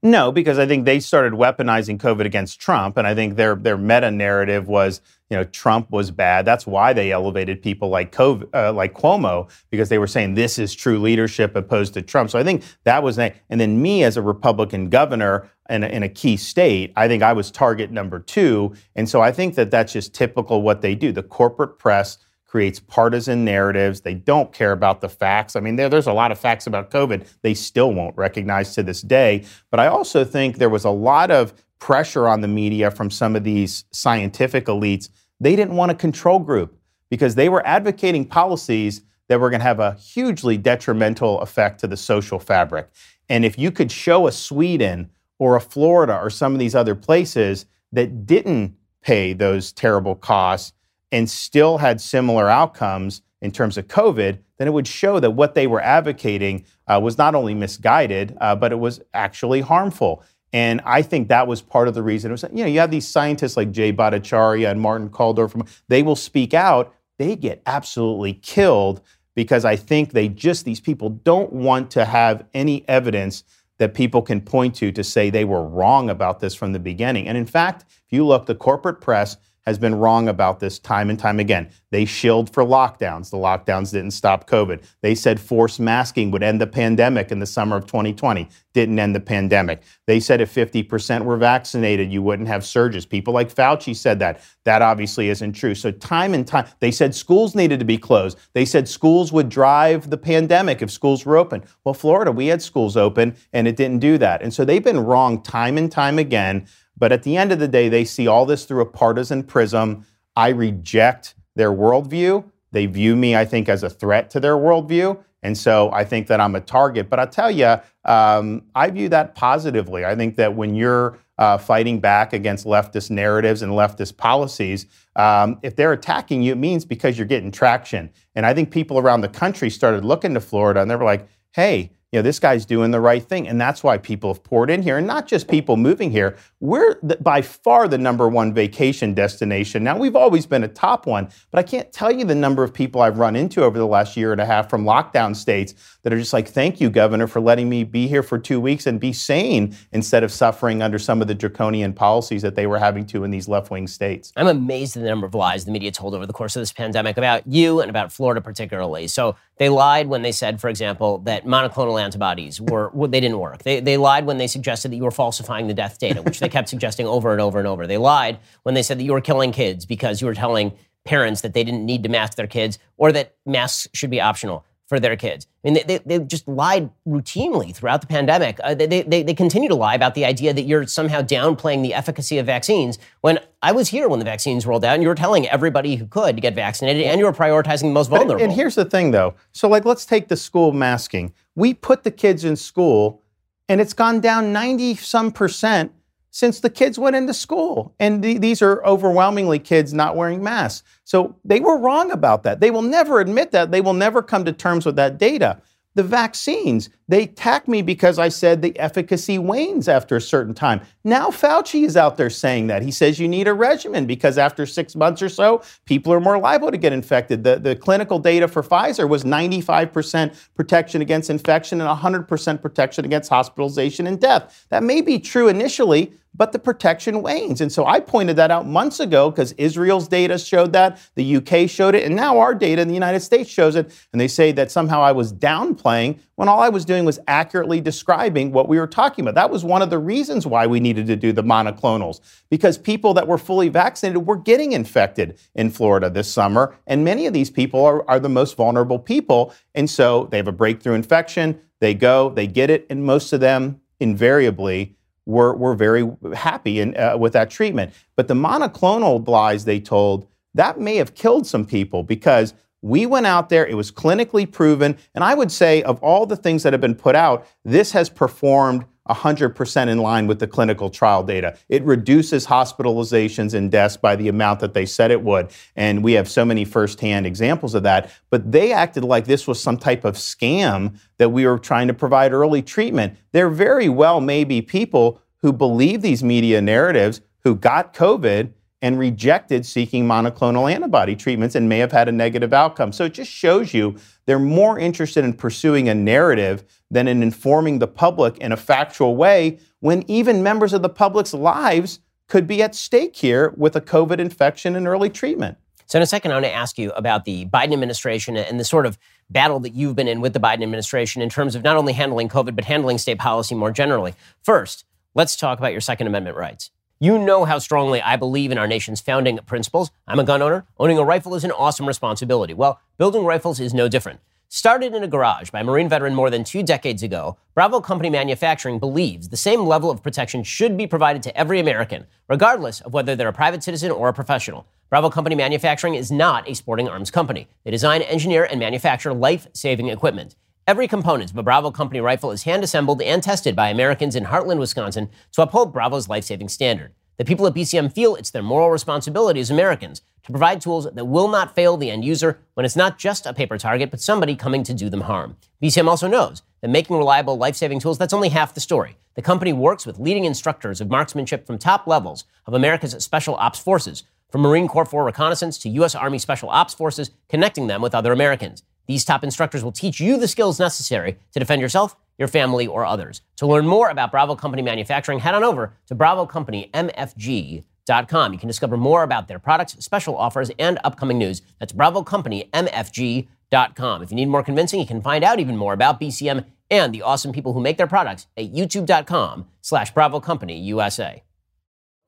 No, 0.05 0.33
because 0.33 0.59
I 0.59 0.65
think 0.65 0.83
they 0.83 0.99
started 0.99 1.31
weaponizing 1.31 1.97
COVID 1.97 2.25
against 2.25 2.59
Trump, 2.59 2.97
and 2.97 3.07
I 3.07 3.15
think 3.15 3.37
their 3.37 3.55
their 3.55 3.77
meta 3.77 4.11
narrative 4.11 4.67
was, 4.67 4.99
you 5.29 5.37
know, 5.37 5.45
Trump 5.45 5.89
was 5.91 6.11
bad. 6.11 6.43
That's 6.43 6.67
why 6.67 6.91
they 6.91 7.13
elevated 7.13 7.61
people 7.61 7.87
like 7.87 8.11
COVID, 8.11 8.49
uh, 8.53 8.73
like 8.73 8.93
Cuomo, 8.93 9.49
because 9.69 9.87
they 9.87 9.97
were 9.97 10.07
saying 10.07 10.33
this 10.33 10.59
is 10.59 10.75
true 10.75 10.99
leadership 10.99 11.55
opposed 11.55 11.93
to 11.93 12.01
Trump. 12.01 12.29
So 12.29 12.37
I 12.37 12.43
think 12.43 12.65
that 12.83 13.01
was, 13.01 13.17
and 13.17 13.33
then 13.49 13.81
me 13.81 14.03
as 14.03 14.17
a 14.17 14.21
Republican 14.21 14.89
governor 14.89 15.49
in 15.69 15.83
a, 15.85 15.87
in 15.87 16.03
a 16.03 16.09
key 16.09 16.35
state, 16.35 16.91
I 16.97 17.07
think 17.07 17.23
I 17.23 17.31
was 17.31 17.49
target 17.49 17.89
number 17.89 18.19
two, 18.19 18.75
and 18.97 19.07
so 19.07 19.21
I 19.21 19.31
think 19.31 19.55
that 19.55 19.71
that's 19.71 19.93
just 19.93 20.13
typical 20.13 20.61
what 20.61 20.81
they 20.81 20.95
do. 20.95 21.13
The 21.13 21.23
corporate 21.23 21.79
press 21.79 22.17
creates 22.53 22.79
partisan 22.79 23.43
narratives. 23.43 24.01
They 24.01 24.13
don't 24.13 24.53
care 24.53 24.73
about 24.73 25.01
the 25.01 25.09
facts. 25.09 25.55
I 25.55 25.59
mean, 25.59 25.75
there, 25.75 25.89
there's 25.89 26.05
a 26.05 26.13
lot 26.13 26.31
of 26.31 26.37
facts 26.37 26.67
about 26.67 26.91
COVID 26.91 27.25
they 27.41 27.55
still 27.55 27.91
won't 27.91 28.15
recognize 28.15 28.75
to 28.75 28.83
this 28.83 29.01
day. 29.01 29.43
But 29.71 29.79
I 29.79 29.87
also 29.87 30.23
think 30.23 30.59
there 30.59 30.69
was 30.69 30.85
a 30.85 30.91
lot 30.91 31.31
of 31.31 31.51
pressure 31.79 32.27
on 32.27 32.41
the 32.41 32.47
media 32.47 32.91
from 32.91 33.09
some 33.09 33.35
of 33.35 33.43
these 33.43 33.85
scientific 33.91 34.65
elites. 34.65 35.09
They 35.39 35.55
didn't 35.55 35.75
want 35.75 35.93
a 35.93 35.95
control 35.95 36.37
group 36.37 36.77
because 37.09 37.33
they 37.33 37.49
were 37.49 37.65
advocating 37.65 38.23
policies 38.23 39.01
that 39.29 39.39
were 39.39 39.49
going 39.49 39.61
to 39.61 39.65
have 39.65 39.79
a 39.79 39.93
hugely 39.93 40.55
detrimental 40.55 41.41
effect 41.41 41.79
to 41.79 41.87
the 41.87 41.97
social 41.97 42.37
fabric. 42.37 42.87
And 43.29 43.43
if 43.45 43.57
you 43.57 43.71
could 43.71 43.91
show 43.91 44.27
a 44.27 44.31
Sweden 44.31 45.09
or 45.39 45.55
a 45.55 45.59
Florida 45.59 46.19
or 46.21 46.29
some 46.29 46.53
of 46.53 46.59
these 46.59 46.75
other 46.75 46.93
places 46.93 47.65
that 47.93 48.27
didn't 48.27 48.75
pay 49.01 49.33
those 49.33 49.71
terrible 49.71 50.13
costs, 50.13 50.73
and 51.13 51.29
still 51.29 51.77
had 51.77 52.01
similar 52.01 52.49
outcomes 52.49 53.21
in 53.41 53.51
terms 53.51 53.77
of 53.77 53.87
COVID, 53.87 54.39
then 54.57 54.67
it 54.67 54.73
would 54.73 54.87
show 54.87 55.19
that 55.19 55.31
what 55.31 55.53
they 55.53 55.67
were 55.67 55.79
advocating 55.79 56.65
uh, 56.87 56.99
was 57.01 57.19
not 57.19 57.35
only 57.35 57.53
misguided, 57.53 58.35
uh, 58.41 58.55
but 58.55 58.71
it 58.71 58.79
was 58.79 58.99
actually 59.13 59.61
harmful. 59.61 60.23
And 60.51 60.81
I 60.85 61.03
think 61.03 61.27
that 61.27 61.45
was 61.45 61.61
part 61.61 61.87
of 61.87 61.93
the 61.93 62.01
reason. 62.01 62.31
It 62.31 62.33
was, 62.33 62.45
you 62.51 62.63
know, 62.63 62.65
you 62.65 62.79
have 62.79 62.89
these 62.89 63.07
scientists 63.07 63.55
like 63.55 63.71
Jay 63.71 63.93
Bhattacharya 63.93 64.71
and 64.71 64.81
Martin 64.81 65.09
Kulldorff. 65.09 65.81
They 65.87 66.01
will 66.01 66.15
speak 66.15 66.53
out. 66.53 66.93
They 67.19 67.35
get 67.35 67.61
absolutely 67.67 68.33
killed 68.33 69.01
because 69.35 69.65
I 69.65 69.75
think 69.75 70.13
they 70.13 70.29
just 70.29 70.65
these 70.65 70.79
people 70.79 71.09
don't 71.09 71.53
want 71.53 71.91
to 71.91 72.05
have 72.05 72.43
any 72.55 72.87
evidence 72.87 73.43
that 73.77 73.93
people 73.93 74.21
can 74.21 74.41
point 74.41 74.75
to 74.75 74.91
to 74.91 75.03
say 75.03 75.29
they 75.29 75.45
were 75.45 75.63
wrong 75.67 76.09
about 76.09 76.39
this 76.39 76.55
from 76.55 76.73
the 76.73 76.79
beginning. 76.79 77.27
And 77.27 77.37
in 77.37 77.45
fact, 77.45 77.85
if 77.89 78.11
you 78.11 78.25
look, 78.25 78.45
the 78.47 78.55
corporate 78.55 79.01
press 79.01 79.37
has 79.65 79.77
been 79.77 79.95
wrong 79.95 80.27
about 80.27 80.59
this 80.59 80.79
time 80.79 81.09
and 81.09 81.17
time 81.17 81.39
again. 81.39 81.69
They 81.91 82.05
shilled 82.05 82.53
for 82.53 82.63
lockdowns. 82.63 83.29
The 83.29 83.37
lockdowns 83.37 83.91
didn't 83.91 84.11
stop 84.11 84.49
COVID. 84.49 84.83
They 85.01 85.15
said 85.15 85.39
forced 85.39 85.79
masking 85.79 86.31
would 86.31 86.43
end 86.43 86.59
the 86.59 86.67
pandemic 86.67 87.31
in 87.31 87.39
the 87.39 87.45
summer 87.45 87.75
of 87.75 87.85
2020. 87.85 88.49
Didn't 88.73 88.97
end 88.97 89.15
the 89.15 89.19
pandemic. 89.19 89.83
They 90.07 90.19
said 90.19 90.41
if 90.41 90.53
50% 90.53 91.23
were 91.23 91.37
vaccinated, 91.37 92.11
you 92.11 92.21
wouldn't 92.21 92.47
have 92.47 92.65
surges. 92.65 93.05
People 93.05 93.33
like 93.33 93.53
Fauci 93.53 93.95
said 93.95 94.19
that. 94.19 94.41
That 94.65 94.81
obviously 94.81 95.29
isn't 95.29 95.53
true. 95.53 95.75
So, 95.75 95.91
time 95.91 96.33
and 96.33 96.47
time, 96.47 96.65
they 96.79 96.91
said 96.91 97.13
schools 97.13 97.53
needed 97.53 97.79
to 97.79 97.85
be 97.85 97.97
closed. 97.97 98.39
They 98.53 98.65
said 98.65 98.87
schools 98.87 99.31
would 99.31 99.49
drive 99.49 100.09
the 100.09 100.17
pandemic 100.17 100.81
if 100.81 100.89
schools 100.89 101.25
were 101.25 101.37
open. 101.37 101.63
Well, 101.83 101.93
Florida, 101.93 102.31
we 102.31 102.47
had 102.47 102.61
schools 102.61 102.97
open 102.97 103.35
and 103.51 103.67
it 103.67 103.75
didn't 103.75 103.99
do 103.99 104.17
that. 104.17 104.41
And 104.41 104.53
so 104.53 104.65
they've 104.65 104.83
been 104.83 104.99
wrong 104.99 105.41
time 105.43 105.77
and 105.77 105.91
time 105.91 106.17
again. 106.17 106.65
But 106.97 107.11
at 107.11 107.23
the 107.23 107.37
end 107.37 107.51
of 107.51 107.59
the 107.59 107.67
day, 107.67 107.89
they 107.89 108.05
see 108.05 108.27
all 108.27 108.45
this 108.45 108.65
through 108.65 108.81
a 108.81 108.85
partisan 108.85 109.43
prism. 109.43 110.05
I 110.35 110.49
reject 110.49 111.35
their 111.55 111.71
worldview. 111.71 112.45
They 112.71 112.85
view 112.85 113.15
me, 113.15 113.35
I 113.35 113.45
think, 113.45 113.69
as 113.69 113.83
a 113.83 113.89
threat 113.89 114.29
to 114.31 114.39
their 114.39 114.55
worldview. 114.55 115.23
And 115.43 115.57
so 115.57 115.91
I 115.91 116.05
think 116.05 116.27
that 116.27 116.39
I'm 116.39 116.55
a 116.55 116.61
target. 116.61 117.09
But 117.09 117.19
I 117.19 117.25
tell 117.25 117.51
you, 117.51 117.75
um, 118.05 118.63
I 118.73 118.89
view 118.89 119.09
that 119.09 119.35
positively. 119.35 120.05
I 120.05 120.15
think 120.15 120.37
that 120.37 120.55
when 120.55 120.73
you're 120.73 121.19
uh, 121.37 121.57
fighting 121.57 121.99
back 121.99 122.31
against 122.33 122.65
leftist 122.65 123.09
narratives 123.09 123.61
and 123.61 123.73
leftist 123.73 124.17
policies, 124.17 124.85
um, 125.15 125.59
if 125.61 125.75
they're 125.75 125.93
attacking 125.93 126.41
you, 126.41 126.53
it 126.53 126.57
means 126.57 126.85
because 126.85 127.17
you're 127.17 127.27
getting 127.27 127.51
traction. 127.51 128.09
And 128.35 128.45
I 128.45 128.53
think 128.53 128.71
people 128.71 128.97
around 128.97 129.21
the 129.21 129.29
country 129.29 129.69
started 129.69 130.05
looking 130.05 130.33
to 130.33 130.39
Florida 130.39 130.81
and 130.81 130.89
they 130.89 130.95
were 130.95 131.03
like, 131.03 131.27
hey, 131.51 131.91
you 132.13 132.19
know, 132.19 132.21
this 132.21 132.37
guy's 132.37 132.63
doing 132.63 132.91
the 132.91 133.01
right 133.01 133.23
thing. 133.23 133.47
And 133.47 133.59
that's 133.59 133.83
why 133.83 133.97
people 133.97 134.31
have 134.31 134.43
poured 134.43 134.69
in 134.69 134.83
here. 134.83 134.99
And 134.99 135.07
not 135.07 135.27
just 135.27 135.47
people 135.47 135.77
moving 135.77 136.11
here. 136.11 136.37
We're 136.59 136.99
the, 137.01 137.15
by 137.15 137.41
far 137.41 137.87
the 137.87 137.97
number 137.97 138.29
one 138.29 138.53
vacation 138.53 139.15
destination. 139.15 139.83
Now, 139.83 139.97
we've 139.97 140.15
always 140.15 140.45
been 140.45 140.63
a 140.63 140.67
top 140.67 141.07
one, 141.07 141.29
but 141.49 141.57
I 141.57 141.63
can't 141.63 141.91
tell 141.91 142.11
you 142.11 142.23
the 142.23 142.35
number 142.35 142.63
of 142.63 142.71
people 142.71 143.01
I've 143.01 143.17
run 143.17 143.35
into 143.35 143.63
over 143.63 143.79
the 143.79 143.87
last 143.87 144.15
year 144.15 144.31
and 144.31 144.39
a 144.39 144.45
half 144.45 144.69
from 144.69 144.85
lockdown 144.85 145.35
states 145.35 145.73
that 146.03 146.13
are 146.13 146.19
just 146.19 146.33
like, 146.33 146.47
thank 146.47 146.79
you, 146.79 146.91
Governor, 146.91 147.25
for 147.25 147.41
letting 147.41 147.67
me 147.67 147.83
be 147.83 148.07
here 148.07 148.21
for 148.21 148.37
two 148.37 148.59
weeks 148.59 148.85
and 148.85 148.99
be 148.99 149.11
sane 149.11 149.75
instead 149.91 150.23
of 150.23 150.31
suffering 150.31 150.83
under 150.83 150.99
some 150.99 151.19
of 151.19 151.27
the 151.27 151.33
draconian 151.33 151.93
policies 151.93 152.43
that 152.43 152.53
they 152.53 152.67
were 152.67 152.77
having 152.77 153.07
to 153.07 153.23
in 153.23 153.31
these 153.31 153.47
left 153.47 153.71
wing 153.71 153.87
states. 153.87 154.31
I'm 154.35 154.45
amazed 154.45 154.95
at 154.95 155.01
the 155.01 155.09
number 155.09 155.25
of 155.25 155.33
lies 155.33 155.65
the 155.65 155.71
media 155.71 155.91
told 155.91 156.13
over 156.13 156.27
the 156.27 156.33
course 156.33 156.55
of 156.55 156.61
this 156.61 156.73
pandemic 156.73 157.17
about 157.17 157.47
you 157.47 157.79
and 157.81 157.89
about 157.89 158.11
Florida 158.11 158.39
particularly. 158.39 159.07
So 159.07 159.35
they 159.57 159.69
lied 159.69 160.07
when 160.07 160.21
they 160.21 160.31
said, 160.31 160.59
for 160.59 160.67
example, 160.67 161.19
that 161.19 161.45
monoclonal 161.45 162.02
antibodies 162.03 162.61
were 162.61 162.91
they 163.07 163.19
didn't 163.19 163.39
work. 163.39 163.63
They, 163.63 163.79
they 163.79 163.97
lied 163.97 164.25
when 164.25 164.37
they 164.37 164.47
suggested 164.47 164.91
that 164.91 164.97
you 164.97 165.03
were 165.03 165.11
falsifying 165.11 165.67
the 165.67 165.73
death 165.73 165.97
data, 165.97 166.21
which 166.21 166.39
they 166.39 166.49
kept 166.49 166.69
suggesting 166.69 167.07
over 167.07 167.31
and 167.31 167.41
over 167.41 167.57
and 167.59 167.67
over. 167.67 167.87
They 167.87 167.97
lied 167.97 168.39
when 168.63 168.75
they 168.75 168.83
said 168.83 168.99
that 168.99 169.03
you 169.03 169.13
were 169.13 169.21
killing 169.21 169.51
kids 169.51 169.85
because 169.85 170.21
you 170.21 170.27
were 170.27 170.33
telling 170.35 170.73
parents 171.05 171.41
that 171.41 171.53
they 171.53 171.63
didn't 171.63 171.85
need 171.85 172.03
to 172.03 172.09
mask 172.09 172.35
their 172.35 172.47
kids 172.47 172.79
or 172.97 173.11
that 173.11 173.35
masks 173.45 173.87
should 173.93 174.09
be 174.09 174.21
optional 174.21 174.65
for 174.87 174.99
their 174.99 175.15
kids. 175.15 175.47
I 175.63 175.69
mean, 175.69 175.83
they, 175.87 175.97
they, 175.99 176.19
just 176.19 176.47
lied 176.47 176.89
routinely 177.07 177.73
throughout 177.73 178.01
the 178.01 178.07
pandemic. 178.07 178.59
Uh, 178.63 178.75
they, 178.75 179.01
they, 179.01 179.23
they 179.23 179.33
continue 179.33 179.69
to 179.69 179.75
lie 179.75 179.95
about 179.95 180.13
the 180.13 180.25
idea 180.25 180.53
that 180.53 180.63
you're 180.63 180.85
somehow 180.87 181.21
downplaying 181.21 181.83
the 181.83 181.93
efficacy 181.93 182.37
of 182.37 182.45
vaccines. 182.45 182.99
When 183.21 183.39
I 183.61 183.71
was 183.71 183.87
here 183.87 184.09
when 184.09 184.19
the 184.19 184.25
vaccines 184.25 184.65
rolled 184.67 184.83
out, 184.83 184.93
and 184.93 185.01
you 185.01 185.09
were 185.09 185.15
telling 185.15 185.47
everybody 185.47 185.95
who 185.95 186.05
could 186.05 186.35
to 186.35 186.41
get 186.41 186.53
vaccinated, 186.53 187.05
and 187.05 187.17
you 187.17 187.25
were 187.25 187.33
prioritizing 187.33 187.83
the 187.83 187.91
most 187.91 188.09
vulnerable. 188.09 188.35
But, 188.35 188.43
and 188.43 188.51
here's 188.51 188.75
the 188.75 188.85
thing, 188.85 189.11
though. 189.11 189.35
So, 189.53 189.69
like, 189.69 189.85
let's 189.85 190.05
take 190.05 190.27
the 190.27 190.37
school 190.37 190.73
masking. 190.73 191.33
We 191.55 191.73
put 191.73 192.03
the 192.03 192.11
kids 192.11 192.43
in 192.43 192.55
school, 192.57 193.21
and 193.69 193.79
it's 193.79 193.93
gone 193.93 194.19
down 194.19 194.51
90 194.51 194.95
some 194.95 195.31
percent 195.31 195.93
since 196.33 196.59
the 196.61 196.69
kids 196.69 196.97
went 196.97 197.15
into 197.15 197.33
school. 197.33 197.93
And 197.99 198.23
th- 198.23 198.41
these 198.41 198.63
are 198.63 198.83
overwhelmingly 198.83 199.59
kids 199.59 199.93
not 199.93 200.15
wearing 200.15 200.43
masks. 200.43 200.85
So 201.03 201.35
they 201.45 201.59
were 201.59 201.77
wrong 201.77 202.09
about 202.09 202.41
that. 202.43 202.59
They 202.59 202.71
will 202.71 202.81
never 202.81 203.19
admit 203.19 203.51
that. 203.51 203.69
They 203.69 203.81
will 203.81 203.93
never 203.93 204.23
come 204.23 204.43
to 204.45 204.51
terms 204.51 204.83
with 204.83 204.95
that 204.95 205.19
data. 205.19 205.61
The 205.95 206.01
vaccines, 206.01 206.89
they 207.07 207.25
attack 207.25 207.67
me 207.67 207.83
because 207.83 208.17
I 208.17 208.29
said 208.29 208.63
the 208.63 208.77
efficacy 208.79 209.37
wanes 209.37 209.87
after 209.87 210.15
a 210.15 210.21
certain 210.21 210.55
time. 210.55 210.81
Now 211.03 211.27
Fauci 211.27 211.85
is 211.85 211.95
out 211.95 212.17
there 212.17 212.31
saying 212.31 212.65
that. 212.65 212.81
He 212.81 212.89
says 212.89 213.19
you 213.19 213.27
need 213.27 213.47
a 213.47 213.53
regimen 213.53 214.07
because 214.07 214.39
after 214.39 214.65
six 214.65 214.95
months 214.95 215.21
or 215.21 215.29
so, 215.29 215.61
people 215.85 216.11
are 216.11 216.19
more 216.19 216.39
liable 216.39 216.71
to 216.71 216.77
get 216.77 216.93
infected. 216.93 217.43
The, 217.43 217.59
the 217.59 217.75
clinical 217.75 218.17
data 218.17 218.47
for 218.47 218.63
Pfizer 218.63 219.07
was 219.07 219.23
95% 219.23 220.35
protection 220.55 221.03
against 221.03 221.29
infection 221.29 221.79
and 221.79 221.99
100% 221.99 222.59
protection 222.59 223.05
against 223.05 223.29
hospitalization 223.29 224.07
and 224.07 224.19
death. 224.19 224.65
That 224.69 224.81
may 224.81 225.01
be 225.01 225.19
true 225.19 225.47
initially, 225.47 226.11
but 226.35 226.51
the 226.51 226.59
protection 226.59 227.21
wanes. 227.21 227.61
And 227.61 227.71
so 227.71 227.85
I 227.85 227.99
pointed 227.99 228.35
that 228.37 228.51
out 228.51 228.67
months 228.67 228.99
ago 228.99 229.29
because 229.29 229.51
Israel's 229.53 230.07
data 230.07 230.37
showed 230.37 230.73
that, 230.73 230.99
the 231.15 231.37
UK 231.37 231.69
showed 231.69 231.95
it, 231.95 232.03
and 232.03 232.15
now 232.15 232.39
our 232.39 232.55
data 232.55 232.81
in 232.81 232.87
the 232.87 232.93
United 232.93 233.19
States 233.19 233.49
shows 233.49 233.75
it. 233.75 233.91
And 234.11 234.19
they 234.19 234.27
say 234.27 234.51
that 234.53 234.71
somehow 234.71 235.01
I 235.01 235.11
was 235.11 235.31
downplaying 235.31 236.19
when 236.35 236.49
all 236.49 236.59
I 236.59 236.69
was 236.69 236.85
doing 236.85 237.05
was 237.05 237.19
accurately 237.27 237.79
describing 237.79 238.51
what 238.51 238.67
we 238.67 238.79
were 238.79 238.87
talking 238.87 239.23
about. 239.23 239.35
That 239.35 239.51
was 239.51 239.63
one 239.63 239.81
of 239.81 239.89
the 239.89 239.99
reasons 239.99 240.47
why 240.47 240.65
we 240.65 240.79
needed 240.79 241.05
to 241.07 241.15
do 241.15 241.31
the 241.31 241.43
monoclonals, 241.43 242.21
because 242.49 242.77
people 242.77 243.13
that 243.13 243.27
were 243.27 243.37
fully 243.37 243.69
vaccinated 243.69 244.25
were 244.25 244.37
getting 244.37 244.71
infected 244.71 245.37
in 245.53 245.69
Florida 245.69 246.09
this 246.09 246.31
summer. 246.31 246.75
And 246.87 247.03
many 247.03 247.27
of 247.27 247.33
these 247.33 247.51
people 247.51 247.85
are, 247.85 248.09
are 248.09 248.19
the 248.19 248.29
most 248.29 248.57
vulnerable 248.57 248.99
people. 248.99 249.53
And 249.75 249.89
so 249.89 250.27
they 250.31 250.37
have 250.37 250.47
a 250.47 250.51
breakthrough 250.51 250.95
infection, 250.95 251.59
they 251.79 251.93
go, 251.93 252.29
they 252.29 252.47
get 252.47 252.69
it, 252.69 252.87
and 252.89 253.03
most 253.03 253.33
of 253.33 253.39
them 253.39 253.81
invariably 253.99 254.95
were, 255.25 255.55
were 255.55 255.75
very 255.75 256.09
happy 256.35 256.79
in, 256.79 256.97
uh, 256.97 257.17
with 257.17 257.33
that 257.33 257.49
treatment. 257.49 257.93
But 258.15 258.27
the 258.27 258.33
monoclonal 258.33 259.27
lies 259.27 259.65
they 259.65 259.79
told, 259.79 260.27
that 260.53 260.79
may 260.79 260.97
have 260.97 261.15
killed 261.15 261.47
some 261.47 261.65
people 261.65 262.03
because 262.03 262.53
we 262.81 263.05
went 263.05 263.25
out 263.25 263.49
there, 263.49 263.65
it 263.65 263.75
was 263.75 263.91
clinically 263.91 264.49
proven. 264.49 264.97
And 265.15 265.23
I 265.23 265.33
would 265.33 265.51
say, 265.51 265.81
of 265.83 265.99
all 266.03 266.25
the 266.25 266.35
things 266.35 266.63
that 266.63 266.73
have 266.73 266.81
been 266.81 266.95
put 266.95 267.15
out, 267.15 267.47
this 267.63 267.93
has 267.93 268.09
performed 268.09 268.85
100% 269.09 269.87
in 269.87 269.97
line 269.97 270.27
with 270.27 270.39
the 270.39 270.47
clinical 270.47 270.89
trial 270.89 271.23
data. 271.23 271.57
It 271.67 271.83
reduces 271.83 272.47
hospitalizations 272.47 273.53
and 273.53 273.69
deaths 273.69 273.97
by 273.97 274.15
the 274.15 274.29
amount 274.29 274.61
that 274.61 274.73
they 274.73 274.85
said 274.85 275.11
it 275.11 275.21
would. 275.23 275.51
And 275.75 276.03
we 276.03 276.13
have 276.13 276.29
so 276.29 276.45
many 276.45 276.63
firsthand 276.63 277.25
examples 277.25 277.75
of 277.75 277.83
that. 277.83 278.11
But 278.29 278.51
they 278.51 278.71
acted 278.71 279.03
like 279.03 279.25
this 279.25 279.45
was 279.45 279.61
some 279.61 279.77
type 279.77 280.05
of 280.05 280.15
scam 280.15 280.99
that 281.17 281.29
we 281.29 281.45
were 281.45 281.59
trying 281.59 281.87
to 281.89 281.93
provide 281.93 282.31
early 282.31 282.61
treatment. 282.61 283.17
There 283.33 283.49
very 283.49 283.89
well 283.89 284.21
may 284.21 284.43
be 284.45 284.61
people 284.61 285.21
who 285.41 285.51
believe 285.51 286.01
these 286.01 286.23
media 286.23 286.61
narratives 286.61 287.19
who 287.43 287.55
got 287.55 287.93
COVID 287.93 288.53
and 288.83 288.99
rejected 288.99 289.65
seeking 289.65 290.05
monoclonal 290.05 290.69
antibody 290.69 291.15
treatments 291.15 291.55
and 291.55 291.69
may 291.69 291.79
have 291.79 291.93
had 291.93 292.09
a 292.09 292.11
negative 292.11 292.51
outcome. 292.53 292.91
So 292.91 293.05
it 293.05 293.13
just 293.13 293.31
shows 293.31 293.73
you 293.73 293.95
they're 294.25 294.37
more 294.37 294.77
interested 294.77 295.23
in 295.23 295.33
pursuing 295.33 295.87
a 295.87 295.95
narrative 295.95 296.65
than 296.91 297.07
in 297.07 297.23
informing 297.23 297.79
the 297.79 297.87
public 297.87 298.37
in 298.39 298.51
a 298.51 298.57
factual 298.57 299.15
way 299.15 299.57
when 299.79 300.03
even 300.11 300.43
members 300.43 300.73
of 300.73 300.81
the 300.81 300.89
public's 300.89 301.33
lives 301.33 302.01
could 302.27 302.45
be 302.45 302.61
at 302.61 302.75
stake 302.75 303.15
here 303.15 303.53
with 303.55 303.77
a 303.77 303.81
COVID 303.81 304.19
infection 304.19 304.75
and 304.75 304.85
early 304.85 305.09
treatment. 305.09 305.57
So, 305.85 305.97
in 305.99 306.03
a 306.03 306.07
second, 306.07 306.31
I 306.31 306.35
want 306.35 306.45
to 306.45 306.53
ask 306.53 306.77
you 306.77 306.91
about 306.91 307.23
the 307.23 307.45
Biden 307.45 307.73
administration 307.73 308.35
and 308.35 308.59
the 308.59 308.65
sort 308.65 308.85
of 308.85 308.97
battle 309.29 309.59
that 309.61 309.73
you've 309.73 309.95
been 309.95 310.07
in 310.07 310.21
with 310.21 310.33
the 310.33 310.39
Biden 310.39 310.63
administration 310.63 311.21
in 311.21 311.29
terms 311.29 311.55
of 311.55 311.63
not 311.63 311.77
only 311.77 311.93
handling 311.93 312.29
COVID, 312.29 312.55
but 312.55 312.65
handling 312.65 312.97
state 312.97 313.19
policy 313.19 313.55
more 313.55 313.71
generally. 313.71 314.13
First, 314.41 314.85
let's 315.13 315.35
talk 315.35 315.59
about 315.59 315.71
your 315.71 315.81
Second 315.81 316.07
Amendment 316.07 316.35
rights. 316.35 316.71
You 317.03 317.17
know 317.17 317.43
how 317.43 317.59
strongly 317.59 318.01
I 318.01 318.15
believe 318.15 318.49
in 318.49 318.57
our 318.57 318.65
nation's 318.65 319.01
founding 319.01 319.37
principles. 319.39 319.91
I'm 320.07 320.19
a 320.19 320.23
gun 320.23 320.41
owner. 320.41 320.65
Owning 320.79 320.97
a 320.97 321.03
rifle 321.03 321.35
is 321.35 321.43
an 321.43 321.51
awesome 321.51 321.85
responsibility. 321.85 322.53
Well, 322.53 322.79
building 322.97 323.25
rifles 323.25 323.59
is 323.59 323.73
no 323.73 323.89
different. 323.89 324.21
Started 324.47 324.95
in 324.95 325.03
a 325.03 325.07
garage 325.09 325.49
by 325.49 325.59
a 325.59 325.63
Marine 325.65 325.89
veteran 325.89 326.15
more 326.15 326.29
than 326.29 326.45
two 326.45 326.63
decades 326.63 327.03
ago, 327.03 327.35
Bravo 327.55 327.81
Company 327.81 328.09
Manufacturing 328.09 328.79
believes 328.79 329.27
the 329.27 329.35
same 329.35 329.65
level 329.65 329.91
of 329.91 330.01
protection 330.01 330.45
should 330.45 330.77
be 330.77 330.87
provided 330.87 331.21
to 331.23 331.37
every 331.37 331.59
American, 331.59 332.05
regardless 332.29 332.79
of 332.79 332.93
whether 332.93 333.17
they're 333.17 333.27
a 333.27 333.33
private 333.33 333.63
citizen 333.63 333.91
or 333.91 334.07
a 334.07 334.13
professional. 334.13 334.65
Bravo 334.89 335.09
Company 335.09 335.35
Manufacturing 335.35 335.95
is 335.95 336.09
not 336.09 336.47
a 336.47 336.55
sporting 336.55 336.87
arms 336.87 337.11
company. 337.11 337.49
They 337.65 337.71
design, 337.71 338.01
engineer, 338.03 338.45
and 338.45 338.61
manufacture 338.61 339.13
life 339.13 339.45
saving 339.51 339.89
equipment. 339.89 340.37
Every 340.65 340.87
component 340.87 341.29
of 341.29 341.37
a 341.37 341.43
Bravo 341.43 341.71
Company 341.71 341.99
rifle 341.99 342.31
is 342.31 342.43
hand 342.43 342.63
assembled 342.63 343.01
and 343.01 343.21
tested 343.21 343.53
by 343.53 343.67
Americans 343.67 344.15
in 344.15 344.23
Hartland, 344.23 344.59
Wisconsin 344.59 345.09
to 345.33 345.41
uphold 345.41 345.73
Bravo's 345.73 346.07
life 346.07 346.23
saving 346.23 346.47
standard. 346.47 346.93
The 347.17 347.25
people 347.25 347.45
at 347.45 347.53
BCM 347.53 347.93
feel 347.93 348.15
it's 348.15 348.31
their 348.31 348.41
moral 348.43 348.71
responsibility 348.71 349.41
as 349.41 349.51
Americans 349.51 350.01
to 350.23 350.31
provide 350.31 350.61
tools 350.61 350.87
that 350.89 351.05
will 351.05 351.27
not 351.27 351.53
fail 351.53 351.75
the 351.75 351.91
end 351.91 352.05
user 352.05 352.39
when 352.53 352.65
it's 352.65 352.77
not 352.77 352.97
just 352.97 353.25
a 353.25 353.33
paper 353.33 353.57
target, 353.57 353.91
but 353.91 353.99
somebody 353.99 354.37
coming 354.37 354.63
to 354.63 354.73
do 354.73 354.89
them 354.89 355.01
harm. 355.01 355.35
BCM 355.61 355.89
also 355.89 356.07
knows 356.07 356.43
that 356.61 356.69
making 356.69 356.97
reliable 356.97 357.37
life 357.37 357.57
saving 357.57 357.81
tools, 357.81 357.97
that's 357.97 358.13
only 358.13 358.29
half 358.29 358.53
the 358.53 358.61
story. 358.61 358.95
The 359.15 359.21
company 359.21 359.51
works 359.51 359.85
with 359.85 359.99
leading 359.99 360.23
instructors 360.23 360.79
of 360.79 360.89
marksmanship 360.89 361.45
from 361.45 361.57
top 361.57 361.87
levels 361.87 362.23
of 362.47 362.53
America's 362.53 362.95
special 363.03 363.35
ops 363.35 363.59
forces, 363.59 364.03
from 364.31 364.41
Marine 364.41 364.69
Corps 364.69 364.85
for 364.85 365.03
reconnaissance 365.03 365.57
to 365.57 365.69
U.S. 365.69 365.93
Army 365.93 366.19
Special 366.19 366.49
Ops 366.49 366.73
Forces, 366.73 367.11
connecting 367.27 367.67
them 367.67 367.81
with 367.81 367.93
other 367.93 368.13
Americans. 368.13 368.63
These 368.87 369.05
top 369.05 369.23
instructors 369.23 369.63
will 369.63 369.71
teach 369.71 369.99
you 369.99 370.17
the 370.17 370.27
skills 370.27 370.59
necessary 370.59 371.17
to 371.31 371.39
defend 371.39 371.61
yourself, 371.61 371.95
your 372.17 372.27
family, 372.27 372.65
or 372.67 372.85
others. 372.85 373.21
To 373.37 373.47
learn 373.47 373.65
more 373.65 373.89
about 373.89 374.11
Bravo 374.11 374.35
Company 374.35 374.61
manufacturing, 374.61 375.19
head 375.19 375.33
on 375.35 375.43
over 375.43 375.73
to 375.87 375.95
BravoCompanyMFG.com. 375.95 378.33
You 378.33 378.39
can 378.39 378.47
discover 378.47 378.77
more 378.77 379.03
about 379.03 379.27
their 379.27 379.39
products, 379.39 379.75
special 379.79 380.17
offers, 380.17 380.49
and 380.59 380.79
upcoming 380.83 381.17
news. 381.17 381.41
That's 381.59 381.73
BravoCompanyMFG.com. 381.73 384.03
If 384.03 384.11
you 384.11 384.15
need 384.15 384.27
more 384.27 384.43
convincing, 384.43 384.79
you 384.79 384.85
can 384.85 385.01
find 385.01 385.23
out 385.23 385.39
even 385.39 385.57
more 385.57 385.73
about 385.73 385.99
BCM 386.01 386.45
and 386.69 386.93
the 386.93 387.01
awesome 387.03 387.31
people 387.31 387.53
who 387.53 387.61
make 387.61 387.77
their 387.77 387.87
products 387.87 388.27
at 388.35 388.51
youtube.com 388.51 389.47
slash 389.61 389.93
Bravo 389.93 390.19
Company 390.19 390.59
USA. 390.59 391.23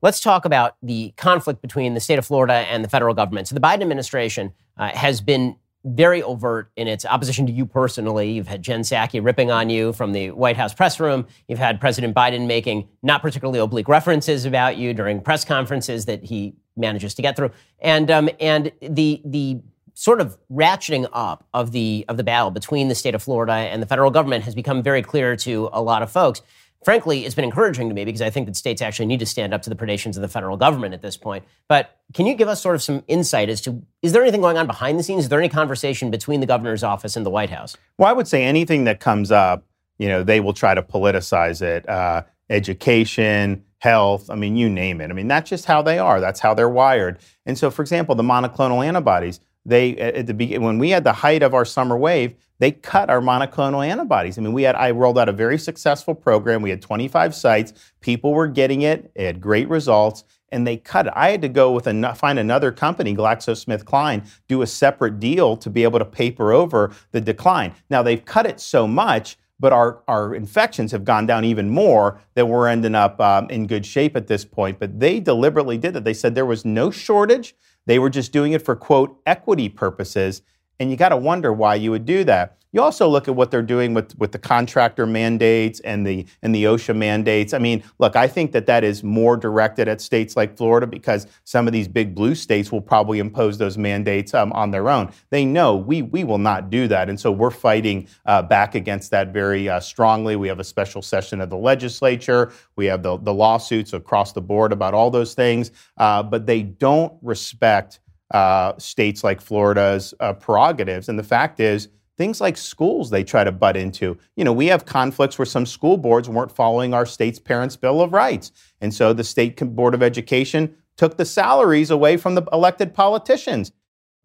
Let's 0.01 0.19
talk 0.19 0.45
about 0.45 0.75
the 0.81 1.13
conflict 1.17 1.61
between 1.61 1.93
the 1.93 1.99
state 1.99 2.19
of 2.19 2.25
Florida 2.25 2.53
and 2.53 2.83
the 2.83 2.89
federal 2.89 3.13
government. 3.13 3.47
So 3.47 3.55
the 3.55 3.61
Biden 3.61 3.81
administration 3.81 4.53
uh, 4.77 4.89
has 4.89 5.21
been 5.21 5.55
very 5.85 6.21
overt 6.23 6.71
in 6.75 6.87
its 6.87 7.05
opposition 7.05 7.45
to 7.45 7.51
you 7.51 7.65
personally. 7.65 8.31
You've 8.31 8.47
had 8.47 8.61
Jen 8.61 8.81
Psaki 8.81 9.23
ripping 9.23 9.51
on 9.51 9.69
you 9.69 9.93
from 9.93 10.11
the 10.11 10.31
White 10.31 10.57
House 10.57 10.73
press 10.73 10.99
room. 10.99 11.27
You've 11.47 11.59
had 11.59 11.79
President 11.79 12.15
Biden 12.15 12.47
making 12.47 12.87
not 13.03 13.21
particularly 13.21 13.59
oblique 13.59 13.87
references 13.87 14.45
about 14.45 14.77
you 14.77 14.93
during 14.93 15.21
press 15.21 15.45
conferences 15.45 16.05
that 16.05 16.23
he 16.23 16.55
manages 16.75 17.13
to 17.15 17.21
get 17.21 17.35
through. 17.35 17.51
And 17.79 18.09
um, 18.09 18.29
and 18.39 18.71
the 18.81 19.21
the 19.23 19.61
sort 19.93 20.19
of 20.19 20.37
ratcheting 20.51 21.07
up 21.13 21.47
of 21.53 21.71
the 21.71 22.03
of 22.09 22.17
the 22.17 22.23
battle 22.23 22.51
between 22.51 22.89
the 22.89 22.95
state 22.95 23.15
of 23.15 23.23
Florida 23.23 23.53
and 23.53 23.81
the 23.81 23.87
federal 23.87 24.11
government 24.11 24.43
has 24.43 24.53
become 24.53 24.83
very 24.83 25.01
clear 25.01 25.35
to 25.37 25.69
a 25.71 25.81
lot 25.81 26.01
of 26.01 26.11
folks 26.11 26.41
frankly, 26.85 27.25
it's 27.25 27.33
been 27.33 27.43
encouraging 27.43 27.89
to 27.89 27.95
me 27.95 28.05
because 28.05 28.21
I 28.21 28.29
think 28.29 28.45
that 28.45 28.55
states 28.55 28.79
actually 28.81 29.07
need 29.07 29.19
to 29.19 29.25
stand 29.25 29.53
up 29.53 29.63
to 29.63 29.71
the 29.71 29.75
predations 29.75 30.15
of 30.15 30.21
the 30.21 30.27
federal 30.27 30.55
government 30.55 30.93
at 30.93 31.01
this 31.01 31.17
point. 31.17 31.43
But 31.67 31.99
can 32.13 32.27
you 32.27 32.35
give 32.35 32.47
us 32.47 32.61
sort 32.61 32.75
of 32.75 32.83
some 32.83 33.03
insight 33.07 33.49
as 33.49 33.59
to 33.61 33.81
is 34.03 34.13
there 34.13 34.21
anything 34.21 34.41
going 34.41 34.57
on 34.57 34.67
behind 34.67 34.99
the 34.99 35.03
scenes? 35.03 35.23
Is 35.23 35.29
there 35.29 35.39
any 35.39 35.49
conversation 35.49 36.11
between 36.11 36.39
the 36.39 36.45
governor's 36.45 36.83
office 36.83 37.15
and 37.15 37.25
the 37.25 37.31
White 37.31 37.49
House? 37.49 37.75
Well, 37.97 38.07
I 38.07 38.13
would 38.13 38.27
say 38.27 38.43
anything 38.43 38.83
that 38.83 38.99
comes 38.99 39.31
up, 39.31 39.65
you 39.97 40.07
know, 40.07 40.23
they 40.23 40.39
will 40.39 40.53
try 40.53 40.75
to 40.75 40.83
politicize 40.83 41.61
it. 41.63 41.89
Uh, 41.89 42.21
education, 42.51 43.65
health, 43.79 44.29
I 44.29 44.35
mean, 44.35 44.55
you 44.55 44.69
name 44.69 45.01
it. 45.01 45.09
I 45.09 45.13
mean, 45.13 45.27
that's 45.27 45.49
just 45.49 45.65
how 45.65 45.81
they 45.81 45.97
are. 45.97 46.19
That's 46.19 46.39
how 46.39 46.53
they're 46.53 46.69
wired. 46.69 47.17
And 47.47 47.57
so, 47.57 47.71
for 47.71 47.81
example, 47.81 48.13
the 48.13 48.23
monoclonal 48.23 48.85
antibodies, 48.85 49.39
they 49.65 49.97
at 49.97 50.27
the 50.27 50.57
when 50.59 50.77
we 50.77 50.91
had 50.91 51.03
the 51.03 51.13
height 51.13 51.41
of 51.41 51.55
our 51.55 51.65
summer 51.65 51.97
wave, 51.97 52.35
they 52.59 52.71
cut 52.71 53.09
our 53.09 53.21
monoclonal 53.21 53.85
antibodies. 53.85 54.37
I 54.37 54.41
mean, 54.41 54.53
we 54.53 54.63
had 54.63 54.75
I 54.75 54.91
rolled 54.91 55.17
out 55.19 55.29
a 55.29 55.33
very 55.33 55.57
successful 55.57 56.15
program. 56.15 56.61
We 56.61 56.69
had 56.69 56.81
25 56.81 57.35
sites. 57.35 57.73
People 58.01 58.33
were 58.33 58.47
getting 58.47 58.81
it. 58.81 59.11
It 59.15 59.25
had 59.25 59.41
great 59.41 59.67
results, 59.69 60.23
and 60.51 60.65
they 60.65 60.77
cut 60.77 61.07
it. 61.07 61.13
I 61.15 61.31
had 61.31 61.41
to 61.41 61.49
go 61.49 61.71
with 61.71 61.87
a 61.87 62.15
find 62.15 62.39
another 62.39 62.71
company, 62.71 63.15
GlaxoSmithKline, 63.15 64.29
do 64.47 64.61
a 64.61 64.67
separate 64.67 65.19
deal 65.19 65.57
to 65.57 65.69
be 65.69 65.83
able 65.83 65.99
to 65.99 66.05
paper 66.05 66.53
over 66.53 66.93
the 67.11 67.21
decline. 67.21 67.73
Now 67.89 68.03
they've 68.03 68.23
cut 68.23 68.45
it 68.45 68.59
so 68.59 68.87
much. 68.87 69.37
but 69.59 69.71
our, 69.73 70.03
our 70.07 70.35
infections 70.35 70.91
have 70.91 71.05
gone 71.05 71.25
down 71.25 71.45
even 71.45 71.69
more 71.69 72.19
that 72.33 72.47
we're 72.47 72.67
ending 72.67 72.95
up 72.95 73.19
um, 73.21 73.49
in 73.49 73.67
good 73.67 73.85
shape 73.85 74.15
at 74.15 74.27
this 74.27 74.43
point. 74.45 74.79
But 74.79 74.99
they 74.99 75.19
deliberately 75.19 75.77
did 75.77 75.93
that. 75.93 76.03
They 76.03 76.13
said 76.13 76.35
there 76.35 76.45
was 76.45 76.65
no 76.65 76.91
shortage. 76.91 77.55
They 77.85 77.99
were 77.99 78.09
just 78.09 78.31
doing 78.31 78.51
it 78.53 78.61
for, 78.63 78.75
quote, 78.75 79.21
equity 79.25 79.69
purposes. 79.69 80.41
And 80.79 80.91
you 80.91 80.97
got 80.97 81.09
to 81.09 81.17
wonder 81.17 81.53
why 81.53 81.75
you 81.75 81.91
would 81.91 82.05
do 82.05 82.23
that. 82.25 82.57
You 82.75 82.81
also 82.81 83.07
look 83.07 83.29
at 83.29 83.35
what 83.37 83.51
they're 83.51 83.61
doing 83.61 83.93
with, 83.93 84.19
with 84.19 84.33
the 84.33 84.37
contractor 84.37 85.05
mandates 85.05 85.79
and 85.79 86.05
the 86.05 86.25
and 86.41 86.53
the 86.53 86.65
OSHA 86.65 86.93
mandates. 86.93 87.53
I 87.53 87.57
mean, 87.57 87.81
look, 87.99 88.17
I 88.17 88.27
think 88.27 88.51
that 88.51 88.65
that 88.65 88.83
is 88.83 89.01
more 89.01 89.37
directed 89.37 89.87
at 89.87 90.01
states 90.01 90.35
like 90.35 90.57
Florida 90.57 90.85
because 90.85 91.25
some 91.45 91.67
of 91.67 91.71
these 91.71 91.87
big 91.87 92.13
blue 92.13 92.35
states 92.35 92.73
will 92.73 92.81
probably 92.81 93.19
impose 93.19 93.57
those 93.57 93.77
mandates 93.77 94.33
um, 94.33 94.51
on 94.51 94.71
their 94.71 94.89
own. 94.89 95.09
They 95.29 95.45
know 95.45 95.77
we 95.77 96.01
we 96.01 96.25
will 96.25 96.37
not 96.37 96.69
do 96.69 96.85
that, 96.89 97.07
and 97.07 97.17
so 97.17 97.31
we're 97.31 97.49
fighting 97.49 98.09
uh, 98.25 98.41
back 98.41 98.75
against 98.75 99.09
that 99.11 99.29
very 99.29 99.69
uh, 99.69 99.79
strongly. 99.79 100.35
We 100.35 100.49
have 100.49 100.59
a 100.59 100.65
special 100.65 101.01
session 101.01 101.39
of 101.39 101.49
the 101.49 101.55
legislature. 101.55 102.51
We 102.75 102.87
have 102.87 103.03
the 103.03 103.15
the 103.15 103.33
lawsuits 103.33 103.93
across 103.93 104.33
the 104.33 104.41
board 104.41 104.73
about 104.73 104.93
all 104.93 105.09
those 105.09 105.33
things, 105.33 105.71
uh, 105.97 106.23
but 106.23 106.45
they 106.45 106.63
don't 106.63 107.13
respect 107.21 108.01
uh, 108.35 108.77
states 108.77 109.23
like 109.23 109.39
Florida's 109.39 110.13
uh, 110.19 110.33
prerogatives. 110.33 111.07
And 111.07 111.17
the 111.17 111.23
fact 111.23 111.61
is, 111.61 111.87
things 112.17 112.41
like 112.41 112.57
schools 112.57 113.09
they 113.09 113.23
try 113.23 113.45
to 113.45 113.51
butt 113.51 113.77
into. 113.77 114.17
You 114.35 114.43
know, 114.43 114.51
we 114.51 114.65
have 114.65 114.85
conflicts 114.85 115.39
where 115.39 115.45
some 115.45 115.65
school 115.65 115.95
boards 115.95 116.27
weren't 116.27 116.51
following 116.51 116.93
our 116.93 117.05
state's 117.05 117.39
Parents' 117.39 117.77
Bill 117.77 118.01
of 118.01 118.11
Rights. 118.11 118.51
And 118.81 118.93
so 118.93 119.13
the 119.13 119.23
State 119.23 119.55
Board 119.73 119.93
of 119.93 120.03
Education 120.03 120.75
took 120.97 121.15
the 121.15 121.23
salaries 121.23 121.89
away 121.89 122.17
from 122.17 122.35
the 122.35 122.43
elected 122.51 122.93
politicians. 122.93 123.71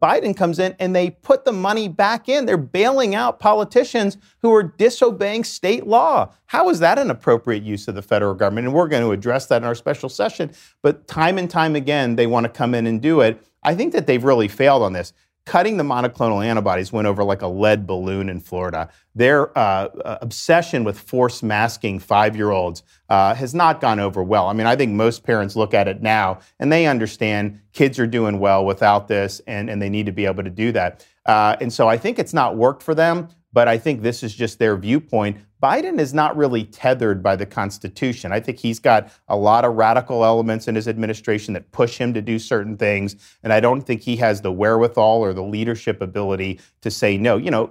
Biden 0.02 0.36
comes 0.36 0.58
in 0.58 0.74
and 0.80 0.96
they 0.96 1.10
put 1.10 1.44
the 1.44 1.52
money 1.52 1.86
back 1.86 2.28
in. 2.28 2.46
They're 2.46 2.56
bailing 2.56 3.14
out 3.14 3.38
politicians 3.38 4.16
who 4.42 4.52
are 4.52 4.64
disobeying 4.64 5.44
state 5.44 5.86
law. 5.86 6.32
How 6.46 6.68
is 6.70 6.80
that 6.80 6.98
an 6.98 7.10
appropriate 7.10 7.62
use 7.62 7.86
of 7.86 7.94
the 7.94 8.02
federal 8.02 8.34
government? 8.34 8.66
And 8.66 8.74
we're 8.74 8.88
going 8.88 9.04
to 9.04 9.12
address 9.12 9.46
that 9.46 9.62
in 9.62 9.68
our 9.68 9.74
special 9.76 10.08
session. 10.08 10.50
But 10.82 11.06
time 11.06 11.38
and 11.38 11.48
time 11.48 11.76
again, 11.76 12.16
they 12.16 12.26
want 12.26 12.44
to 12.44 12.50
come 12.50 12.74
in 12.74 12.88
and 12.88 13.00
do 13.00 13.20
it. 13.20 13.46
I 13.62 13.74
think 13.74 13.92
that 13.92 14.06
they've 14.06 14.22
really 14.22 14.48
failed 14.48 14.82
on 14.82 14.92
this. 14.92 15.12
Cutting 15.46 15.78
the 15.78 15.84
monoclonal 15.84 16.44
antibodies 16.44 16.92
went 16.92 17.08
over 17.08 17.24
like 17.24 17.42
a 17.42 17.46
lead 17.46 17.86
balloon 17.86 18.28
in 18.28 18.40
Florida. 18.40 18.90
Their 19.14 19.56
uh, 19.58 19.88
uh 20.04 20.18
obsession 20.20 20.84
with 20.84 20.98
force 20.98 21.42
masking 21.42 21.98
five 21.98 22.36
year 22.36 22.50
olds 22.50 22.82
uh, 23.08 23.34
has 23.34 23.54
not 23.54 23.80
gone 23.80 23.98
over 23.98 24.22
well. 24.22 24.48
I 24.48 24.52
mean, 24.52 24.66
I 24.66 24.76
think 24.76 24.92
most 24.92 25.24
parents 25.24 25.56
look 25.56 25.72
at 25.72 25.88
it 25.88 26.02
now 26.02 26.40
and 26.58 26.70
they 26.70 26.86
understand 26.86 27.60
kids 27.72 27.98
are 27.98 28.06
doing 28.06 28.38
well 28.38 28.64
without 28.64 29.08
this 29.08 29.40
and, 29.46 29.70
and 29.70 29.80
they 29.80 29.88
need 29.88 30.06
to 30.06 30.12
be 30.12 30.26
able 30.26 30.44
to 30.44 30.50
do 30.50 30.72
that. 30.72 31.06
Uh, 31.24 31.56
and 31.60 31.72
so 31.72 31.88
I 31.88 31.96
think 31.96 32.18
it's 32.18 32.34
not 32.34 32.56
worked 32.56 32.82
for 32.82 32.94
them, 32.94 33.28
but 33.52 33.66
I 33.66 33.78
think 33.78 34.02
this 34.02 34.22
is 34.22 34.34
just 34.34 34.58
their 34.58 34.76
viewpoint. 34.76 35.38
Biden 35.62 35.98
is 35.98 36.14
not 36.14 36.36
really 36.36 36.64
tethered 36.64 37.22
by 37.22 37.36
the 37.36 37.44
Constitution. 37.44 38.32
I 38.32 38.40
think 38.40 38.58
he's 38.58 38.78
got 38.78 39.12
a 39.28 39.36
lot 39.36 39.64
of 39.64 39.74
radical 39.74 40.24
elements 40.24 40.68
in 40.68 40.74
his 40.74 40.88
administration 40.88 41.52
that 41.54 41.70
push 41.72 41.98
him 41.98 42.14
to 42.14 42.22
do 42.22 42.38
certain 42.38 42.76
things. 42.76 43.16
And 43.42 43.52
I 43.52 43.60
don't 43.60 43.82
think 43.82 44.00
he 44.00 44.16
has 44.16 44.40
the 44.40 44.52
wherewithal 44.52 45.20
or 45.20 45.34
the 45.34 45.42
leadership 45.42 46.00
ability 46.00 46.60
to 46.80 46.90
say 46.90 47.18
no. 47.18 47.36
You 47.36 47.50
know, 47.50 47.70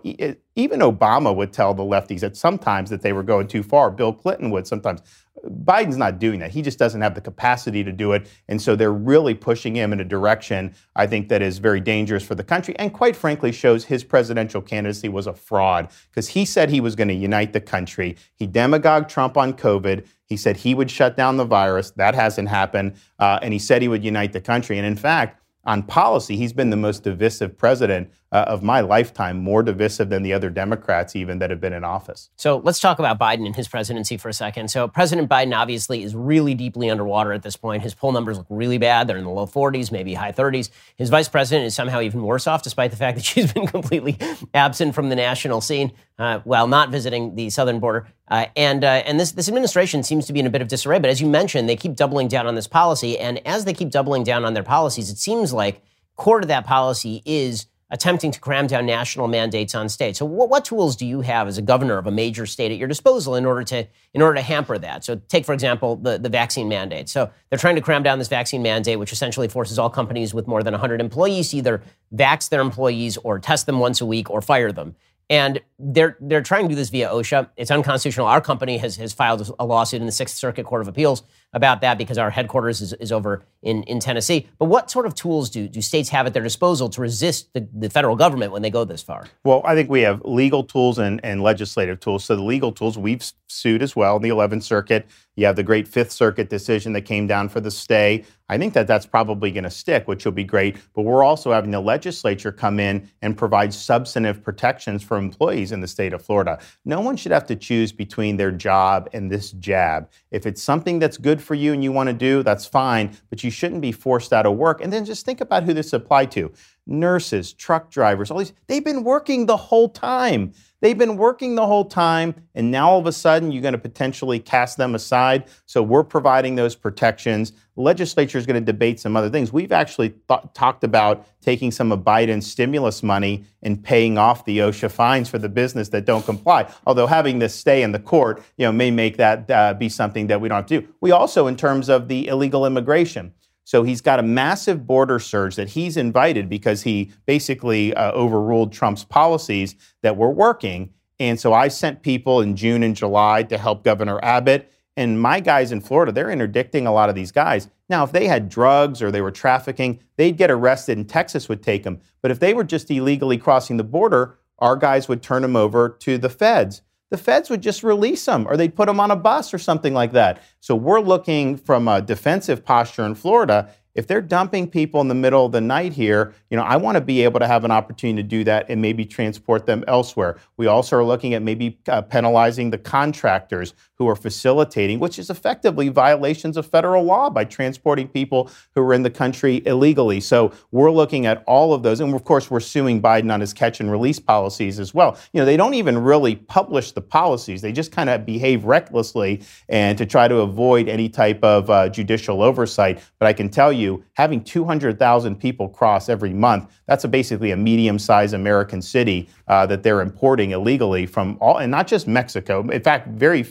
even 0.55 0.81
Obama 0.81 1.35
would 1.35 1.51
tell 1.51 1.73
the 1.73 1.83
lefties 1.83 2.21
at 2.21 2.37
sometimes 2.37 2.89
that 2.91 3.01
they 3.01 3.13
were 3.13 3.23
going 3.23 3.47
too 3.47 3.63
far. 3.63 3.89
Bill 3.89 4.13
Clinton 4.13 4.51
would 4.51 4.67
sometimes. 4.67 5.01
Biden's 5.45 5.97
not 5.97 6.19
doing 6.19 6.39
that. 6.39 6.51
He 6.51 6.61
just 6.61 6.79
doesn't 6.79 7.01
have 7.01 7.15
the 7.15 7.21
capacity 7.21 7.83
to 7.83 7.91
do 7.91 8.13
it. 8.13 8.27
And 8.47 8.61
so 8.61 8.75
they're 8.75 8.91
really 8.91 9.33
pushing 9.33 9.75
him 9.75 9.93
in 9.93 9.99
a 9.99 10.05
direction 10.05 10.73
I 10.95 11.07
think 11.07 11.29
that 11.29 11.41
is 11.41 11.59
very 11.59 11.79
dangerous 11.79 12.25
for 12.25 12.35
the 12.35 12.43
country 12.43 12.75
and 12.77 12.93
quite 12.93 13.15
frankly 13.15 13.51
shows 13.51 13.85
his 13.85 14.03
presidential 14.03 14.61
candidacy 14.61 15.09
was 15.09 15.27
a 15.27 15.33
fraud 15.33 15.89
because 16.09 16.29
he 16.29 16.45
said 16.45 16.69
he 16.69 16.81
was 16.81 16.95
going 16.95 17.07
to 17.07 17.13
unite 17.13 17.53
the 17.53 17.61
country. 17.61 18.17
He 18.35 18.47
demagogued 18.47 19.09
Trump 19.09 19.37
on 19.37 19.53
COVID. 19.53 20.05
He 20.25 20.37
said 20.37 20.57
he 20.57 20.75
would 20.75 20.91
shut 20.91 21.17
down 21.17 21.37
the 21.37 21.45
virus. 21.45 21.91
That 21.91 22.15
hasn't 22.15 22.49
happened. 22.49 22.95
Uh, 23.17 23.39
and 23.41 23.53
he 23.53 23.59
said 23.59 23.81
he 23.81 23.87
would 23.87 24.03
unite 24.03 24.33
the 24.33 24.41
country. 24.41 24.77
And 24.77 24.85
in 24.85 24.95
fact, 24.95 25.41
on 25.65 25.83
policy, 25.83 26.35
he's 26.35 26.53
been 26.53 26.69
the 26.69 26.77
most 26.77 27.03
divisive 27.03 27.57
president 27.57 28.11
uh, 28.31 28.45
of 28.47 28.61
my 28.61 28.81
lifetime, 28.81 29.39
more 29.39 29.63
divisive 29.63 30.09
than 30.09 30.21
the 30.21 30.33
other 30.33 30.49
Democrats 30.49 31.15
even 31.15 31.39
that 31.39 31.49
have 31.49 31.59
been 31.59 31.73
in 31.73 31.83
office. 31.83 32.29
So 32.35 32.57
let's 32.57 32.79
talk 32.79 32.99
about 32.99 33.17
Biden 33.17 33.45
and 33.45 33.55
his 33.55 33.67
presidency 33.67 34.17
for 34.17 34.29
a 34.29 34.33
second. 34.33 34.69
So 34.69 34.87
President 34.87 35.27
Biden 35.27 35.55
obviously 35.55 36.03
is 36.03 36.15
really 36.15 36.53
deeply 36.53 36.91
underwater 36.91 37.33
at 37.33 37.41
this 37.41 37.55
point. 37.55 37.81
His 37.81 37.95
poll 37.95 38.11
numbers 38.11 38.37
look 38.37 38.45
really 38.49 38.77
bad. 38.77 39.07
They're 39.07 39.17
in 39.17 39.23
the 39.23 39.31
low 39.31 39.47
40s, 39.47 39.91
maybe 39.91 40.13
high 40.13 40.31
30s. 40.31 40.69
His 40.95 41.09
vice 41.09 41.27
president 41.27 41.65
is 41.65 41.73
somehow 41.73 42.01
even 42.01 42.21
worse 42.21 42.45
off, 42.45 42.61
despite 42.61 42.91
the 42.91 42.97
fact 42.97 43.17
that 43.17 43.25
she's 43.25 43.51
been 43.51 43.65
completely 43.65 44.17
absent 44.53 44.93
from 44.93 45.09
the 45.09 45.15
national 45.15 45.59
scene 45.61 45.91
uh, 46.19 46.39
while 46.43 46.67
not 46.67 46.91
visiting 46.91 47.33
the 47.35 47.49
southern 47.49 47.79
border. 47.79 48.07
Uh, 48.27 48.45
and 48.55 48.83
uh, 48.83 49.01
and 49.07 49.19
this, 49.19 49.31
this 49.31 49.47
administration 49.47 50.03
seems 50.03 50.27
to 50.27 50.33
be 50.33 50.39
in 50.39 50.45
a 50.45 50.51
bit 50.51 50.61
of 50.61 50.67
disarray. 50.67 50.99
But 50.99 51.09
as 51.09 51.19
you 51.19 51.27
mentioned, 51.27 51.67
they 51.67 51.75
keep 51.75 51.95
doubling 51.95 52.27
down 52.27 52.45
on 52.45 52.53
this 52.53 52.67
policy. 52.67 53.17
And 53.17 53.45
as 53.47 53.65
they 53.65 53.73
keep 53.73 53.89
doubling 53.89 54.23
down 54.23 54.45
on 54.45 54.53
their 54.53 54.61
policies, 54.61 55.09
it 55.09 55.17
seems 55.17 55.51
like 55.51 55.81
core 56.15 56.41
to 56.41 56.47
that 56.47 56.67
policy 56.67 57.23
is 57.25 57.65
attempting 57.91 58.31
to 58.31 58.39
cram 58.39 58.67
down 58.67 58.85
national 58.85 59.27
mandates 59.27 59.73
on 59.73 59.89
states. 59.89 60.19
So 60.19 60.25
what, 60.25 60.49
what, 60.49 60.65
tools 60.65 60.95
do 60.95 61.05
you 61.05 61.21
have 61.21 61.47
as 61.47 61.57
a 61.57 61.61
governor 61.61 61.97
of 61.97 62.05
a 62.05 62.11
major 62.11 62.45
state 62.45 62.71
at 62.71 62.77
your 62.77 62.87
disposal 62.87 63.35
in 63.35 63.45
order 63.45 63.63
to 63.63 63.87
in 64.13 64.21
order 64.21 64.35
to 64.35 64.41
hamper 64.41 64.77
that? 64.77 65.03
So 65.03 65.15
take 65.27 65.45
for 65.45 65.53
example 65.53 65.95
the, 65.95 66.17
the 66.17 66.29
vaccine 66.29 66.69
mandate. 66.69 67.09
So 67.09 67.31
they're 67.49 67.59
trying 67.59 67.75
to 67.75 67.81
cram 67.81 68.03
down 68.03 68.19
this 68.19 68.27
vaccine 68.27 68.61
mandate, 68.61 68.99
which 68.99 69.11
essentially 69.11 69.47
forces 69.47 69.79
all 69.79 69.89
companies 69.89 70.33
with 70.33 70.47
more 70.47 70.61
than 70.61 70.73
100 70.73 71.01
employees 71.01 71.49
to 71.49 71.57
either 71.57 71.81
vax 72.13 72.49
their 72.49 72.61
employees 72.61 73.17
or 73.17 73.39
test 73.39 73.65
them 73.65 73.79
once 73.79 74.01
a 74.01 74.05
week 74.05 74.29
or 74.29 74.41
fire 74.41 74.71
them. 74.71 74.95
And 75.31 75.61
they're 75.77 76.17
they're 76.19 76.41
trying 76.41 76.63
to 76.65 76.69
do 76.69 76.75
this 76.75 76.89
via 76.89 77.09
OSHA. 77.09 77.49
It's 77.55 77.71
unconstitutional. 77.71 78.27
Our 78.27 78.41
company 78.41 78.77
has 78.77 78.97
has 78.97 79.13
filed 79.13 79.51
a 79.59 79.65
lawsuit 79.65 80.01
in 80.01 80.05
the 80.05 80.11
Sixth 80.11 80.35
Circuit 80.35 80.65
Court 80.65 80.81
of 80.81 80.87
Appeals 80.87 81.23
about 81.53 81.81
that 81.81 81.97
because 81.97 82.17
our 82.17 82.29
headquarters 82.29 82.81
is, 82.81 82.93
is 82.93 83.11
over 83.11 83.43
in, 83.61 83.83
in 83.83 83.99
Tennessee. 83.99 84.47
But 84.57 84.65
what 84.65 84.91
sort 84.91 85.05
of 85.05 85.15
tools 85.15 85.49
do, 85.49 85.67
do 85.67 85.81
states 85.81 86.09
have 86.09 86.25
at 86.25 86.33
their 86.33 86.43
disposal 86.43 86.89
to 86.89 87.01
resist 87.01 87.51
the, 87.53 87.67
the 87.73 87.89
federal 87.89 88.15
government 88.15 88.51
when 88.51 88.61
they 88.61 88.69
go 88.69 88.83
this 88.83 89.01
far? 89.01 89.27
Well, 89.43 89.61
I 89.65 89.75
think 89.75 89.89
we 89.89 90.01
have 90.01 90.21
legal 90.23 90.63
tools 90.63 90.99
and, 90.99 91.19
and 91.23 91.41
legislative 91.41 91.99
tools. 91.99 92.23
So 92.25 92.35
the 92.35 92.43
legal 92.43 92.71
tools 92.71 92.97
we've 92.97 93.23
sued 93.47 93.81
as 93.81 93.95
well 93.95 94.15
in 94.15 94.21
the 94.21 94.29
11th 94.29 94.63
Circuit. 94.63 95.07
You 95.35 95.45
have 95.45 95.55
the 95.55 95.63
great 95.63 95.87
Fifth 95.87 96.11
Circuit 96.11 96.49
decision 96.49 96.93
that 96.93 97.01
came 97.01 97.25
down 97.25 97.49
for 97.49 97.61
the 97.61 97.71
stay. 97.71 98.25
I 98.49 98.57
think 98.57 98.73
that 98.73 98.87
that's 98.87 99.05
probably 99.05 99.51
going 99.51 99.63
to 99.63 99.69
stick, 99.69 100.07
which 100.07 100.25
will 100.25 100.31
be 100.31 100.43
great. 100.43 100.77
But 100.93 101.03
we're 101.03 101.23
also 101.23 101.51
having 101.51 101.71
the 101.71 101.79
legislature 101.79 102.51
come 102.51 102.79
in 102.79 103.09
and 103.21 103.37
provide 103.37 103.73
substantive 103.73 104.43
protections 104.43 105.03
for 105.03 105.17
employees 105.17 105.71
in 105.71 105.81
the 105.81 105.87
state 105.87 106.13
of 106.13 106.21
Florida. 106.21 106.59
No 106.83 106.99
one 106.99 107.15
should 107.15 107.31
have 107.31 107.45
to 107.47 107.55
choose 107.55 107.91
between 107.91 108.37
their 108.37 108.51
job 108.51 109.09
and 109.13 109.31
this 109.31 109.51
jab. 109.51 110.09
If 110.31 110.45
it's 110.45 110.61
something 110.61 110.99
that's 110.99 111.17
good 111.17 111.38
for 111.41 111.55
you 111.55 111.73
and 111.73 111.83
you 111.83 111.91
want 111.91 112.07
to 112.07 112.13
do, 112.13 112.43
that's 112.43 112.65
fine, 112.65 113.17
but 113.29 113.43
you 113.43 113.51
shouldn't 113.51 113.81
be 113.81 113.91
forced 113.91 114.33
out 114.33 114.45
of 114.45 114.55
work. 114.55 114.81
And 114.81 114.91
then 114.91 115.05
just 115.05 115.25
think 115.25 115.41
about 115.41 115.63
who 115.63 115.73
this 115.73 115.93
applied 115.93 116.31
to 116.31 116.51
nurses, 116.89 117.53
truck 117.53 117.91
drivers, 117.91 118.31
all 118.31 118.39
these, 118.39 118.53
they've 118.67 118.83
been 118.83 119.03
working 119.03 119.45
the 119.45 119.57
whole 119.57 119.89
time. 119.89 120.53
They've 120.81 120.97
been 120.97 121.17
working 121.17 121.55
the 121.55 121.67
whole 121.67 121.83
time, 121.83 122.33
and 122.55 122.71
now 122.71 122.89
all 122.89 122.99
of 122.99 123.05
a 123.05 123.11
sudden 123.11 123.51
you're 123.51 123.61
going 123.61 123.73
to 123.73 123.77
potentially 123.77 124.39
cast 124.39 124.77
them 124.77 124.95
aside. 124.95 125.49
So 125.65 125.83
we're 125.83 126.05
providing 126.05 126.55
those 126.55 126.73
protections. 126.73 127.51
Legislature 127.75 128.37
is 128.37 128.45
going 128.45 128.63
to 128.63 128.65
debate 128.65 128.99
some 128.99 129.17
other 129.17 129.29
things. 129.29 129.51
We've 129.51 129.73
actually 129.73 130.11
th- 130.29 130.39
talked 130.53 130.85
about 130.85 131.27
taking 131.41 131.71
some 131.71 131.91
of 131.91 131.99
Biden's 131.99 132.49
stimulus 132.49 133.03
money 133.03 133.43
and 133.61 133.83
paying 133.83 134.17
off 134.17 134.45
the 134.45 134.59
OSHA 134.59 134.89
fines 134.91 135.29
for 135.29 135.37
the 135.37 135.49
business 135.49 135.89
that 135.89 136.05
don't 136.05 136.25
comply. 136.25 136.71
Although 136.87 137.07
having 137.07 137.39
this 137.39 137.53
stay 137.53 137.83
in 137.83 137.91
the 137.91 137.99
court, 137.99 138.41
you 138.57 138.65
know, 138.65 138.71
may 138.71 138.89
make 138.89 139.17
that 139.17 139.51
uh, 139.51 139.73
be 139.73 139.89
something 139.89 140.27
that 140.27 140.39
we 140.39 140.47
don't 140.47 140.57
have 140.57 140.67
to 140.67 140.81
do. 140.81 140.87
We 141.01 141.11
also, 141.11 141.47
in 141.47 141.57
terms 141.57 141.89
of 141.89 142.07
the 142.07 142.27
illegal 142.27 142.65
immigration, 142.65 143.33
so 143.69 143.83
he's 143.83 144.01
got 144.01 144.17
a 144.17 144.23
massive 144.23 144.87
border 144.87 145.19
surge 145.19 145.55
that 145.55 145.69
he's 145.69 145.95
invited 145.95 146.49
because 146.49 146.81
he 146.81 147.11
basically 147.27 147.93
uh, 147.93 148.11
overruled 148.13 148.73
Trump's 148.73 149.03
policies 149.03 149.75
that 150.01 150.17
were 150.17 150.31
working. 150.31 150.89
And 151.19 151.39
so 151.39 151.53
I 151.53 151.67
sent 151.67 152.01
people 152.01 152.41
in 152.41 152.55
June 152.55 152.81
and 152.81 152.95
July 152.95 153.43
to 153.43 153.59
help 153.59 153.83
Governor 153.83 154.19
Abbott. 154.23 154.73
And 154.97 155.21
my 155.21 155.39
guys 155.39 155.71
in 155.71 155.81
Florida, 155.81 156.11
they're 156.11 156.31
interdicting 156.31 156.87
a 156.87 156.91
lot 156.91 157.09
of 157.09 157.15
these 157.15 157.31
guys. 157.31 157.69
Now, 157.89 158.03
if 158.03 158.11
they 158.11 158.25
had 158.25 158.49
drugs 158.49 159.03
or 159.03 159.11
they 159.11 159.21
were 159.21 159.29
trafficking, 159.29 159.99
they'd 160.17 160.35
get 160.35 160.49
arrested 160.49 160.97
and 160.97 161.07
Texas 161.07 161.47
would 161.47 161.61
take 161.61 161.83
them. 161.83 162.01
But 162.23 162.31
if 162.31 162.39
they 162.39 162.55
were 162.55 162.63
just 162.63 162.89
illegally 162.89 163.37
crossing 163.37 163.77
the 163.77 163.83
border, 163.83 164.39
our 164.57 164.77
guys 164.77 165.07
would 165.07 165.21
turn 165.21 165.43
them 165.43 165.55
over 165.55 165.89
to 165.89 166.17
the 166.17 166.29
feds 166.29 166.81
the 167.09 167.17
feds 167.17 167.49
would 167.49 167.61
just 167.61 167.83
release 167.83 168.25
them 168.25 168.47
or 168.47 168.57
they'd 168.57 168.75
put 168.75 168.87
them 168.87 168.99
on 168.99 169.11
a 169.11 169.15
bus 169.15 169.53
or 169.53 169.57
something 169.57 169.93
like 169.93 170.11
that. 170.13 170.41
So 170.59 170.75
we're 170.75 171.01
looking 171.01 171.57
from 171.57 171.87
a 171.87 172.01
defensive 172.01 172.63
posture 172.63 173.05
in 173.05 173.15
Florida. 173.15 173.73
If 173.95 174.07
they're 174.07 174.21
dumping 174.21 174.69
people 174.69 175.01
in 175.01 175.07
the 175.07 175.15
middle 175.15 175.45
of 175.45 175.51
the 175.51 175.61
night 175.61 175.93
here, 175.93 176.33
you 176.49 176.57
know, 176.57 176.63
I 176.63 176.77
want 176.77 176.95
to 176.95 177.01
be 177.01 177.23
able 177.23 177.39
to 177.39 177.47
have 177.47 177.65
an 177.65 177.71
opportunity 177.71 178.21
to 178.21 178.27
do 178.27 178.43
that 178.43 178.69
and 178.69 178.81
maybe 178.81 179.03
transport 179.05 179.65
them 179.65 179.83
elsewhere. 179.87 180.37
We 180.57 180.67
also 180.67 180.97
are 180.97 181.03
looking 181.03 181.33
at 181.33 181.41
maybe 181.41 181.79
uh, 181.87 182.03
penalizing 182.03 182.69
the 182.69 182.77
contractors 182.77 183.73
who 183.99 184.07
are 184.07 184.15
facilitating, 184.15 184.97
which 184.97 185.19
is 185.19 185.29
effectively 185.29 185.89
violations 185.89 186.55
of 186.55 186.65
federal 186.65 187.03
law 187.03 187.29
by 187.29 187.43
transporting 187.43 188.07
people 188.07 188.49
who 188.73 188.81
are 188.81 188.93
in 188.93 189.03
the 189.03 189.09
country 189.09 189.61
illegally. 189.65 190.21
So 190.21 190.53
we're 190.71 190.89
looking 190.89 191.25
at 191.25 191.43
all 191.45 191.73
of 191.73 191.83
those. 191.83 191.99
And 191.99 192.15
of 192.15 192.23
course, 192.23 192.49
we're 192.49 192.61
suing 192.61 193.01
Biden 193.01 193.31
on 193.31 193.41
his 193.41 193.53
catch 193.53 193.81
and 193.81 193.91
release 193.91 194.17
policies 194.17 194.79
as 194.79 194.93
well. 194.93 195.17
You 195.33 195.41
know, 195.41 195.45
they 195.45 195.57
don't 195.57 195.73
even 195.73 195.97
really 195.97 196.37
publish 196.37 196.93
the 196.93 197.01
policies, 197.01 197.61
they 197.61 197.73
just 197.73 197.91
kind 197.91 198.09
of 198.09 198.25
behave 198.25 198.63
recklessly 198.63 199.41
and 199.67 199.97
to 199.97 200.05
try 200.05 200.29
to 200.29 200.37
avoid 200.37 200.87
any 200.87 201.09
type 201.09 201.43
of 201.43 201.69
uh, 201.69 201.89
judicial 201.89 202.41
oversight. 202.41 203.03
But 203.19 203.27
I 203.27 203.33
can 203.33 203.49
tell 203.49 203.73
you, 203.73 204.05
having 204.13 204.41
200,000 204.41 205.35
people 205.35 205.67
cross 205.67 206.07
every 206.07 206.33
month, 206.33 206.71
that's 206.87 207.03
a 207.03 207.09
basically 207.09 207.51
a 207.51 207.57
medium 207.57 207.99
sized 207.99 208.33
American 208.33 208.81
city 208.81 209.29
uh, 209.49 209.65
that 209.65 209.83
they're 209.83 209.99
importing 209.99 210.51
illegally 210.51 211.05
from 211.05 211.37
all, 211.41 211.57
and 211.57 211.69
not 211.69 211.85
just 211.85 212.07
Mexico. 212.07 212.67
In 212.69 212.81
fact, 212.81 213.09
very 213.09 213.45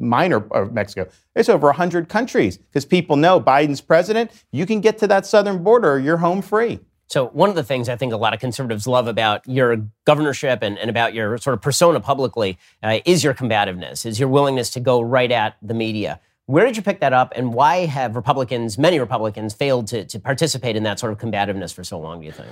minor 0.00 0.46
of 0.52 0.72
Mexico. 0.72 1.08
It's 1.34 1.48
over 1.48 1.68
100 1.68 2.08
countries 2.08 2.58
because 2.58 2.84
people 2.84 3.16
know 3.16 3.40
Biden's 3.40 3.80
president. 3.80 4.30
You 4.52 4.66
can 4.66 4.80
get 4.80 4.98
to 4.98 5.06
that 5.08 5.26
southern 5.26 5.62
border, 5.62 5.98
you're 5.98 6.18
home 6.18 6.42
free. 6.42 6.80
So, 7.08 7.28
one 7.28 7.50
of 7.50 7.54
the 7.54 7.62
things 7.62 7.88
I 7.88 7.96
think 7.96 8.12
a 8.12 8.16
lot 8.16 8.32
of 8.34 8.40
conservatives 8.40 8.86
love 8.86 9.06
about 9.06 9.46
your 9.46 9.76
governorship 10.04 10.62
and, 10.62 10.78
and 10.78 10.88
about 10.88 11.14
your 11.14 11.36
sort 11.38 11.54
of 11.54 11.60
persona 11.60 12.00
publicly 12.00 12.58
uh, 12.82 13.00
is 13.04 13.22
your 13.22 13.34
combativeness, 13.34 14.06
is 14.06 14.18
your 14.18 14.28
willingness 14.28 14.70
to 14.70 14.80
go 14.80 15.00
right 15.00 15.30
at 15.30 15.56
the 15.60 15.74
media. 15.74 16.18
Where 16.46 16.66
did 16.66 16.76
you 16.76 16.82
pick 16.82 17.00
that 17.00 17.12
up, 17.12 17.32
and 17.36 17.54
why 17.54 17.86
have 17.86 18.16
Republicans, 18.16 18.78
many 18.78 18.98
Republicans, 18.98 19.54
failed 19.54 19.86
to, 19.88 20.04
to 20.04 20.18
participate 20.18 20.76
in 20.76 20.82
that 20.82 20.98
sort 20.98 21.12
of 21.12 21.18
combativeness 21.18 21.72
for 21.72 21.84
so 21.84 21.98
long, 21.98 22.20
do 22.20 22.26
you 22.26 22.32
think? 22.32 22.50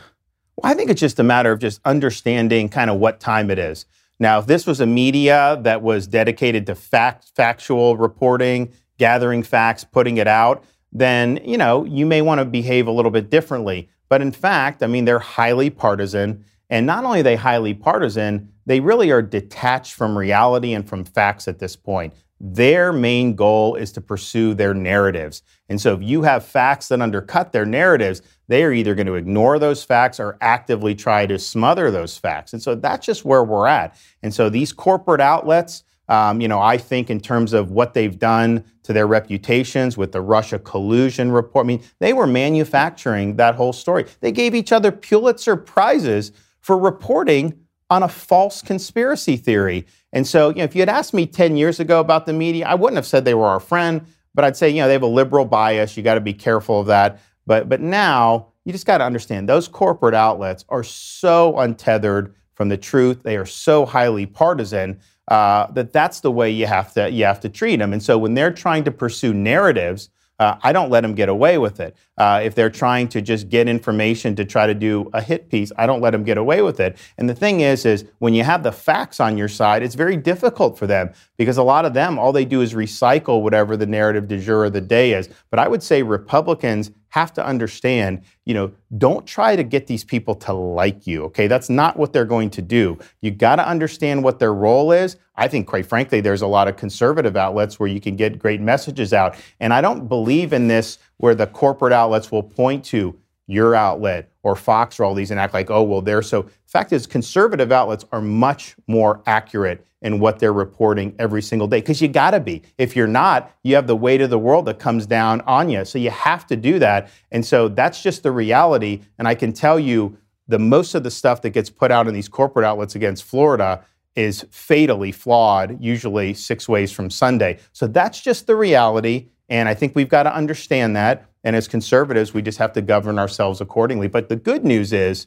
Well, 0.56 0.70
I 0.70 0.74
think 0.74 0.90
it's 0.90 1.00
just 1.00 1.18
a 1.18 1.22
matter 1.22 1.52
of 1.52 1.58
just 1.58 1.80
understanding 1.84 2.68
kind 2.68 2.90
of 2.90 2.98
what 2.98 3.20
time 3.20 3.50
it 3.50 3.58
is. 3.58 3.86
Now, 4.22 4.38
if 4.38 4.46
this 4.46 4.68
was 4.68 4.78
a 4.78 4.86
media 4.86 5.58
that 5.62 5.82
was 5.82 6.06
dedicated 6.06 6.64
to 6.66 6.76
fact, 6.76 7.32
factual 7.34 7.96
reporting, 7.96 8.72
gathering 8.96 9.42
facts, 9.42 9.82
putting 9.82 10.18
it 10.18 10.28
out, 10.28 10.62
then, 10.92 11.40
you 11.44 11.58
know, 11.58 11.84
you 11.84 12.06
may 12.06 12.22
want 12.22 12.38
to 12.38 12.44
behave 12.44 12.86
a 12.86 12.92
little 12.92 13.10
bit 13.10 13.30
differently. 13.30 13.88
But 14.08 14.22
in 14.22 14.30
fact, 14.30 14.80
I 14.84 14.86
mean, 14.86 15.06
they're 15.06 15.18
highly 15.18 15.70
partisan. 15.70 16.44
And 16.70 16.86
not 16.86 17.04
only 17.04 17.18
are 17.18 17.24
they 17.24 17.34
highly 17.34 17.74
partisan, 17.74 18.52
they 18.64 18.78
really 18.78 19.10
are 19.10 19.22
detached 19.22 19.94
from 19.94 20.16
reality 20.16 20.72
and 20.72 20.88
from 20.88 21.04
facts 21.04 21.48
at 21.48 21.58
this 21.58 21.74
point. 21.74 22.14
Their 22.38 22.92
main 22.92 23.34
goal 23.34 23.74
is 23.74 23.90
to 23.90 24.00
pursue 24.00 24.54
their 24.54 24.72
narratives. 24.72 25.42
And 25.68 25.80
so 25.80 25.94
if 25.94 26.02
you 26.02 26.22
have 26.22 26.44
facts 26.44 26.86
that 26.88 27.02
undercut 27.02 27.50
their 27.50 27.66
narratives, 27.66 28.22
they 28.52 28.64
are 28.64 28.72
either 28.72 28.94
going 28.94 29.06
to 29.06 29.14
ignore 29.14 29.58
those 29.58 29.82
facts 29.82 30.20
or 30.20 30.36
actively 30.40 30.94
try 30.94 31.24
to 31.26 31.38
smother 31.38 31.90
those 31.90 32.18
facts. 32.18 32.52
And 32.52 32.62
so 32.62 32.74
that's 32.74 33.06
just 33.06 33.24
where 33.24 33.42
we're 33.42 33.66
at. 33.66 33.96
And 34.22 34.34
so 34.34 34.50
these 34.50 34.72
corporate 34.72 35.20
outlets, 35.20 35.84
um, 36.08 36.40
you 36.40 36.48
know, 36.48 36.60
I 36.60 36.76
think 36.76 37.08
in 37.08 37.20
terms 37.20 37.54
of 37.54 37.70
what 37.70 37.94
they've 37.94 38.18
done 38.18 38.64
to 38.82 38.92
their 38.92 39.06
reputations 39.06 39.96
with 39.96 40.12
the 40.12 40.20
Russia 40.20 40.58
collusion 40.58 41.32
report, 41.32 41.64
I 41.64 41.68
mean, 41.68 41.82
they 41.98 42.12
were 42.12 42.26
manufacturing 42.26 43.36
that 43.36 43.54
whole 43.54 43.72
story. 43.72 44.04
They 44.20 44.32
gave 44.32 44.54
each 44.54 44.72
other 44.72 44.92
Pulitzer 44.92 45.56
Prizes 45.56 46.32
for 46.60 46.76
reporting 46.76 47.58
on 47.88 48.02
a 48.02 48.08
false 48.08 48.60
conspiracy 48.60 49.36
theory. 49.36 49.86
And 50.12 50.26
so, 50.26 50.50
you 50.50 50.56
know, 50.56 50.64
if 50.64 50.74
you 50.74 50.82
had 50.82 50.88
asked 50.88 51.14
me 51.14 51.26
10 51.26 51.56
years 51.56 51.80
ago 51.80 52.00
about 52.00 52.26
the 52.26 52.32
media, 52.32 52.66
I 52.66 52.74
wouldn't 52.74 52.96
have 52.96 53.06
said 53.06 53.24
they 53.24 53.34
were 53.34 53.46
our 53.46 53.60
friend, 53.60 54.06
but 54.34 54.44
I'd 54.44 54.56
say, 54.56 54.70
you 54.70 54.80
know, 54.80 54.86
they 54.86 54.94
have 54.94 55.02
a 55.02 55.06
liberal 55.06 55.44
bias. 55.44 55.96
You 55.96 56.02
got 56.02 56.14
to 56.14 56.20
be 56.20 56.34
careful 56.34 56.80
of 56.80 56.86
that. 56.86 57.20
But 57.46 57.68
but 57.68 57.80
now 57.80 58.48
you 58.64 58.72
just 58.72 58.86
got 58.86 58.98
to 58.98 59.04
understand 59.04 59.48
those 59.48 59.68
corporate 59.68 60.14
outlets 60.14 60.64
are 60.68 60.84
so 60.84 61.58
untethered 61.58 62.34
from 62.54 62.68
the 62.68 62.76
truth. 62.76 63.22
They 63.22 63.36
are 63.36 63.46
so 63.46 63.84
highly 63.86 64.26
partisan 64.26 65.00
uh, 65.28 65.66
that 65.72 65.92
that's 65.92 66.20
the 66.20 66.30
way 66.30 66.50
you 66.50 66.66
have 66.66 66.92
to 66.94 67.10
you 67.10 67.24
have 67.24 67.40
to 67.40 67.48
treat 67.48 67.76
them. 67.76 67.92
And 67.92 68.02
so 68.02 68.18
when 68.18 68.34
they're 68.34 68.52
trying 68.52 68.84
to 68.84 68.90
pursue 68.90 69.34
narratives 69.34 70.10
uh, 70.42 70.58
I 70.60 70.72
don't 70.72 70.90
let 70.90 71.02
them 71.02 71.14
get 71.14 71.28
away 71.28 71.56
with 71.58 71.78
it. 71.78 71.96
Uh, 72.18 72.40
if 72.42 72.56
they're 72.56 72.68
trying 72.68 73.06
to 73.08 73.22
just 73.22 73.48
get 73.48 73.68
information 73.68 74.34
to 74.34 74.44
try 74.44 74.66
to 74.66 74.74
do 74.74 75.08
a 75.12 75.22
hit 75.22 75.48
piece, 75.48 75.70
I 75.76 75.86
don't 75.86 76.00
let 76.00 76.10
them 76.10 76.24
get 76.24 76.36
away 76.36 76.62
with 76.62 76.80
it. 76.80 76.98
And 77.16 77.28
the 77.28 77.34
thing 77.34 77.60
is, 77.60 77.86
is 77.86 78.04
when 78.18 78.34
you 78.34 78.42
have 78.42 78.64
the 78.64 78.72
facts 78.72 79.20
on 79.20 79.38
your 79.38 79.48
side, 79.48 79.84
it's 79.84 79.94
very 79.94 80.16
difficult 80.16 80.76
for 80.76 80.88
them 80.88 81.12
because 81.36 81.58
a 81.58 81.62
lot 81.62 81.84
of 81.84 81.94
them, 81.94 82.18
all 82.18 82.32
they 82.32 82.44
do 82.44 82.60
is 82.60 82.74
recycle 82.74 83.40
whatever 83.40 83.76
the 83.76 83.86
narrative 83.86 84.26
du 84.26 84.40
jour 84.40 84.64
of 84.64 84.72
the 84.72 84.80
day 84.80 85.12
is. 85.12 85.28
But 85.48 85.60
I 85.60 85.68
would 85.68 85.82
say 85.82 86.02
Republicans 86.02 86.90
have 87.12 87.30
to 87.30 87.44
understand, 87.44 88.22
you 88.46 88.54
know, 88.54 88.72
don't 88.96 89.26
try 89.26 89.54
to 89.54 89.62
get 89.62 89.86
these 89.86 90.02
people 90.02 90.34
to 90.34 90.50
like 90.50 91.06
you, 91.06 91.24
okay? 91.24 91.46
That's 91.46 91.68
not 91.68 91.98
what 91.98 92.14
they're 92.14 92.24
going 92.24 92.48
to 92.48 92.62
do. 92.62 92.98
You 93.20 93.30
got 93.30 93.56
to 93.56 93.68
understand 93.68 94.24
what 94.24 94.38
their 94.38 94.54
role 94.54 94.92
is. 94.92 95.18
I 95.36 95.46
think, 95.46 95.66
quite 95.66 95.84
frankly, 95.84 96.22
there's 96.22 96.40
a 96.40 96.46
lot 96.46 96.68
of 96.68 96.78
conservative 96.78 97.36
outlets 97.36 97.78
where 97.78 97.86
you 97.86 98.00
can 98.00 98.16
get 98.16 98.38
great 98.38 98.62
messages 98.62 99.12
out. 99.12 99.36
And 99.60 99.74
I 99.74 99.82
don't 99.82 100.08
believe 100.08 100.54
in 100.54 100.68
this 100.68 100.96
where 101.18 101.34
the 101.34 101.46
corporate 101.46 101.92
outlets 101.92 102.32
will 102.32 102.42
point 102.42 102.82
to 102.86 103.14
your 103.46 103.74
outlet 103.74 104.32
or 104.42 104.56
Fox 104.56 104.98
or 104.98 105.04
all 105.04 105.12
these 105.12 105.30
and 105.30 105.38
act 105.38 105.52
like, 105.52 105.70
oh, 105.70 105.82
well, 105.82 106.00
they're 106.00 106.22
so. 106.22 106.48
Fact 106.64 106.94
is, 106.94 107.06
conservative 107.06 107.72
outlets 107.72 108.06
are 108.12 108.22
much 108.22 108.74
more 108.86 109.22
accurate 109.26 109.86
in 110.02 110.18
what 110.18 110.38
they're 110.38 110.52
reporting 110.52 111.14
every 111.18 111.40
single 111.40 111.66
day 111.66 111.80
because 111.80 112.02
you 112.02 112.08
got 112.08 112.32
to 112.32 112.40
be. 112.40 112.62
If 112.76 112.94
you're 112.94 113.06
not, 113.06 113.50
you 113.62 113.74
have 113.76 113.86
the 113.86 113.96
weight 113.96 114.20
of 114.20 114.30
the 114.30 114.38
world 114.38 114.66
that 114.66 114.78
comes 114.78 115.06
down 115.06 115.40
on 115.42 115.70
you. 115.70 115.84
So 115.84 115.98
you 115.98 116.10
have 116.10 116.46
to 116.48 116.56
do 116.56 116.78
that. 116.80 117.08
And 117.30 117.46
so 117.46 117.68
that's 117.68 118.02
just 118.02 118.22
the 118.22 118.32
reality. 118.32 119.02
And 119.18 119.26
I 119.26 119.34
can 119.34 119.52
tell 119.52 119.78
you, 119.78 120.18
the 120.48 120.58
most 120.58 120.94
of 120.94 121.04
the 121.04 121.10
stuff 121.10 121.40
that 121.42 121.50
gets 121.50 121.70
put 121.70 121.90
out 121.90 122.08
in 122.08 122.14
these 122.14 122.28
corporate 122.28 122.64
outlets 122.64 122.94
against 122.94 123.24
Florida 123.24 123.84
is 124.16 124.44
fatally 124.50 125.12
flawed, 125.12 125.82
usually 125.82 126.34
six 126.34 126.68
ways 126.68 126.92
from 126.92 127.08
Sunday. 127.08 127.58
So 127.72 127.86
that's 127.86 128.20
just 128.20 128.46
the 128.46 128.56
reality. 128.56 129.28
And 129.48 129.68
I 129.68 129.74
think 129.74 129.94
we've 129.94 130.08
got 130.08 130.24
to 130.24 130.34
understand 130.34 130.96
that. 130.96 131.26
And 131.44 131.56
as 131.56 131.68
conservatives, 131.68 132.34
we 132.34 132.42
just 132.42 132.58
have 132.58 132.72
to 132.74 132.82
govern 132.82 133.18
ourselves 133.18 133.60
accordingly. 133.60 134.08
But 134.08 134.28
the 134.28 134.36
good 134.36 134.64
news 134.64 134.92
is, 134.92 135.26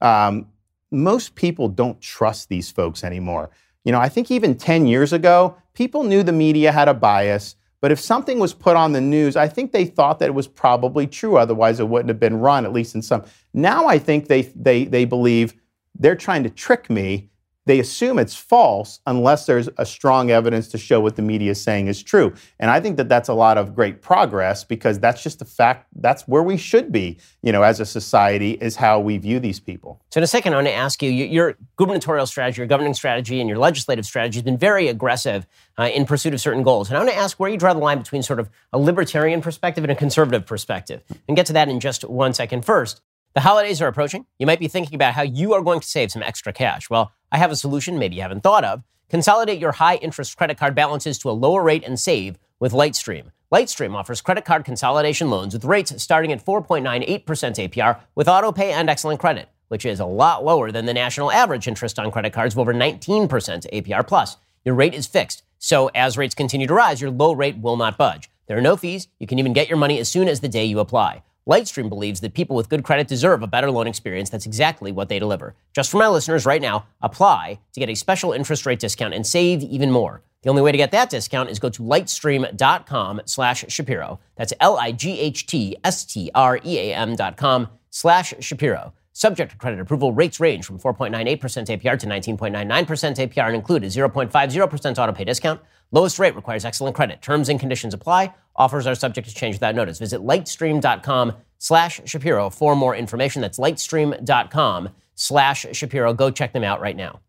um, 0.00 0.48
most 0.90 1.34
people 1.34 1.68
don't 1.68 2.00
trust 2.00 2.48
these 2.48 2.70
folks 2.70 3.02
anymore. 3.02 3.50
You 3.86 3.92
know, 3.92 4.00
I 4.00 4.08
think 4.08 4.32
even 4.32 4.56
10 4.56 4.88
years 4.88 5.12
ago, 5.12 5.56
people 5.72 6.02
knew 6.02 6.24
the 6.24 6.32
media 6.32 6.72
had 6.72 6.88
a 6.88 6.94
bias, 6.94 7.54
but 7.80 7.92
if 7.92 8.00
something 8.00 8.40
was 8.40 8.52
put 8.52 8.74
on 8.74 8.90
the 8.90 9.00
news, 9.00 9.36
I 9.36 9.46
think 9.46 9.70
they 9.70 9.84
thought 9.84 10.18
that 10.18 10.26
it 10.26 10.34
was 10.34 10.48
probably 10.48 11.06
true. 11.06 11.36
Otherwise, 11.36 11.78
it 11.78 11.88
wouldn't 11.88 12.08
have 12.08 12.18
been 12.18 12.40
run, 12.40 12.64
at 12.64 12.72
least 12.72 12.96
in 12.96 13.02
some. 13.02 13.22
Now 13.54 13.86
I 13.86 14.00
think 14.00 14.26
they, 14.26 14.42
they, 14.42 14.86
they 14.86 15.04
believe 15.04 15.54
they're 15.94 16.16
trying 16.16 16.42
to 16.42 16.50
trick 16.50 16.90
me 16.90 17.30
they 17.66 17.80
assume 17.80 18.18
it's 18.18 18.34
false 18.34 19.00
unless 19.06 19.44
there's 19.44 19.68
a 19.76 19.84
strong 19.84 20.30
evidence 20.30 20.68
to 20.68 20.78
show 20.78 21.00
what 21.00 21.16
the 21.16 21.22
media 21.22 21.50
is 21.50 21.60
saying 21.60 21.88
is 21.88 22.02
true. 22.02 22.32
And 22.60 22.70
I 22.70 22.80
think 22.80 22.96
that 22.96 23.08
that's 23.08 23.28
a 23.28 23.34
lot 23.34 23.58
of 23.58 23.74
great 23.74 24.00
progress 24.00 24.64
because 24.64 24.98
that's 25.00 25.22
just 25.22 25.42
a 25.42 25.44
fact. 25.44 25.88
That's 25.96 26.22
where 26.28 26.42
we 26.42 26.56
should 26.56 26.92
be, 26.92 27.18
you 27.42 27.52
know, 27.52 27.62
as 27.62 27.80
a 27.80 27.86
society, 27.86 28.52
is 28.52 28.76
how 28.76 29.00
we 29.00 29.18
view 29.18 29.40
these 29.40 29.60
people. 29.60 30.00
So, 30.10 30.18
in 30.18 30.24
a 30.24 30.28
second, 30.28 30.52
I 30.54 30.56
want 30.56 30.68
to 30.68 30.72
ask 30.72 31.02
you 31.02 31.10
your 31.10 31.56
gubernatorial 31.76 32.26
strategy, 32.26 32.60
your 32.60 32.68
governing 32.68 32.94
strategy, 32.94 33.40
and 33.40 33.48
your 33.48 33.58
legislative 33.58 34.06
strategy 34.06 34.38
has 34.38 34.44
been 34.44 34.58
very 34.58 34.88
aggressive 34.88 35.46
uh, 35.76 35.90
in 35.92 36.06
pursuit 36.06 36.34
of 36.34 36.40
certain 36.40 36.62
goals. 36.62 36.88
And 36.88 36.96
I 36.96 37.00
want 37.00 37.10
to 37.10 37.16
ask 37.16 37.38
where 37.40 37.50
you 37.50 37.56
draw 37.56 37.74
the 37.74 37.80
line 37.80 37.98
between 37.98 38.22
sort 38.22 38.38
of 38.38 38.48
a 38.72 38.78
libertarian 38.78 39.40
perspective 39.40 39.82
and 39.82 39.90
a 39.90 39.96
conservative 39.96 40.46
perspective. 40.46 41.02
And 41.26 41.36
get 41.36 41.46
to 41.46 41.52
that 41.54 41.68
in 41.68 41.80
just 41.80 42.04
one 42.04 42.32
second. 42.32 42.64
First, 42.64 43.00
the 43.36 43.42
holidays 43.42 43.82
are 43.82 43.88
approaching. 43.88 44.24
You 44.38 44.46
might 44.46 44.58
be 44.58 44.66
thinking 44.66 44.94
about 44.94 45.12
how 45.12 45.20
you 45.20 45.52
are 45.52 45.60
going 45.60 45.80
to 45.80 45.86
save 45.86 46.10
some 46.10 46.22
extra 46.22 46.54
cash. 46.54 46.88
Well, 46.88 47.12
I 47.32 47.38
have 47.38 47.50
a 47.50 47.56
solution 47.56 47.98
maybe 47.98 48.16
you 48.16 48.22
haven't 48.22 48.42
thought 48.42 48.64
of. 48.64 48.82
Consolidate 49.08 49.58
your 49.58 49.72
high 49.72 49.96
interest 49.96 50.36
credit 50.36 50.58
card 50.58 50.74
balances 50.74 51.18
to 51.18 51.30
a 51.30 51.32
lower 51.32 51.62
rate 51.62 51.84
and 51.84 51.98
save 51.98 52.38
with 52.58 52.72
Lightstream. 52.72 53.30
Lightstream 53.52 53.94
offers 53.94 54.20
credit 54.20 54.44
card 54.44 54.64
consolidation 54.64 55.30
loans 55.30 55.54
with 55.54 55.64
rates 55.64 56.02
starting 56.02 56.32
at 56.32 56.44
4.98% 56.44 57.24
APR 57.24 58.00
with 58.14 58.26
autopay 58.26 58.72
and 58.72 58.90
excellent 58.90 59.20
credit, 59.20 59.48
which 59.68 59.84
is 59.84 60.00
a 60.00 60.06
lot 60.06 60.44
lower 60.44 60.72
than 60.72 60.86
the 60.86 60.94
national 60.94 61.30
average 61.30 61.68
interest 61.68 61.98
on 61.98 62.10
credit 62.10 62.32
cards 62.32 62.54
of 62.54 62.58
over 62.58 62.74
19% 62.74 63.28
APR 63.28 64.06
plus. 64.06 64.36
Your 64.64 64.74
rate 64.74 64.94
is 64.94 65.06
fixed, 65.06 65.44
so 65.58 65.90
as 65.94 66.18
rates 66.18 66.34
continue 66.34 66.66
to 66.66 66.74
rise, 66.74 67.00
your 67.00 67.10
low 67.10 67.32
rate 67.32 67.58
will 67.58 67.76
not 67.76 67.98
budge. 67.98 68.28
There 68.46 68.58
are 68.58 68.62
no 68.62 68.76
fees. 68.76 69.08
You 69.18 69.26
can 69.26 69.38
even 69.38 69.52
get 69.52 69.68
your 69.68 69.78
money 69.78 69.98
as 69.98 70.08
soon 70.08 70.28
as 70.28 70.40
the 70.40 70.48
day 70.48 70.64
you 70.64 70.80
apply. 70.80 71.22
Lightstream 71.48 71.88
believes 71.88 72.20
that 72.20 72.34
people 72.34 72.56
with 72.56 72.68
good 72.68 72.82
credit 72.82 73.06
deserve 73.06 73.40
a 73.40 73.46
better 73.46 73.70
loan 73.70 73.86
experience. 73.86 74.30
That's 74.30 74.46
exactly 74.46 74.90
what 74.90 75.08
they 75.08 75.20
deliver. 75.20 75.54
Just 75.72 75.92
for 75.92 75.98
my 75.98 76.08
listeners 76.08 76.44
right 76.44 76.60
now, 76.60 76.86
apply 77.00 77.60
to 77.72 77.80
get 77.80 77.88
a 77.88 77.94
special 77.94 78.32
interest 78.32 78.66
rate 78.66 78.80
discount 78.80 79.14
and 79.14 79.24
save 79.24 79.62
even 79.62 79.92
more. 79.92 80.22
The 80.42 80.50
only 80.50 80.62
way 80.62 80.72
to 80.72 80.78
get 80.78 80.90
that 80.90 81.08
discount 81.08 81.48
is 81.48 81.60
go 81.60 81.70
to 81.70 81.82
lightstream.com 81.82 83.22
slash 83.26 83.64
Shapiro. 83.68 84.18
That's 84.34 84.52
L-I-G-H-T-S-T-R-E-A-M 84.58 87.16
dot 87.16 87.36
com 87.36 87.68
slash 87.90 88.34
Shapiro. 88.40 88.92
Subject 89.12 89.52
to 89.52 89.56
credit 89.56 89.80
approval, 89.80 90.12
rates 90.12 90.40
range 90.40 90.66
from 90.66 90.78
4.98% 90.78 91.40
APR 91.40 91.98
to 91.98 92.06
19.99% 92.06 92.66
APR 92.66 93.46
and 93.46 93.54
include 93.54 93.84
a 93.84 93.86
0.50% 93.86 94.98
auto 94.98 95.12
pay 95.12 95.24
discount. 95.24 95.60
Lowest 95.92 96.18
rate 96.18 96.34
requires 96.34 96.64
excellent 96.64 96.96
credit. 96.96 97.22
Terms 97.22 97.48
and 97.48 97.60
conditions 97.60 97.94
apply. 97.94 98.34
Offers 98.56 98.86
are 98.86 98.94
subject 98.94 99.28
to 99.28 99.34
change 99.34 99.56
without 99.56 99.74
notice. 99.74 99.98
Visit 99.98 100.20
lightstream.com 100.20 101.32
slash 101.58 102.00
Shapiro 102.04 102.50
for 102.50 102.74
more 102.74 102.94
information. 102.94 103.42
That's 103.42 103.58
lightstream.com 103.58 104.90
slash 105.14 105.66
Shapiro. 105.72 106.12
Go 106.12 106.30
check 106.30 106.52
them 106.52 106.64
out 106.64 106.80
right 106.80 106.96
now. 106.96 107.20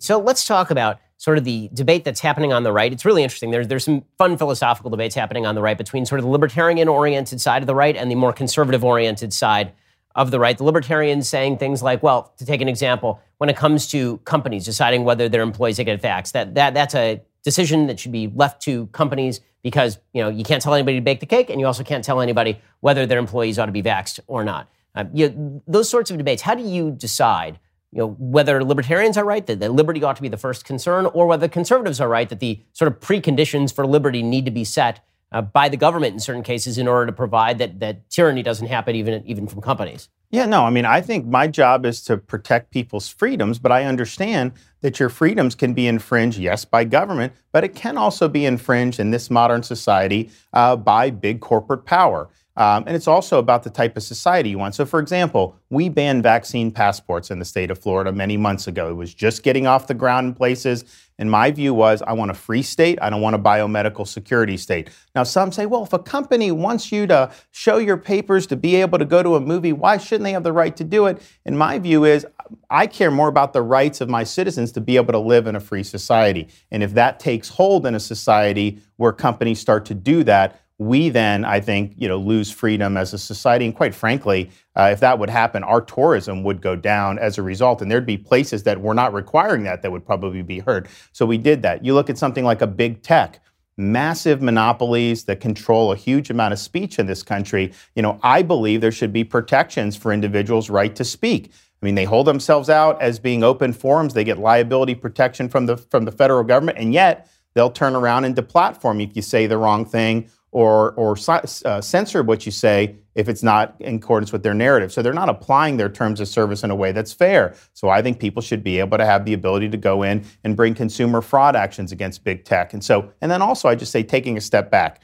So 0.00 0.18
let's 0.18 0.46
talk 0.46 0.70
about 0.70 0.98
sort 1.16 1.38
of 1.38 1.44
the 1.44 1.70
debate 1.72 2.04
that's 2.04 2.20
happening 2.20 2.52
on 2.52 2.64
the 2.64 2.72
right. 2.72 2.92
It's 2.92 3.04
really 3.04 3.22
interesting. 3.22 3.50
There's 3.50 3.68
there's 3.68 3.84
some 3.84 4.04
fun 4.18 4.36
philosophical 4.36 4.90
debates 4.90 5.14
happening 5.14 5.46
on 5.46 5.54
the 5.54 5.62
right 5.62 5.78
between 5.78 6.04
sort 6.04 6.18
of 6.18 6.24
the 6.24 6.30
libertarian 6.30 6.88
oriented 6.88 7.40
side 7.40 7.62
of 7.62 7.66
the 7.66 7.74
right 7.74 7.96
and 7.96 8.10
the 8.10 8.14
more 8.14 8.32
conservative 8.32 8.84
oriented 8.84 9.32
side 9.32 9.72
of 10.14 10.30
the 10.30 10.38
right. 10.38 10.58
The 10.58 10.64
libertarians 10.64 11.28
saying 11.28 11.58
things 11.58 11.82
like, 11.82 12.02
well, 12.02 12.34
to 12.38 12.44
take 12.44 12.60
an 12.60 12.68
example, 12.68 13.20
when 13.38 13.48
it 13.50 13.56
comes 13.56 13.88
to 13.88 14.18
companies 14.18 14.64
deciding 14.64 15.04
whether 15.04 15.28
their 15.28 15.42
employees 15.42 15.78
get 15.78 16.02
vaxxed, 16.02 16.32
that, 16.32 16.54
that 16.54 16.74
that's 16.74 16.94
a 16.94 17.22
decision 17.44 17.86
that 17.86 18.00
should 18.00 18.10
be 18.12 18.26
left 18.26 18.60
to 18.62 18.86
companies 18.88 19.40
because 19.62 19.98
you 20.12 20.22
know 20.22 20.28
you 20.28 20.42
can't 20.42 20.62
tell 20.62 20.74
anybody 20.74 20.98
to 20.98 21.02
bake 21.02 21.20
the 21.20 21.26
cake, 21.26 21.50
and 21.50 21.60
you 21.60 21.66
also 21.66 21.84
can't 21.84 22.04
tell 22.04 22.20
anybody 22.20 22.60
whether 22.80 23.06
their 23.06 23.18
employees 23.18 23.58
ought 23.58 23.66
to 23.66 23.72
be 23.72 23.82
vaxxed 23.82 24.18
or 24.26 24.42
not. 24.42 24.68
Uh, 24.94 25.04
you 25.12 25.62
those 25.66 25.88
sorts 25.88 26.10
of 26.10 26.18
debates. 26.18 26.42
How 26.42 26.54
do 26.54 26.62
you 26.62 26.90
decide? 26.90 27.60
You 27.92 28.00
know, 28.00 28.16
whether 28.18 28.64
libertarians 28.64 29.16
are 29.16 29.24
right 29.24 29.46
that, 29.46 29.60
that 29.60 29.72
liberty 29.72 30.02
ought 30.02 30.16
to 30.16 30.22
be 30.22 30.28
the 30.28 30.36
first 30.36 30.64
concern, 30.64 31.06
or 31.06 31.28
whether 31.28 31.46
conservatives 31.46 32.00
are 32.00 32.08
right 32.08 32.28
that 32.28 32.40
the 32.40 32.60
sort 32.72 32.90
of 32.90 32.98
preconditions 32.98 33.72
for 33.72 33.86
liberty 33.86 34.20
need 34.20 34.44
to 34.46 34.50
be 34.50 34.64
set 34.64 34.98
uh, 35.30 35.40
by 35.40 35.68
the 35.68 35.76
government 35.76 36.12
in 36.12 36.18
certain 36.18 36.42
cases 36.42 36.76
in 36.76 36.88
order 36.88 37.06
to 37.06 37.12
provide 37.12 37.58
that 37.58 37.78
that 37.78 38.10
tyranny 38.10 38.42
doesn't 38.42 38.66
happen 38.66 38.96
even 38.96 39.22
even 39.26 39.46
from 39.46 39.60
companies. 39.60 40.08
Yeah, 40.34 40.46
no, 40.46 40.64
I 40.64 40.70
mean, 40.70 40.84
I 40.84 41.00
think 41.00 41.26
my 41.26 41.46
job 41.46 41.86
is 41.86 42.02
to 42.06 42.16
protect 42.16 42.72
people's 42.72 43.06
freedoms, 43.08 43.60
but 43.60 43.70
I 43.70 43.84
understand 43.84 44.50
that 44.80 44.98
your 44.98 45.08
freedoms 45.08 45.54
can 45.54 45.74
be 45.74 45.86
infringed, 45.86 46.38
yes, 46.38 46.64
by 46.64 46.82
government, 46.82 47.32
but 47.52 47.62
it 47.62 47.76
can 47.76 47.96
also 47.96 48.26
be 48.26 48.44
infringed 48.44 48.98
in 48.98 49.12
this 49.12 49.30
modern 49.30 49.62
society 49.62 50.32
uh, 50.52 50.74
by 50.74 51.10
big 51.10 51.40
corporate 51.40 51.84
power. 51.84 52.28
Um, 52.56 52.82
and 52.84 52.96
it's 52.96 53.06
also 53.06 53.38
about 53.38 53.62
the 53.62 53.70
type 53.70 53.96
of 53.96 54.02
society 54.02 54.50
you 54.50 54.58
want. 54.58 54.74
So, 54.74 54.84
for 54.84 54.98
example, 54.98 55.56
we 55.70 55.88
banned 55.88 56.24
vaccine 56.24 56.72
passports 56.72 57.30
in 57.30 57.38
the 57.38 57.44
state 57.44 57.70
of 57.70 57.78
Florida 57.78 58.10
many 58.10 58.36
months 58.36 58.66
ago. 58.66 58.90
It 58.90 58.94
was 58.94 59.14
just 59.14 59.44
getting 59.44 59.68
off 59.68 59.86
the 59.86 59.94
ground 59.94 60.26
in 60.26 60.34
places. 60.34 60.84
And 61.18 61.30
my 61.30 61.50
view 61.50 61.74
was 61.74 62.02
I 62.02 62.12
want 62.12 62.30
a 62.30 62.34
free 62.34 62.62
state. 62.62 62.98
I 63.00 63.08
don't 63.08 63.20
want 63.20 63.36
a 63.36 63.38
biomedical 63.38 64.06
security 64.06 64.56
state. 64.56 64.90
Now, 65.14 65.22
some 65.22 65.52
say, 65.52 65.66
well, 65.66 65.84
if 65.84 65.92
a 65.92 65.98
company 65.98 66.50
wants 66.50 66.90
you 66.90 67.06
to 67.06 67.30
show 67.52 67.78
your 67.78 67.96
papers 67.96 68.46
to 68.48 68.56
be 68.56 68.76
able 68.76 68.98
to 68.98 69.04
go 69.04 69.22
to 69.22 69.36
a 69.36 69.40
movie, 69.40 69.72
why 69.72 69.96
shouldn't 69.96 70.24
they 70.24 70.32
have 70.32 70.42
the 70.42 70.52
right 70.52 70.76
to 70.76 70.84
do 70.84 71.06
it? 71.06 71.22
And 71.44 71.58
my 71.58 71.78
view 71.78 72.04
is 72.04 72.26
I 72.68 72.86
care 72.86 73.10
more 73.10 73.28
about 73.28 73.52
the 73.52 73.62
rights 73.62 74.00
of 74.00 74.08
my 74.08 74.24
citizens 74.24 74.72
to 74.72 74.80
be 74.80 74.96
able 74.96 75.12
to 75.12 75.18
live 75.18 75.46
in 75.46 75.54
a 75.54 75.60
free 75.60 75.84
society. 75.84 76.48
And 76.70 76.82
if 76.82 76.94
that 76.94 77.20
takes 77.20 77.48
hold 77.48 77.86
in 77.86 77.94
a 77.94 78.00
society 78.00 78.80
where 78.96 79.12
companies 79.12 79.60
start 79.60 79.84
to 79.86 79.94
do 79.94 80.24
that, 80.24 80.60
we 80.78 81.08
then, 81.08 81.44
I 81.44 81.60
think, 81.60 81.94
you 81.96 82.08
know, 82.08 82.18
lose 82.18 82.50
freedom 82.50 82.96
as 82.96 83.12
a 83.12 83.18
society. 83.18 83.64
And 83.64 83.74
quite 83.74 83.94
frankly, 83.94 84.50
uh, 84.76 84.90
if 84.92 85.00
that 85.00 85.18
would 85.18 85.30
happen, 85.30 85.62
our 85.62 85.80
tourism 85.80 86.42
would 86.42 86.60
go 86.60 86.74
down 86.74 87.18
as 87.18 87.38
a 87.38 87.42
result, 87.42 87.80
and 87.80 87.90
there'd 87.90 88.04
be 88.04 88.18
places 88.18 88.64
that 88.64 88.80
were 88.80 88.94
not 88.94 89.12
requiring 89.12 89.62
that 89.64 89.82
that 89.82 89.92
would 89.92 90.04
probably 90.04 90.42
be 90.42 90.58
hurt. 90.58 90.88
So 91.12 91.26
we 91.26 91.38
did 91.38 91.62
that. 91.62 91.84
You 91.84 91.94
look 91.94 92.10
at 92.10 92.18
something 92.18 92.44
like 92.44 92.60
a 92.60 92.66
big 92.66 93.02
tech. 93.02 93.40
Massive 93.76 94.40
monopolies 94.40 95.24
that 95.24 95.40
control 95.40 95.90
a 95.90 95.96
huge 95.96 96.30
amount 96.30 96.52
of 96.52 96.60
speech 96.60 96.98
in 96.98 97.06
this 97.06 97.24
country. 97.24 97.72
You 97.96 98.02
know, 98.02 98.20
I 98.22 98.42
believe 98.42 98.80
there 98.80 98.92
should 98.92 99.12
be 99.12 99.24
protections 99.24 99.96
for 99.96 100.12
individuals' 100.12 100.70
right 100.70 100.94
to 100.94 101.04
speak. 101.04 101.50
I 101.82 101.84
mean, 101.84 101.96
they 101.96 102.04
hold 102.04 102.26
themselves 102.26 102.70
out 102.70 103.00
as 103.02 103.18
being 103.18 103.42
open 103.42 103.72
forums. 103.72 104.14
They 104.14 104.24
get 104.24 104.38
liability 104.38 104.94
protection 104.94 105.48
from 105.48 105.66
the 105.66 105.76
from 105.76 106.04
the 106.04 106.12
federal 106.12 106.44
government, 106.44 106.78
and 106.78 106.94
yet 106.94 107.28
they'll 107.54 107.70
turn 107.70 107.96
around 107.96 108.24
and 108.24 108.34
deplatform 108.34 109.02
if 109.02 109.14
you 109.16 109.22
say 109.22 109.46
the 109.46 109.58
wrong 109.58 109.84
thing 109.84 110.30
or, 110.54 110.92
or 110.92 111.16
uh, 111.28 111.80
censor 111.80 112.22
what 112.22 112.46
you 112.46 112.52
say 112.52 112.94
if 113.16 113.28
it's 113.28 113.42
not 113.42 113.74
in 113.80 113.96
accordance 113.96 114.30
with 114.30 114.44
their 114.44 114.54
narrative. 114.54 114.92
So 114.92 115.02
they're 115.02 115.12
not 115.12 115.28
applying 115.28 115.78
their 115.78 115.88
terms 115.88 116.20
of 116.20 116.28
service 116.28 116.62
in 116.62 116.70
a 116.70 116.76
way 116.76 116.92
that's 116.92 117.12
fair. 117.12 117.56
So 117.72 117.88
I 117.88 118.02
think 118.02 118.20
people 118.20 118.40
should 118.40 118.62
be 118.62 118.78
able 118.78 118.96
to 118.98 119.04
have 119.04 119.24
the 119.24 119.32
ability 119.32 119.68
to 119.70 119.76
go 119.76 120.04
in 120.04 120.24
and 120.44 120.56
bring 120.56 120.74
consumer 120.74 121.20
fraud 121.22 121.56
actions 121.56 121.90
against 121.90 122.22
big 122.22 122.44
tech. 122.44 122.72
And 122.72 122.84
so, 122.84 123.10
and 123.20 123.32
then 123.32 123.42
also 123.42 123.68
I 123.68 123.74
just 123.74 123.90
say 123.90 124.04
taking 124.04 124.36
a 124.36 124.40
step 124.40 124.70
back. 124.70 125.02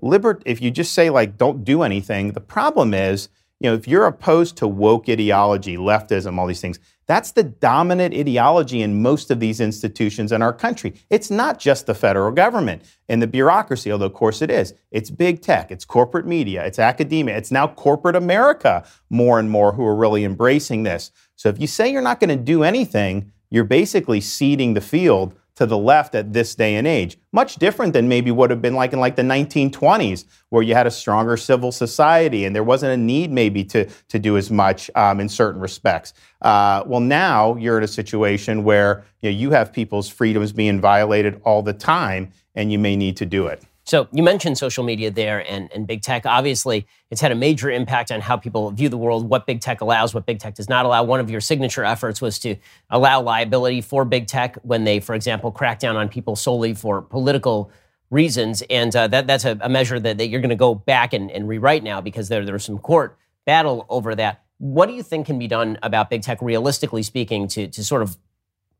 Libert, 0.00 0.42
if 0.46 0.62
you 0.62 0.70
just 0.70 0.94
say 0.94 1.10
like 1.10 1.36
don't 1.36 1.62
do 1.62 1.82
anything, 1.82 2.32
the 2.32 2.40
problem 2.40 2.94
is, 2.94 3.28
you 3.60 3.70
know, 3.70 3.74
if 3.74 3.88
you're 3.88 4.06
opposed 4.06 4.56
to 4.58 4.68
woke 4.68 5.08
ideology, 5.08 5.76
leftism, 5.76 6.38
all 6.38 6.46
these 6.46 6.60
things, 6.60 6.78
that's 7.06 7.32
the 7.32 7.44
dominant 7.44 8.14
ideology 8.14 8.82
in 8.82 9.00
most 9.00 9.30
of 9.30 9.38
these 9.38 9.60
institutions 9.60 10.32
in 10.32 10.42
our 10.42 10.52
country. 10.52 10.94
It's 11.08 11.30
not 11.30 11.58
just 11.58 11.86
the 11.86 11.94
federal 11.94 12.32
government 12.32 12.82
and 13.08 13.22
the 13.22 13.28
bureaucracy, 13.28 13.92
although, 13.92 14.06
of 14.06 14.14
course, 14.14 14.42
it 14.42 14.50
is. 14.50 14.74
It's 14.90 15.08
big 15.10 15.40
tech, 15.40 15.70
it's 15.70 15.84
corporate 15.84 16.26
media, 16.26 16.64
it's 16.66 16.80
academia, 16.80 17.36
it's 17.36 17.52
now 17.52 17.68
corporate 17.68 18.16
America 18.16 18.84
more 19.08 19.38
and 19.38 19.48
more 19.48 19.72
who 19.72 19.86
are 19.86 19.94
really 19.94 20.24
embracing 20.24 20.82
this. 20.82 21.12
So 21.36 21.48
if 21.48 21.60
you 21.60 21.66
say 21.66 21.90
you're 21.90 22.02
not 22.02 22.20
going 22.20 22.36
to 22.36 22.44
do 22.44 22.64
anything, 22.64 23.32
you're 23.50 23.64
basically 23.64 24.20
ceding 24.20 24.74
the 24.74 24.80
field 24.80 25.34
to 25.56 25.66
the 25.66 25.76
left 25.76 26.14
at 26.14 26.32
this 26.32 26.54
day 26.54 26.76
and 26.76 26.86
age. 26.86 27.18
Much 27.32 27.56
different 27.56 27.92
than 27.92 28.08
maybe 28.08 28.30
would 28.30 28.50
have 28.50 28.62
been 28.62 28.74
like 28.74 28.92
in 28.92 29.00
like 29.00 29.16
the 29.16 29.22
1920s, 29.22 30.24
where 30.50 30.62
you 30.62 30.74
had 30.74 30.86
a 30.86 30.90
stronger 30.90 31.36
civil 31.36 31.72
society 31.72 32.44
and 32.44 32.54
there 32.54 32.62
wasn't 32.62 32.92
a 32.92 32.96
need 32.96 33.30
maybe 33.32 33.64
to, 33.64 33.86
to 34.08 34.18
do 34.18 34.36
as 34.36 34.50
much 34.50 34.90
um, 34.94 35.18
in 35.18 35.28
certain 35.28 35.60
respects. 35.60 36.12
Uh, 36.42 36.82
well, 36.86 37.00
now 37.00 37.56
you're 37.56 37.78
in 37.78 37.84
a 37.84 37.88
situation 37.88 38.64
where 38.64 39.04
you, 39.20 39.30
know, 39.30 39.36
you 39.36 39.50
have 39.50 39.72
people's 39.72 40.08
freedoms 40.08 40.52
being 40.52 40.80
violated 40.80 41.40
all 41.44 41.62
the 41.62 41.72
time, 41.72 42.30
and 42.54 42.70
you 42.70 42.78
may 42.78 42.94
need 42.94 43.16
to 43.16 43.26
do 43.26 43.46
it. 43.46 43.62
So 43.86 44.08
you 44.12 44.24
mentioned 44.24 44.58
social 44.58 44.82
media 44.82 45.12
there 45.12 45.48
and, 45.48 45.70
and 45.72 45.86
big 45.86 46.02
tech. 46.02 46.26
Obviously, 46.26 46.88
it's 47.12 47.20
had 47.20 47.30
a 47.30 47.36
major 47.36 47.70
impact 47.70 48.10
on 48.10 48.20
how 48.20 48.36
people 48.36 48.72
view 48.72 48.88
the 48.88 48.98
world, 48.98 49.28
what 49.28 49.46
big 49.46 49.60
tech 49.60 49.80
allows, 49.80 50.12
what 50.12 50.26
big 50.26 50.40
tech 50.40 50.56
does 50.56 50.68
not 50.68 50.84
allow. 50.84 51.04
One 51.04 51.20
of 51.20 51.30
your 51.30 51.40
signature 51.40 51.84
efforts 51.84 52.20
was 52.20 52.40
to 52.40 52.56
allow 52.90 53.22
liability 53.22 53.82
for 53.82 54.04
big 54.04 54.26
tech 54.26 54.56
when 54.62 54.82
they, 54.82 54.98
for 54.98 55.14
example, 55.14 55.52
crack 55.52 55.78
down 55.78 55.96
on 55.96 56.08
people 56.08 56.34
solely 56.34 56.74
for 56.74 57.00
political 57.00 57.70
reasons. 58.10 58.60
And 58.68 58.94
uh, 58.94 59.06
that, 59.06 59.28
that's 59.28 59.44
a, 59.44 59.56
a, 59.60 59.68
measure 59.68 60.00
that, 60.00 60.18
that 60.18 60.26
you're 60.26 60.40
going 60.40 60.50
to 60.50 60.56
go 60.56 60.74
back 60.74 61.12
and, 61.12 61.30
and 61.30 61.46
rewrite 61.46 61.84
now 61.84 62.00
because 62.00 62.28
there, 62.28 62.44
there's 62.44 62.64
some 62.64 62.78
court 62.78 63.16
battle 63.44 63.86
over 63.88 64.16
that. 64.16 64.42
What 64.58 64.86
do 64.86 64.94
you 64.94 65.02
think 65.04 65.26
can 65.26 65.38
be 65.38 65.46
done 65.46 65.78
about 65.84 66.10
big 66.10 66.22
tech, 66.22 66.42
realistically 66.42 67.04
speaking, 67.04 67.46
to, 67.48 67.68
to 67.68 67.84
sort 67.84 68.02
of 68.02 68.16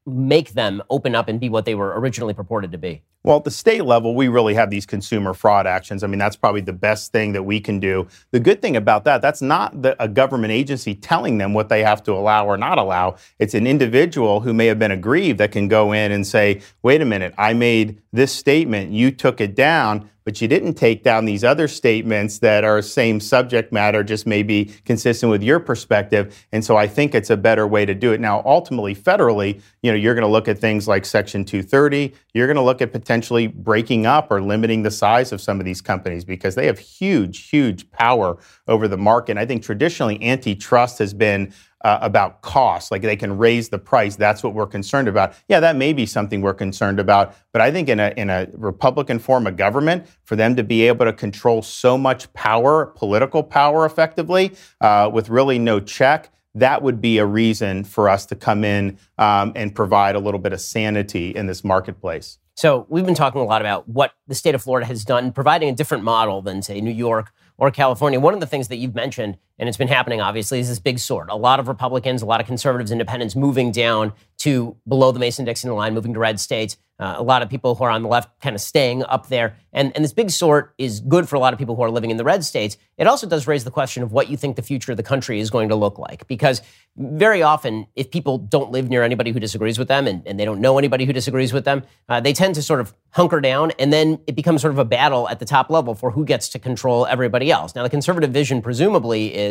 make 0.05 0.55
them 0.55 0.83
open 0.91 1.15
up 1.15 1.29
and 1.29 1.39
be 1.39 1.49
what 1.49 1.65
they 1.65 1.77
were 1.77 1.99
originally 2.01 2.35
purported 2.35 2.73
to 2.73 2.79
be? 2.79 3.03
Well, 3.27 3.39
at 3.39 3.43
the 3.43 3.51
state 3.51 3.85
level, 3.85 4.15
we 4.15 4.29
really 4.29 4.55
have 4.55 4.71
these 4.71 4.87
consumer 4.87 5.35
fraud 5.35 5.67
actions. 5.67 6.05
I 6.05 6.07
mean, 6.07 6.21
that's 6.21 6.37
probably 6.37 6.61
the 6.61 6.73
best 6.73 7.11
thing 7.11 7.33
that 7.33 7.43
we 7.43 7.59
can 7.59 7.81
do. 7.81 8.07
The 8.31 8.39
good 8.39 8.63
thing 8.63 8.77
about 8.77 9.03
that, 9.03 9.21
that's 9.21 9.43
not 9.43 9.83
the, 9.83 10.01
a 10.01 10.07
government 10.07 10.53
agency 10.53 10.95
telling 10.95 11.39
them 11.39 11.53
what 11.53 11.69
they 11.69 11.83
have 11.83 12.05
to 12.05 12.13
allow 12.13 12.47
or 12.47 12.57
not 12.57 12.79
allow. 12.79 13.17
It's 13.41 13.55
an 13.55 13.67
individual 13.67 14.43
who 14.43 14.55
may 14.55 14.67
have 14.67 14.79
been 14.79 14.93
aggrieved 14.93 15.41
that 15.41 15.51
can 15.51 15.67
go 15.67 15.91
in 15.91 16.13
and 16.13 16.25
say, 16.25 16.63
wait 16.85 17.01
a 17.01 17.05
minute, 17.05 17.35
I 17.37 17.53
made 17.53 18.01
this 18.13 18.31
statement, 18.31 18.93
you 18.93 19.11
took 19.11 19.41
it 19.41 19.57
down 19.57 20.09
but 20.27 20.41
you 20.41 20.49
didn't 20.49 20.75
take 20.75 21.05
down 21.05 21.25
these 21.25 21.45
other 21.45 21.69
statements 21.69 22.41
that 22.41 22.65
are 22.65 22.83
same 22.83 23.21
subject 23.21 23.73
matter, 23.73 24.03
just 24.03 24.27
maybe 24.27 24.65
consistent 24.85 25.31
with 25.31 25.41
your 25.41 25.61
perspective. 25.61 26.45
And 26.51 26.65
so 26.65 26.77
I 26.77 26.89
think 26.89 27.15
it's 27.15 27.31
a 27.31 27.37
better 27.37 27.65
way 27.65 27.87
to 27.87 27.95
do 27.95 28.13
it. 28.13 28.21
Now, 28.21 28.43
ultimately, 28.45 28.93
federally, 28.93 29.63
you 29.83 29.93
know, 29.93 29.97
you're 29.97 30.15
going 30.15 30.27
to 30.27 30.29
look 30.29 30.49
at 30.49 30.59
things 30.59 30.89
like 30.89 31.05
Section 31.05 31.45
230. 31.45 32.13
You're 32.35 32.49
going 32.49 32.57
to 32.57 32.63
look 32.63 32.83
at 32.83 32.93
potentially 33.17 33.47
breaking 33.47 34.05
up 34.05 34.31
or 34.31 34.43
limiting 34.43 34.83
the 34.83 34.91
size 34.91 35.33
of 35.33 35.41
some 35.41 35.59
of 35.59 35.65
these 35.65 35.81
companies 35.81 36.23
because 36.23 36.55
they 36.55 36.67
have 36.67 36.79
huge, 36.79 37.49
huge 37.49 37.91
power 37.91 38.37
over 38.69 38.87
the 38.87 38.99
market. 38.99 39.39
I 39.39 39.47
think 39.47 39.63
traditionally 39.63 40.23
antitrust 40.23 40.99
has 40.99 41.15
been 41.15 41.51
uh, 41.83 41.99
about 42.03 42.43
cost, 42.43 42.91
like 42.91 43.01
they 43.01 43.17
can 43.17 43.39
raise 43.39 43.71
the 43.71 43.79
price. 43.79 44.17
That's 44.17 44.43
what 44.43 44.53
we're 44.53 44.67
concerned 44.67 45.09
about. 45.09 45.33
Yeah, 45.49 45.61
that 45.61 45.77
may 45.77 45.95
be 45.95 46.05
something 46.05 46.43
we're 46.43 46.53
concerned 46.53 47.01
about. 47.01 47.35
But 47.55 47.63
I 47.63 47.71
think 47.71 47.89
in 47.89 48.01
a 48.01 48.13
in 48.19 48.29
a 48.29 48.49
Republican 48.53 49.19
form 49.19 49.47
of 49.47 49.57
government, 49.57 50.07
for 50.25 50.37
them 50.37 50.55
to 50.57 50.63
be 50.63 50.87
able 50.87 51.07
to 51.07 51.15
control 51.15 51.63
so 51.63 51.97
much 51.97 52.31
power, 52.35 52.85
political 52.85 53.43
power, 53.43 53.87
effectively, 53.87 54.53
uh, 54.83 55.09
with 55.11 55.31
really 55.31 55.59
no 55.59 55.81
check, 55.81 56.31
that 56.55 56.83
would 56.83 57.01
be 57.01 57.17
a 57.17 57.25
reason 57.25 57.85
for 57.85 58.11
us 58.11 58.27
to 58.27 58.35
come 58.35 58.63
in 58.63 58.99
um, 59.17 59.53
and 59.55 59.75
provide 59.75 60.17
a 60.17 60.19
little 60.19 60.41
bit 60.41 60.53
of 60.53 60.61
sanity 60.61 61.31
in 61.31 61.47
this 61.47 61.65
marketplace. 61.65 62.39
So 62.57 62.87
we've 62.89 63.05
been 63.05 63.15
talking 63.15 63.43
a 63.43 63.45
lot 63.45 63.61
about 63.61 63.87
what 63.87 64.13
the 64.27 64.35
state 64.35 64.55
of 64.55 64.63
Florida 64.63 64.87
has 64.87 65.05
done, 65.05 65.31
providing 65.31 65.69
a 65.69 65.75
different 65.75 66.05
model 66.05 66.41
than, 66.41 66.63
say, 66.63 66.81
New 66.81 66.91
York 66.91 67.31
or 67.59 67.71
California. 67.71 68.19
One 68.19 68.33
of 68.33 68.41
the 68.41 68.47
things 68.47 68.69
that 68.69 68.77
you've 68.77 68.95
mentioned, 68.95 69.37
and 69.59 69.69
it's 69.69 69.79
been 69.79 69.89
happening 69.89 70.21
obviously, 70.21 70.61
is 70.61 70.69
this 70.69 70.79
big 70.79 70.99
sort. 70.99 71.31
A 71.31 71.37
lot 71.37 71.61
of 71.61 71.69
Republicans, 71.69 72.23
a 72.23 72.27
lot 72.27 72.41
of 72.41 72.47
conservatives, 72.47 72.91
independents 72.91 73.37
moving 73.37 73.73
down 73.73 74.13
to 74.39 74.77
below 74.87 75.13
the 75.13 75.19
Mason 75.19 75.45
Dixon 75.45 75.73
line, 75.73 75.95
moving 75.95 76.15
to 76.15 76.21
red 76.21 76.39
states. 76.41 76.77
Uh, 76.99 77.15
a 77.19 77.23
lot 77.23 77.43
of 77.43 77.51
people 77.51 77.75
who 77.75 77.85
are 77.85 77.91
on 77.91 78.03
the 78.03 78.09
left 78.09 78.41
kind 78.41 78.55
of 78.55 78.61
staying 78.61 79.05
up 79.05 79.29
there. 79.29 79.55
And, 79.71 79.93
and 79.95 80.03
this 80.03 80.15
big 80.15 80.31
sort 80.31 80.75
is 80.79 81.01
good 81.01 81.29
for 81.29 81.37
a 81.37 81.39
lot 81.39 81.53
of 81.53 81.59
people 81.59 81.77
who 81.77 81.83
are 81.83 81.91
living 81.91 82.11
in 82.11 82.17
the 82.17 82.25
red 82.25 82.43
states. 82.43 82.79
It 82.97 83.07
also 83.07 83.29
does 83.29 83.47
raise 83.47 83.65
the 83.65 83.71
question 83.71 84.03
of 84.03 84.13
what 84.13 84.31
you 84.31 84.37
think 84.39 84.57
the 84.57 84.63
future 84.63 84.93
of 84.93 84.97
the 84.97 85.03
country 85.03 85.39
is 85.39 85.51
going 85.51 85.69
to 85.69 85.75
look 85.75 85.99
like. 85.99 86.27
Because 86.27 86.63
very 86.97 87.43
often, 87.43 87.87
if 87.97 88.11
people 88.11 88.39
don't 88.39 88.71
live 88.71 88.89
near 88.89 89.03
anybody 89.03 89.31
who 89.31 89.39
disagrees 89.39 89.79
with 89.79 89.89
them 89.89 90.07
and, 90.07 90.27
and 90.27 90.41
they 90.41 90.47
don't 90.47 90.61
know 90.63 90.79
anybody 90.79 91.05
who 91.05 91.13
disagrees 91.13 91.53
with 91.53 91.67
them, 91.67 91.83
uh, 92.09 92.19
they 92.19 92.33
tend 92.33 92.55
to 92.55 92.63
sort 92.63 92.81
of 92.81 92.95
hunker 93.11 93.43
down. 93.43 93.73
And 93.79 93.93
then 93.93 94.19
it 94.27 94.35
becomes 94.35 94.63
sort 94.63 94.73
of 94.73 94.79
a 94.79 94.85
battle 94.87 95.29
at 95.29 95.39
the 95.39 95.45
top 95.45 95.69
level 95.69 95.95
for 95.95 96.13
who 96.13 96.25
gets 96.25 96.49
to 96.51 96.59
control 96.59 97.05
everybody 97.05 97.51
else. 97.51 97.75
Now, 97.75 97.83
the 97.83 97.91
conservative 97.91 98.31
vision, 98.31 98.63
presumably, 98.63 99.35
is 99.35 99.46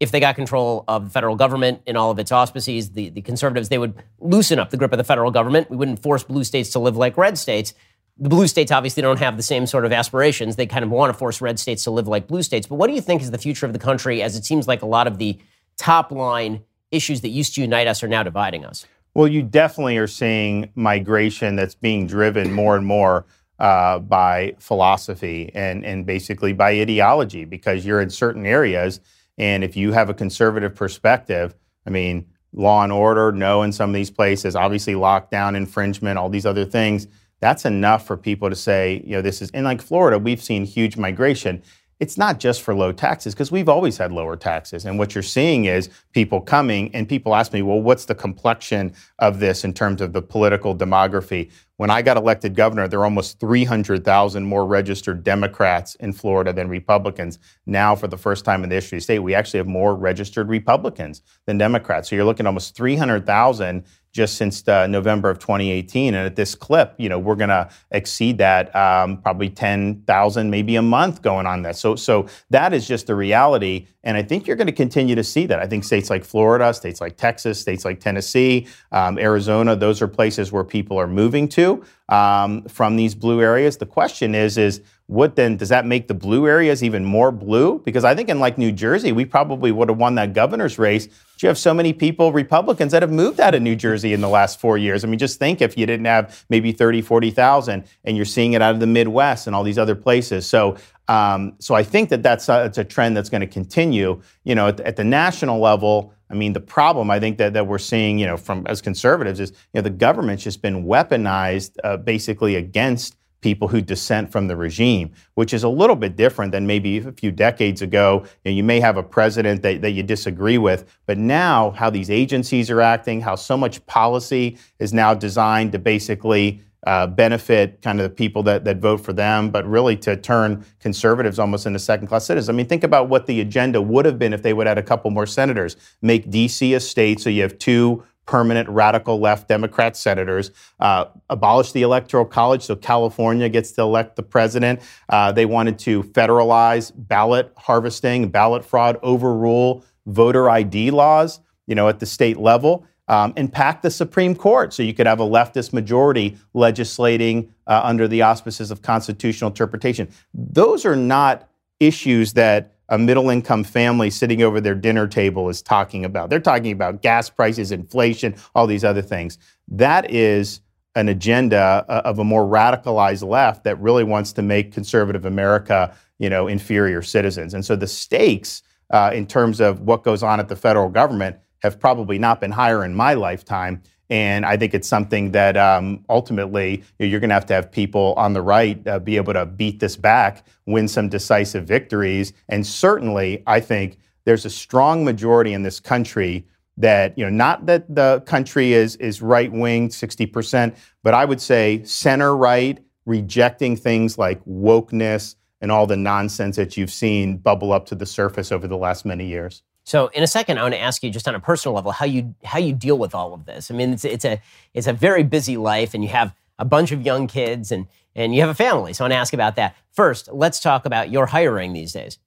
if 0.00 0.10
they 0.10 0.20
got 0.20 0.34
control 0.34 0.84
of 0.88 1.04
the 1.04 1.10
federal 1.10 1.36
government 1.36 1.80
in 1.86 1.96
all 1.96 2.10
of 2.10 2.18
its 2.18 2.32
auspices, 2.32 2.90
the, 2.90 3.10
the 3.10 3.22
conservatives, 3.22 3.68
they 3.68 3.78
would 3.78 3.94
loosen 4.18 4.58
up 4.58 4.70
the 4.70 4.76
grip 4.76 4.92
of 4.92 4.98
the 4.98 5.04
federal 5.04 5.30
government. 5.30 5.70
We 5.70 5.76
wouldn't 5.76 6.02
force 6.02 6.24
blue 6.24 6.44
states 6.44 6.70
to 6.70 6.78
live 6.78 6.96
like 6.96 7.16
red 7.16 7.38
states. 7.38 7.74
The 8.18 8.28
blue 8.28 8.46
states 8.46 8.70
obviously 8.70 9.02
don't 9.02 9.18
have 9.18 9.36
the 9.36 9.42
same 9.42 9.66
sort 9.66 9.84
of 9.84 9.92
aspirations. 9.92 10.56
They 10.56 10.66
kind 10.66 10.84
of 10.84 10.90
want 10.90 11.12
to 11.12 11.18
force 11.18 11.40
red 11.40 11.58
states 11.58 11.84
to 11.84 11.90
live 11.90 12.06
like 12.08 12.26
blue 12.26 12.42
states. 12.42 12.66
But 12.66 12.76
what 12.76 12.88
do 12.88 12.92
you 12.94 13.00
think 13.00 13.22
is 13.22 13.30
the 13.30 13.38
future 13.38 13.66
of 13.66 13.72
the 13.72 13.78
country 13.78 14.22
as 14.22 14.36
it 14.36 14.44
seems 14.44 14.68
like 14.68 14.82
a 14.82 14.86
lot 14.86 15.06
of 15.06 15.18
the 15.18 15.38
top 15.76 16.10
line 16.12 16.62
issues 16.90 17.20
that 17.22 17.28
used 17.28 17.54
to 17.54 17.60
unite 17.60 17.86
us 17.86 18.02
are 18.02 18.08
now 18.08 18.22
dividing 18.22 18.64
us? 18.64 18.86
Well, 19.14 19.28
you 19.28 19.42
definitely 19.42 19.96
are 19.98 20.08
seeing 20.08 20.70
migration 20.74 21.54
that's 21.54 21.76
being 21.76 22.06
driven 22.06 22.52
more 22.52 22.76
and 22.76 22.84
more 22.84 23.26
uh, 23.60 24.00
by 24.00 24.56
philosophy 24.58 25.50
and, 25.54 25.84
and 25.84 26.04
basically 26.04 26.52
by 26.52 26.70
ideology 26.70 27.44
because 27.44 27.86
you're 27.86 28.00
in 28.00 28.10
certain 28.10 28.44
areas. 28.44 29.00
And 29.38 29.64
if 29.64 29.76
you 29.76 29.92
have 29.92 30.08
a 30.08 30.14
conservative 30.14 30.74
perspective, 30.74 31.54
I 31.86 31.90
mean, 31.90 32.26
law 32.52 32.82
and 32.82 32.92
order, 32.92 33.32
no, 33.32 33.62
in 33.62 33.72
some 33.72 33.90
of 33.90 33.94
these 33.94 34.10
places, 34.10 34.54
obviously 34.54 34.94
lockdown, 34.94 35.56
infringement, 35.56 36.18
all 36.18 36.28
these 36.28 36.46
other 36.46 36.64
things. 36.64 37.06
That's 37.40 37.64
enough 37.64 38.06
for 38.06 38.16
people 38.16 38.48
to 38.48 38.56
say, 38.56 39.02
you 39.04 39.16
know, 39.16 39.22
this 39.22 39.42
is, 39.42 39.50
and 39.50 39.64
like 39.64 39.82
Florida, 39.82 40.18
we've 40.18 40.42
seen 40.42 40.64
huge 40.64 40.96
migration 40.96 41.62
it's 42.00 42.18
not 42.18 42.40
just 42.40 42.62
for 42.62 42.74
low 42.74 42.92
taxes 42.92 43.34
because 43.34 43.52
we've 43.52 43.68
always 43.68 43.96
had 43.96 44.12
lower 44.12 44.36
taxes. 44.36 44.84
And 44.84 44.98
what 44.98 45.14
you're 45.14 45.22
seeing 45.22 45.66
is 45.66 45.88
people 46.12 46.40
coming 46.40 46.94
and 46.94 47.08
people 47.08 47.34
ask 47.34 47.52
me, 47.52 47.62
well, 47.62 47.80
what's 47.80 48.04
the 48.04 48.14
complexion 48.14 48.94
of 49.18 49.38
this 49.40 49.64
in 49.64 49.72
terms 49.72 50.00
of 50.00 50.12
the 50.12 50.22
political 50.22 50.74
demography? 50.76 51.50
When 51.76 51.90
I 51.90 52.02
got 52.02 52.16
elected 52.16 52.54
governor, 52.54 52.86
there 52.86 53.00
are 53.00 53.04
almost 53.04 53.40
300,000 53.40 54.44
more 54.44 54.64
registered 54.64 55.24
Democrats 55.24 55.96
in 55.96 56.12
Florida 56.12 56.52
than 56.52 56.68
Republicans. 56.68 57.38
Now, 57.66 57.96
for 57.96 58.06
the 58.06 58.16
first 58.16 58.44
time 58.44 58.62
in 58.62 58.68
the 58.68 58.76
history 58.76 58.96
of 58.96 59.00
the 59.00 59.04
state, 59.04 59.18
we 59.20 59.34
actually 59.34 59.58
have 59.58 59.66
more 59.66 59.96
registered 59.96 60.48
Republicans 60.48 61.22
than 61.46 61.58
Democrats. 61.58 62.10
So 62.10 62.16
you're 62.16 62.24
looking 62.24 62.46
at 62.46 62.48
almost 62.48 62.76
300,000 62.76 63.84
just 64.14 64.36
since 64.36 64.66
uh, 64.68 64.86
November 64.86 65.28
of 65.28 65.40
2018. 65.40 66.14
And 66.14 66.24
at 66.24 66.36
this 66.36 66.54
clip, 66.54 66.94
you 66.98 67.08
know, 67.08 67.18
we're 67.18 67.34
going 67.34 67.50
to 67.50 67.68
exceed 67.90 68.38
that 68.38 68.74
um, 68.74 69.20
probably 69.20 69.50
10,000 69.50 70.50
maybe 70.50 70.76
a 70.76 70.82
month 70.82 71.20
going 71.20 71.46
on 71.46 71.62
that. 71.62 71.74
So, 71.76 71.96
so 71.96 72.28
that 72.50 72.72
is 72.72 72.86
just 72.86 73.08
the 73.08 73.16
reality. 73.16 73.88
And 74.04 74.16
I 74.16 74.22
think 74.22 74.46
you're 74.46 74.56
going 74.56 74.68
to 74.68 74.72
continue 74.72 75.16
to 75.16 75.24
see 75.24 75.46
that. 75.46 75.58
I 75.58 75.66
think 75.66 75.82
states 75.82 76.10
like 76.10 76.24
Florida, 76.24 76.72
states 76.72 77.00
like 77.00 77.16
Texas, 77.16 77.60
states 77.60 77.84
like 77.84 77.98
Tennessee, 77.98 78.68
um, 78.92 79.18
Arizona, 79.18 79.74
those 79.74 80.00
are 80.00 80.08
places 80.08 80.52
where 80.52 80.64
people 80.64 80.96
are 80.96 81.08
moving 81.08 81.48
to 81.48 81.84
um, 82.08 82.62
from 82.68 82.94
these 82.94 83.16
blue 83.16 83.42
areas. 83.42 83.78
The 83.78 83.86
question 83.86 84.34
is, 84.36 84.56
is 84.56 84.80
what 85.06 85.36
then 85.36 85.58
does 85.58 85.68
that 85.68 85.84
make 85.84 86.08
the 86.08 86.14
blue 86.14 86.48
areas 86.48 86.82
even 86.82 87.04
more 87.04 87.30
blue? 87.30 87.78
Because 87.84 88.04
I 88.04 88.14
think 88.14 88.30
in 88.30 88.40
like 88.40 88.56
New 88.56 88.72
Jersey, 88.72 89.12
we 89.12 89.26
probably 89.26 89.70
would 89.70 89.90
have 89.90 89.98
won 89.98 90.14
that 90.14 90.32
governor's 90.32 90.78
race. 90.78 91.06
But 91.06 91.42
you 91.42 91.48
have 91.48 91.58
so 91.58 91.74
many 91.74 91.92
people, 91.92 92.32
Republicans, 92.32 92.92
that 92.92 93.02
have 93.02 93.12
moved 93.12 93.38
out 93.38 93.54
of 93.54 93.60
New 93.60 93.76
Jersey 93.76 94.14
in 94.14 94.22
the 94.22 94.30
last 94.30 94.58
four 94.58 94.78
years. 94.78 95.04
I 95.04 95.08
mean, 95.08 95.18
just 95.18 95.38
think 95.38 95.60
if 95.60 95.76
you 95.76 95.84
didn't 95.84 96.06
have 96.06 96.46
maybe 96.48 96.72
30, 96.72 97.02
40,000 97.02 97.84
and 98.04 98.16
you're 98.16 98.24
seeing 98.24 98.54
it 98.54 98.62
out 98.62 98.74
of 98.74 98.80
the 98.80 98.86
Midwest 98.86 99.46
and 99.46 99.54
all 99.54 99.62
these 99.62 99.78
other 99.78 99.94
places. 99.94 100.46
So, 100.46 100.78
um, 101.08 101.54
so 101.58 101.74
I 101.74 101.82
think 101.82 102.08
that 102.08 102.22
that's 102.22 102.48
a, 102.48 102.72
a 102.74 102.84
trend 102.84 103.14
that's 103.14 103.28
going 103.28 103.42
to 103.42 103.46
continue. 103.46 104.22
You 104.44 104.54
know, 104.54 104.68
at, 104.68 104.80
at 104.80 104.96
the 104.96 105.04
national 105.04 105.60
level, 105.60 106.14
I 106.30 106.34
mean, 106.34 106.54
the 106.54 106.60
problem 106.60 107.10
I 107.10 107.20
think 107.20 107.36
that, 107.38 107.52
that 107.52 107.66
we're 107.66 107.78
seeing, 107.78 108.18
you 108.18 108.26
know, 108.26 108.38
from 108.38 108.66
as 108.66 108.80
conservatives 108.80 109.38
is, 109.38 109.50
you 109.50 109.56
know, 109.74 109.82
the 109.82 109.90
government's 109.90 110.44
just 110.44 110.62
been 110.62 110.86
weaponized 110.86 111.72
uh, 111.84 111.98
basically 111.98 112.56
against 112.56 113.16
people 113.44 113.68
who 113.68 113.82
dissent 113.82 114.32
from 114.32 114.48
the 114.48 114.56
regime, 114.56 115.12
which 115.34 115.52
is 115.52 115.64
a 115.64 115.68
little 115.68 115.94
bit 115.94 116.16
different 116.16 116.50
than 116.50 116.66
maybe 116.66 116.96
a 116.96 117.12
few 117.12 117.30
decades 117.30 117.82
ago. 117.82 118.22
You, 118.42 118.50
know, 118.50 118.56
you 118.56 118.64
may 118.64 118.80
have 118.80 118.96
a 118.96 119.02
president 119.02 119.60
that, 119.60 119.82
that 119.82 119.90
you 119.90 120.02
disagree 120.02 120.56
with, 120.56 120.90
but 121.04 121.18
now 121.18 121.72
how 121.72 121.90
these 121.90 122.08
agencies 122.08 122.70
are 122.70 122.80
acting, 122.80 123.20
how 123.20 123.34
so 123.34 123.58
much 123.58 123.84
policy 123.84 124.56
is 124.78 124.94
now 124.94 125.12
designed 125.12 125.72
to 125.72 125.78
basically 125.78 126.62
uh, 126.86 127.06
benefit 127.06 127.82
kind 127.82 128.00
of 128.00 128.04
the 128.04 128.14
people 128.14 128.42
that, 128.44 128.64
that 128.64 128.78
vote 128.78 128.98
for 128.98 129.12
them, 129.12 129.50
but 129.50 129.66
really 129.66 129.96
to 129.96 130.16
turn 130.16 130.64
conservatives 130.80 131.38
almost 131.38 131.66
into 131.66 131.78
second 131.78 132.06
class 132.06 132.24
citizens. 132.24 132.48
I 132.48 132.52
mean, 132.52 132.66
think 132.66 132.82
about 132.82 133.10
what 133.10 133.26
the 133.26 133.42
agenda 133.42 133.82
would 133.82 134.06
have 134.06 134.18
been 134.18 134.32
if 134.32 134.42
they 134.42 134.54
would 134.54 134.66
have 134.66 134.78
had 134.78 134.84
a 134.84 134.86
couple 134.86 135.10
more 135.10 135.26
senators. 135.26 135.76
Make 136.00 136.30
D.C. 136.30 136.72
a 136.72 136.80
state 136.80 137.20
so 137.20 137.28
you 137.28 137.42
have 137.42 137.58
two 137.58 138.04
permanent 138.26 138.68
radical 138.68 139.18
left 139.18 139.48
Democrat 139.48 139.96
senators, 139.96 140.50
uh, 140.80 141.06
abolish 141.30 141.72
the 141.72 141.82
Electoral 141.82 142.24
College 142.24 142.62
so 142.62 142.76
California 142.76 143.48
gets 143.48 143.72
to 143.72 143.82
elect 143.82 144.16
the 144.16 144.22
president. 144.22 144.80
Uh, 145.08 145.32
they 145.32 145.46
wanted 145.46 145.78
to 145.80 146.02
federalize 146.04 146.92
ballot 146.94 147.52
harvesting, 147.56 148.28
ballot 148.28 148.64
fraud, 148.64 148.98
overrule 149.02 149.84
voter 150.06 150.48
ID 150.50 150.90
laws, 150.90 151.40
you 151.66 151.74
know, 151.74 151.88
at 151.88 152.00
the 152.00 152.06
state 152.06 152.38
level. 152.38 152.86
Um, 153.06 153.34
and 153.36 153.52
pack 153.52 153.82
the 153.82 153.90
Supreme 153.90 154.34
Court 154.34 154.72
so 154.72 154.82
you 154.82 154.94
could 154.94 155.06
have 155.06 155.20
a 155.20 155.24
leftist 155.24 155.74
majority 155.74 156.38
legislating 156.54 157.52
uh, 157.66 157.82
under 157.84 158.08
the 158.08 158.22
auspices 158.22 158.70
of 158.70 158.80
constitutional 158.80 159.50
interpretation. 159.50 160.08
Those 160.32 160.86
are 160.86 160.96
not 160.96 161.46
issues 161.80 162.32
that 162.32 162.73
a 162.88 162.98
middle 162.98 163.30
income 163.30 163.64
family 163.64 164.10
sitting 164.10 164.42
over 164.42 164.60
their 164.60 164.74
dinner 164.74 165.06
table 165.06 165.48
is 165.48 165.62
talking 165.62 166.04
about. 166.04 166.30
They're 166.30 166.40
talking 166.40 166.72
about 166.72 167.02
gas 167.02 167.30
prices, 167.30 167.72
inflation, 167.72 168.34
all 168.54 168.66
these 168.66 168.84
other 168.84 169.02
things. 169.02 169.38
That 169.68 170.10
is 170.10 170.60
an 170.94 171.08
agenda 171.08 171.84
uh, 171.88 172.02
of 172.04 172.18
a 172.18 172.24
more 172.24 172.44
radicalized 172.44 173.26
left 173.26 173.64
that 173.64 173.80
really 173.80 174.04
wants 174.04 174.32
to 174.34 174.42
make 174.42 174.72
conservative 174.72 175.24
America, 175.24 175.94
you 176.18 176.30
know, 176.30 176.46
inferior 176.46 177.02
citizens. 177.02 177.54
And 177.54 177.64
so 177.64 177.74
the 177.74 177.86
stakes 177.86 178.62
uh, 178.90 179.10
in 179.12 179.26
terms 179.26 179.60
of 179.60 179.80
what 179.80 180.04
goes 180.04 180.22
on 180.22 180.38
at 180.38 180.48
the 180.48 180.56
federal 180.56 180.88
government 180.88 181.36
have 181.62 181.80
probably 181.80 182.18
not 182.18 182.40
been 182.40 182.52
higher 182.52 182.84
in 182.84 182.94
my 182.94 183.14
lifetime. 183.14 183.82
And 184.10 184.44
I 184.44 184.56
think 184.56 184.74
it's 184.74 184.88
something 184.88 185.32
that 185.32 185.56
um, 185.56 186.04
ultimately 186.08 186.82
you 186.98 187.16
are 187.16 187.20
going 187.20 187.30
to 187.30 187.34
have 187.34 187.46
to 187.46 187.54
have 187.54 187.72
people 187.72 188.14
on 188.16 188.32
the 188.32 188.42
right 188.42 188.86
uh, 188.86 188.98
be 188.98 189.16
able 189.16 189.32
to 189.32 189.46
beat 189.46 189.80
this 189.80 189.96
back, 189.96 190.46
win 190.66 190.88
some 190.88 191.08
decisive 191.08 191.64
victories. 191.64 192.32
And 192.48 192.66
certainly, 192.66 193.42
I 193.46 193.60
think 193.60 193.98
there's 194.24 194.44
a 194.44 194.50
strong 194.50 195.04
majority 195.04 195.52
in 195.52 195.62
this 195.62 195.80
country 195.80 196.46
that, 196.76 197.16
you 197.16 197.24
know, 197.24 197.30
not 197.30 197.66
that 197.66 197.94
the 197.94 198.22
country 198.26 198.72
is, 198.72 198.96
is 198.96 199.22
right 199.22 199.50
wing, 199.52 199.88
60%, 199.88 200.76
but 201.02 201.14
I 201.14 201.24
would 201.24 201.40
say 201.40 201.82
center 201.84 202.36
right, 202.36 202.78
rejecting 203.06 203.76
things 203.76 204.18
like 204.18 204.44
wokeness 204.44 205.36
and 205.60 205.70
all 205.70 205.86
the 205.86 205.96
nonsense 205.96 206.56
that 206.56 206.76
you've 206.76 206.90
seen 206.90 207.36
bubble 207.38 207.72
up 207.72 207.86
to 207.86 207.94
the 207.94 208.06
surface 208.06 208.50
over 208.50 208.66
the 208.66 208.76
last 208.76 209.04
many 209.04 209.26
years. 209.26 209.62
So 209.84 210.08
in 210.08 210.22
a 210.22 210.26
second, 210.26 210.58
I 210.58 210.62
want 210.62 210.74
to 210.74 210.80
ask 210.80 211.02
you 211.02 211.10
just 211.10 211.28
on 211.28 211.34
a 211.34 211.40
personal 211.40 211.74
level 211.74 211.92
how 211.92 212.06
you 212.06 212.34
how 212.42 212.58
you 212.58 212.72
deal 212.72 212.98
with 212.98 213.14
all 213.14 213.34
of 213.34 213.44
this. 213.44 213.70
I 213.70 213.74
mean, 213.74 213.92
it's 213.92 214.04
it's 214.04 214.24
a 214.24 214.40
it's 214.72 214.86
a 214.86 214.92
very 214.92 215.22
busy 215.22 215.56
life, 215.56 215.94
and 215.94 216.02
you 216.02 216.10
have 216.10 216.34
a 216.58 216.64
bunch 216.64 216.90
of 216.90 217.02
young 217.02 217.26
kids, 217.26 217.70
and 217.70 217.86
and 218.16 218.34
you 218.34 218.40
have 218.40 218.50
a 218.50 218.54
family. 218.54 218.92
So 218.94 219.04
I 219.04 219.04
want 219.04 219.12
to 219.12 219.18
ask 219.18 219.34
about 219.34 219.56
that. 219.56 219.76
First, 219.92 220.32
let's 220.32 220.58
talk 220.58 220.86
about 220.86 221.10
your 221.10 221.26
hiring 221.26 221.72
these 221.72 221.92
days. 221.92 222.18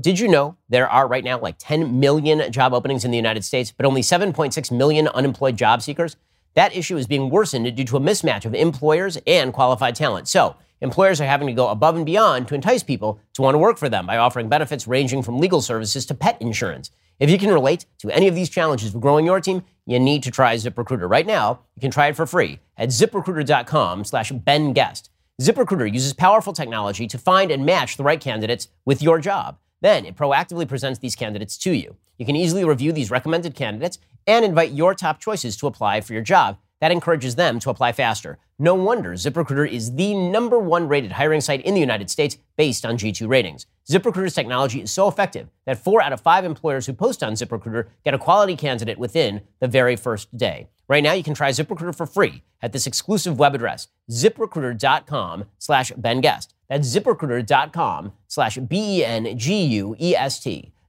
Did 0.00 0.18
you 0.18 0.28
know 0.28 0.56
there 0.68 0.88
are 0.88 1.06
right 1.06 1.24
now 1.24 1.38
like 1.38 1.56
10 1.58 2.00
million 2.00 2.50
job 2.52 2.72
openings 2.72 3.04
in 3.04 3.10
the 3.10 3.18
United 3.18 3.44
States, 3.44 3.70
but 3.70 3.84
only 3.84 4.00
7.6 4.00 4.70
million 4.70 5.08
unemployed 5.08 5.56
job 5.56 5.82
seekers? 5.82 6.16
That 6.54 6.74
issue 6.74 6.96
is 6.96 7.06
being 7.06 7.28
worsened 7.28 7.74
due 7.76 7.84
to 7.84 7.96
a 7.96 8.00
mismatch 8.00 8.44
of 8.44 8.54
employers 8.54 9.18
and 9.26 9.52
qualified 9.52 9.94
talent. 9.94 10.26
So 10.26 10.56
employers 10.80 11.20
are 11.20 11.26
having 11.26 11.48
to 11.48 11.52
go 11.52 11.68
above 11.68 11.96
and 11.96 12.06
beyond 12.06 12.48
to 12.48 12.54
entice 12.54 12.82
people 12.82 13.20
to 13.34 13.42
want 13.42 13.54
to 13.54 13.58
work 13.58 13.76
for 13.76 13.88
them 13.88 14.06
by 14.06 14.16
offering 14.16 14.48
benefits 14.48 14.86
ranging 14.86 15.22
from 15.22 15.38
legal 15.38 15.60
services 15.60 16.06
to 16.06 16.14
pet 16.14 16.40
insurance. 16.40 16.90
If 17.20 17.28
you 17.28 17.36
can 17.36 17.52
relate 17.52 17.84
to 17.98 18.10
any 18.10 18.28
of 18.28 18.34
these 18.34 18.48
challenges 18.48 18.92
for 18.92 18.98
growing 18.98 19.26
your 19.26 19.42
team, 19.42 19.62
you 19.84 20.00
need 20.00 20.22
to 20.22 20.30
try 20.30 20.54
ZipRecruiter. 20.54 21.08
Right 21.08 21.26
now, 21.26 21.60
you 21.76 21.80
can 21.82 21.90
try 21.90 22.06
it 22.06 22.16
for 22.16 22.24
free 22.24 22.60
at 22.78 22.88
ziprecruiter.com 22.88 24.04
slash 24.06 24.32
BenGuest. 24.32 25.10
ZipRecruiter 25.40 25.92
uses 25.92 26.14
powerful 26.14 26.54
technology 26.54 27.06
to 27.06 27.18
find 27.18 27.50
and 27.50 27.66
match 27.66 27.98
the 27.98 28.04
right 28.04 28.20
candidates 28.20 28.68
with 28.86 29.02
your 29.02 29.20
job. 29.20 29.58
Then 29.82 30.06
it 30.06 30.16
proactively 30.16 30.66
presents 30.66 30.98
these 30.98 31.14
candidates 31.14 31.58
to 31.58 31.72
you. 31.72 31.96
You 32.16 32.24
can 32.24 32.36
easily 32.36 32.64
review 32.64 32.90
these 32.90 33.10
recommended 33.10 33.54
candidates 33.54 33.98
and 34.26 34.42
invite 34.42 34.72
your 34.72 34.94
top 34.94 35.20
choices 35.20 35.58
to 35.58 35.66
apply 35.66 36.00
for 36.00 36.14
your 36.14 36.22
job 36.22 36.56
that 36.80 36.90
encourages 36.92 37.36
them 37.36 37.58
to 37.60 37.70
apply 37.70 37.92
faster. 37.92 38.38
No 38.58 38.74
wonder 38.74 39.12
ZipRecruiter 39.12 39.70
is 39.70 39.94
the 39.94 40.14
number 40.14 40.58
one 40.58 40.88
rated 40.88 41.12
hiring 41.12 41.40
site 41.40 41.62
in 41.62 41.74
the 41.74 41.80
United 41.80 42.10
States 42.10 42.36
based 42.56 42.84
on 42.84 42.98
G2 42.98 43.28
ratings. 43.28 43.66
ZipRecruiter's 43.88 44.34
technology 44.34 44.82
is 44.82 44.90
so 44.90 45.08
effective 45.08 45.48
that 45.64 45.82
four 45.82 46.02
out 46.02 46.12
of 46.12 46.20
five 46.20 46.44
employers 46.44 46.86
who 46.86 46.92
post 46.92 47.22
on 47.22 47.32
ZipRecruiter 47.34 47.86
get 48.04 48.14
a 48.14 48.18
quality 48.18 48.56
candidate 48.56 48.98
within 48.98 49.40
the 49.60 49.68
very 49.68 49.96
first 49.96 50.36
day. 50.36 50.68
Right 50.88 51.02
now, 51.02 51.12
you 51.12 51.22
can 51.22 51.34
try 51.34 51.50
ZipRecruiter 51.50 51.94
for 51.94 52.06
free 52.06 52.42
at 52.60 52.72
this 52.72 52.86
exclusive 52.86 53.38
web 53.38 53.54
address, 53.54 53.88
ziprecruiter.com 54.10 55.44
slash 55.58 55.92
BenGuest. 55.92 56.48
That's 56.68 56.94
ziprecruiter.com 56.94 58.12
slash 58.26 58.58
B-E-N-G-U-E-S-T. 58.58 59.12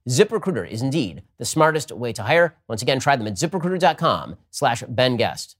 ZipRecruiter 0.08 0.68
is 0.68 0.82
indeed 0.82 1.22
the 1.38 1.44
smartest 1.44 1.92
way 1.92 2.12
to 2.12 2.24
hire. 2.24 2.56
Once 2.68 2.82
again, 2.82 2.98
try 2.98 3.14
them 3.16 3.28
at 3.28 3.34
ziprecruiter.com 3.34 4.36
slash 4.50 4.82
BenGuest. 4.82 5.54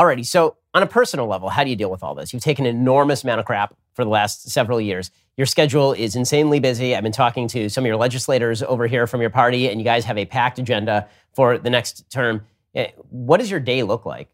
Alrighty, 0.00 0.24
so 0.24 0.56
on 0.72 0.82
a 0.82 0.86
personal 0.86 1.26
level, 1.26 1.50
how 1.50 1.62
do 1.62 1.68
you 1.68 1.76
deal 1.76 1.90
with 1.90 2.02
all 2.02 2.14
this? 2.14 2.32
You've 2.32 2.42
taken 2.42 2.64
an 2.64 2.74
enormous 2.74 3.22
amount 3.22 3.38
of 3.38 3.44
crap 3.44 3.76
for 3.92 4.02
the 4.02 4.08
last 4.08 4.48
several 4.48 4.80
years. 4.80 5.10
Your 5.36 5.44
schedule 5.46 5.92
is 5.92 6.16
insanely 6.16 6.58
busy. 6.58 6.96
I've 6.96 7.02
been 7.02 7.12
talking 7.12 7.46
to 7.48 7.68
some 7.68 7.84
of 7.84 7.86
your 7.86 7.98
legislators 7.98 8.62
over 8.62 8.86
here 8.86 9.06
from 9.06 9.20
your 9.20 9.28
party, 9.28 9.68
and 9.68 9.78
you 9.78 9.84
guys 9.84 10.06
have 10.06 10.16
a 10.16 10.24
packed 10.24 10.58
agenda 10.58 11.06
for 11.34 11.58
the 11.58 11.68
next 11.68 12.08
term. 12.08 12.46
Eh, 12.74 12.92
what 13.10 13.40
does 13.40 13.50
your 13.50 13.60
day 13.60 13.82
look 13.82 14.06
like? 14.06 14.30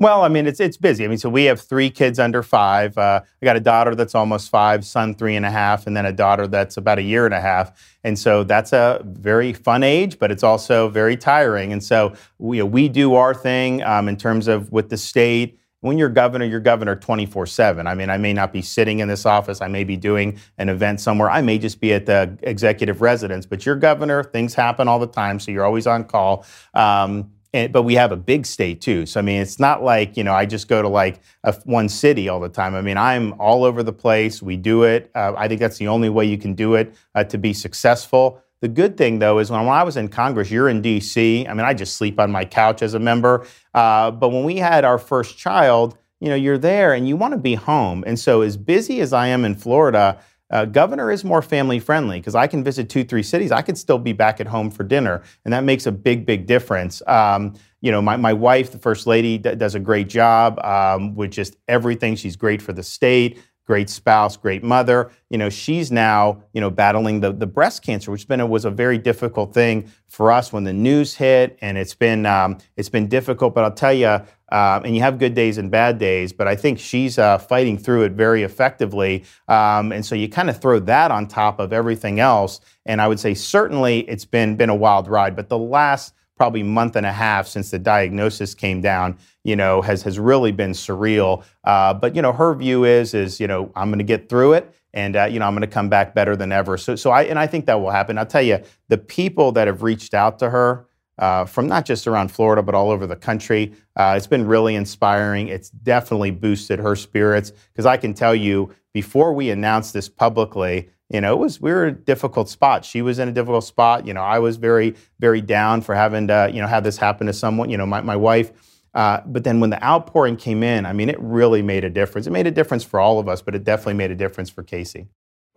Well, 0.00 0.22
I 0.22 0.28
mean, 0.28 0.46
it's 0.46 0.60
it's 0.60 0.78
busy. 0.78 1.04
I 1.04 1.08
mean, 1.08 1.18
so 1.18 1.28
we 1.28 1.44
have 1.44 1.60
three 1.60 1.90
kids 1.90 2.18
under 2.18 2.42
five. 2.42 2.96
Uh, 2.96 3.20
I 3.42 3.44
got 3.44 3.56
a 3.56 3.60
daughter 3.60 3.94
that's 3.94 4.14
almost 4.14 4.48
five, 4.48 4.82
son 4.86 5.14
three 5.14 5.36
and 5.36 5.44
a 5.44 5.50
half, 5.50 5.86
and 5.86 5.94
then 5.94 6.06
a 6.06 6.12
daughter 6.12 6.46
that's 6.46 6.78
about 6.78 6.98
a 6.98 7.02
year 7.02 7.26
and 7.26 7.34
a 7.34 7.40
half. 7.40 7.98
And 8.02 8.18
so 8.18 8.42
that's 8.42 8.72
a 8.72 9.02
very 9.04 9.52
fun 9.52 9.82
age, 9.82 10.18
but 10.18 10.30
it's 10.30 10.42
also 10.42 10.88
very 10.88 11.18
tiring. 11.18 11.70
And 11.70 11.84
so 11.84 12.14
we 12.38 12.62
we 12.62 12.88
do 12.88 13.12
our 13.12 13.34
thing 13.34 13.82
um, 13.82 14.08
in 14.08 14.16
terms 14.16 14.48
of 14.48 14.72
with 14.72 14.88
the 14.88 14.96
state. 14.96 15.58
When 15.80 15.98
you're 15.98 16.08
governor, 16.08 16.46
you're 16.46 16.60
governor 16.60 16.96
24 16.96 17.44
7. 17.44 17.86
I 17.86 17.94
mean, 17.94 18.08
I 18.08 18.16
may 18.16 18.32
not 18.32 18.54
be 18.54 18.62
sitting 18.62 19.00
in 19.00 19.08
this 19.08 19.26
office. 19.26 19.60
I 19.60 19.68
may 19.68 19.84
be 19.84 19.98
doing 19.98 20.38
an 20.56 20.70
event 20.70 21.00
somewhere. 21.00 21.28
I 21.30 21.42
may 21.42 21.58
just 21.58 21.78
be 21.78 21.92
at 21.92 22.06
the 22.06 22.38
executive 22.42 23.02
residence, 23.02 23.44
but 23.44 23.66
you're 23.66 23.76
governor. 23.76 24.24
Things 24.24 24.54
happen 24.54 24.88
all 24.88 24.98
the 24.98 25.06
time. 25.06 25.38
So 25.38 25.50
you're 25.50 25.64
always 25.64 25.86
on 25.86 26.04
call. 26.04 26.46
Um, 26.72 27.32
and, 27.52 27.72
but 27.72 27.82
we 27.82 27.94
have 27.94 28.12
a 28.12 28.16
big 28.16 28.46
state 28.46 28.80
too. 28.80 29.06
So 29.06 29.20
I 29.20 29.22
mean, 29.22 29.40
it's 29.40 29.58
not 29.58 29.82
like 29.82 30.16
you 30.16 30.24
know 30.24 30.32
I 30.32 30.46
just 30.46 30.68
go 30.68 30.82
to 30.82 30.88
like 30.88 31.20
a, 31.44 31.54
one 31.64 31.88
city 31.88 32.28
all 32.28 32.40
the 32.40 32.48
time. 32.48 32.74
I 32.74 32.82
mean, 32.82 32.96
I'm 32.96 33.34
all 33.40 33.64
over 33.64 33.82
the 33.82 33.92
place. 33.92 34.42
We 34.42 34.56
do 34.56 34.84
it. 34.84 35.10
Uh, 35.14 35.34
I 35.36 35.48
think 35.48 35.60
that's 35.60 35.78
the 35.78 35.88
only 35.88 36.08
way 36.08 36.24
you 36.24 36.38
can 36.38 36.54
do 36.54 36.74
it 36.74 36.94
uh, 37.14 37.24
to 37.24 37.38
be 37.38 37.52
successful. 37.52 38.42
The 38.60 38.68
good 38.68 38.96
thing 38.96 39.18
though 39.18 39.38
is 39.38 39.50
when, 39.50 39.60
when 39.60 39.74
I 39.74 39.82
was 39.82 39.96
in 39.96 40.08
Congress, 40.08 40.50
you're 40.50 40.68
in 40.68 40.82
D.C. 40.82 41.46
I 41.46 41.54
mean, 41.54 41.64
I 41.64 41.74
just 41.74 41.96
sleep 41.96 42.20
on 42.20 42.30
my 42.30 42.44
couch 42.44 42.82
as 42.82 42.94
a 42.94 42.98
member. 42.98 43.46
Uh, 43.74 44.10
but 44.10 44.28
when 44.28 44.44
we 44.44 44.56
had 44.56 44.84
our 44.84 44.98
first 44.98 45.38
child, 45.38 45.96
you 46.20 46.28
know, 46.28 46.34
you're 46.34 46.58
there 46.58 46.92
and 46.92 47.08
you 47.08 47.16
want 47.16 47.32
to 47.32 47.38
be 47.38 47.54
home. 47.54 48.04
And 48.06 48.18
so 48.18 48.42
as 48.42 48.58
busy 48.58 49.00
as 49.00 49.12
I 49.12 49.28
am 49.28 49.44
in 49.44 49.54
Florida. 49.54 50.20
Uh, 50.50 50.64
governor 50.64 51.10
is 51.10 51.24
more 51.24 51.42
family 51.42 51.78
friendly 51.78 52.18
because 52.18 52.34
I 52.34 52.46
can 52.46 52.64
visit 52.64 52.88
two, 52.88 53.04
three 53.04 53.22
cities. 53.22 53.52
I 53.52 53.62
could 53.62 53.78
still 53.78 53.98
be 53.98 54.12
back 54.12 54.40
at 54.40 54.46
home 54.46 54.70
for 54.70 54.82
dinner, 54.82 55.22
and 55.44 55.52
that 55.54 55.64
makes 55.64 55.86
a 55.86 55.92
big, 55.92 56.26
big 56.26 56.46
difference. 56.46 57.02
Um, 57.06 57.54
you 57.80 57.90
know, 57.90 58.02
my, 58.02 58.16
my 58.16 58.32
wife, 58.32 58.72
the 58.72 58.78
first 58.78 59.06
lady, 59.06 59.38
d- 59.38 59.54
does 59.54 59.74
a 59.74 59.80
great 59.80 60.08
job 60.08 60.58
um, 60.64 61.14
with 61.14 61.30
just 61.30 61.56
everything. 61.68 62.16
She's 62.16 62.36
great 62.36 62.60
for 62.60 62.72
the 62.72 62.82
state, 62.82 63.38
great 63.70 63.88
spouse, 63.88 64.36
great 64.36 64.64
mother. 64.64 65.12
You 65.28 65.38
know, 65.38 65.48
she's 65.48 65.92
now 65.92 66.42
you 66.52 66.60
know 66.60 66.70
battling 66.70 67.20
the 67.20 67.32
the 67.32 67.46
breast 67.46 67.84
cancer, 67.84 68.10
which 68.10 68.26
been 68.26 68.40
a, 68.40 68.46
was 68.46 68.64
a 68.64 68.70
very 68.70 68.98
difficult 68.98 69.54
thing 69.54 69.88
for 70.08 70.32
us 70.32 70.52
when 70.52 70.64
the 70.64 70.72
news 70.72 71.14
hit, 71.14 71.56
and 71.62 71.78
it's 71.78 71.94
been 71.94 72.26
um, 72.26 72.58
it's 72.76 72.88
been 72.88 73.06
difficult. 73.06 73.54
But 73.54 73.62
I'll 73.62 73.70
tell 73.70 73.92
you, 73.92 74.08
uh, 74.08 74.80
and 74.84 74.96
you 74.96 75.02
have 75.02 75.20
good 75.20 75.34
days 75.34 75.56
and 75.56 75.70
bad 75.70 75.98
days, 75.98 76.32
but 76.32 76.48
I 76.48 76.56
think 76.56 76.80
she's 76.80 77.16
uh, 77.16 77.38
fighting 77.38 77.78
through 77.78 78.02
it 78.02 78.12
very 78.14 78.42
effectively. 78.42 79.22
Um, 79.46 79.92
and 79.92 80.04
so 80.04 80.16
you 80.16 80.28
kind 80.28 80.50
of 80.50 80.60
throw 80.60 80.80
that 80.80 81.12
on 81.12 81.28
top 81.28 81.60
of 81.60 81.72
everything 81.72 82.18
else. 82.18 82.60
And 82.86 83.00
I 83.00 83.06
would 83.06 83.20
say 83.20 83.34
certainly 83.34 84.00
it's 84.00 84.24
been 84.24 84.56
been 84.56 84.70
a 84.70 84.74
wild 84.74 85.06
ride, 85.06 85.36
but 85.36 85.48
the 85.48 85.58
last 85.58 86.12
probably 86.40 86.62
month 86.62 86.96
and 86.96 87.04
a 87.04 87.12
half 87.12 87.46
since 87.46 87.70
the 87.70 87.78
diagnosis 87.78 88.54
came 88.54 88.80
down, 88.80 89.14
you 89.44 89.54
know, 89.54 89.82
has 89.82 90.02
has 90.02 90.18
really 90.18 90.50
been 90.50 90.70
surreal. 90.70 91.44
Uh, 91.64 91.92
but 91.92 92.16
you 92.16 92.22
know, 92.22 92.32
her 92.32 92.54
view 92.54 92.84
is 92.84 93.12
is 93.12 93.38
you 93.38 93.46
know 93.46 93.70
I'm 93.76 93.90
going 93.90 93.98
to 93.98 94.04
get 94.04 94.30
through 94.30 94.54
it 94.54 94.74
and 94.94 95.16
uh, 95.16 95.24
you 95.24 95.38
know 95.38 95.44
I'm 95.44 95.52
going 95.52 95.68
to 95.68 95.74
come 95.74 95.90
back 95.90 96.14
better 96.14 96.36
than 96.36 96.50
ever. 96.50 96.78
So 96.78 96.96
so 96.96 97.10
I 97.10 97.24
and 97.24 97.38
I 97.38 97.46
think 97.46 97.66
that 97.66 97.78
will 97.78 97.90
happen. 97.90 98.16
I'll 98.16 98.24
tell 98.24 98.40
you 98.40 98.58
the 98.88 98.96
people 98.96 99.52
that 99.52 99.66
have 99.66 99.82
reached 99.82 100.14
out 100.14 100.38
to 100.38 100.48
her 100.48 100.86
uh, 101.18 101.44
from 101.44 101.66
not 101.66 101.84
just 101.84 102.06
around 102.06 102.32
Florida, 102.32 102.62
but 102.62 102.74
all 102.74 102.90
over 102.90 103.06
the 103.06 103.16
country. 103.16 103.74
Uh, 103.94 104.14
it's 104.16 104.26
been 104.26 104.46
really 104.46 104.76
inspiring. 104.76 105.48
It's 105.48 105.68
definitely 105.68 106.30
boosted 106.30 106.78
her 106.78 106.96
spirits 106.96 107.52
because 107.74 107.84
I 107.84 107.98
can 107.98 108.14
tell 108.14 108.34
you 108.34 108.74
before 108.94 109.34
we 109.34 109.50
announced 109.50 109.92
this 109.92 110.08
publicly, 110.08 110.88
you 111.10 111.20
know, 111.20 111.32
it 111.32 111.38
was 111.38 111.60
we 111.60 111.72
were 111.72 111.86
a 111.86 111.92
difficult 111.92 112.48
spot. 112.48 112.84
She 112.84 113.02
was 113.02 113.18
in 113.18 113.28
a 113.28 113.32
difficult 113.32 113.64
spot. 113.64 114.06
You 114.06 114.14
know, 114.14 114.22
I 114.22 114.38
was 114.38 114.56
very, 114.56 114.94
very 115.18 115.40
down 115.40 115.82
for 115.82 115.94
having 115.94 116.28
to, 116.28 116.50
you 116.52 116.60
know, 116.60 116.68
have 116.68 116.84
this 116.84 116.96
happen 116.96 117.26
to 117.26 117.32
someone. 117.32 117.68
You 117.68 117.78
know, 117.78 117.86
my, 117.86 118.00
my 118.00 118.16
wife. 118.16 118.52
Uh, 118.94 119.20
but 119.26 119.44
then 119.44 119.60
when 119.60 119.70
the 119.70 119.84
outpouring 119.84 120.36
came 120.36 120.62
in, 120.62 120.86
I 120.86 120.92
mean, 120.92 121.08
it 121.08 121.20
really 121.20 121.62
made 121.62 121.84
a 121.84 121.90
difference. 121.90 122.26
It 122.26 122.30
made 122.30 122.46
a 122.46 122.50
difference 122.50 122.84
for 122.84 122.98
all 123.00 123.18
of 123.18 123.28
us, 123.28 123.42
but 123.42 123.54
it 123.54 123.64
definitely 123.64 123.94
made 123.94 124.10
a 124.10 124.16
difference 124.16 124.50
for 124.50 124.62
Casey. 124.62 125.08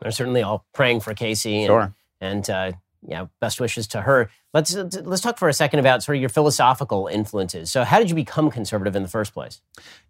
We're 0.03 0.11
certainly 0.11 0.43
all 0.43 0.65
praying 0.73 0.99
for 0.99 1.13
Casey. 1.13 1.59
And, 1.59 1.67
sure. 1.67 1.95
And 2.21 2.49
uh, 2.49 2.71
yeah, 3.07 3.27
best 3.39 3.59
wishes 3.59 3.87
to 3.87 4.01
her. 4.01 4.29
Let's 4.53 4.73
let's 4.75 5.21
talk 5.21 5.39
for 5.39 5.49
a 5.49 5.53
second 5.53 5.79
about 5.79 6.03
sort 6.03 6.15
of 6.17 6.21
your 6.21 6.29
philosophical 6.29 7.07
influences. 7.07 7.71
So, 7.71 7.83
how 7.83 7.99
did 7.99 8.09
you 8.09 8.15
become 8.15 8.51
conservative 8.51 8.95
in 8.95 9.01
the 9.01 9.09
first 9.09 9.33
place? 9.33 9.61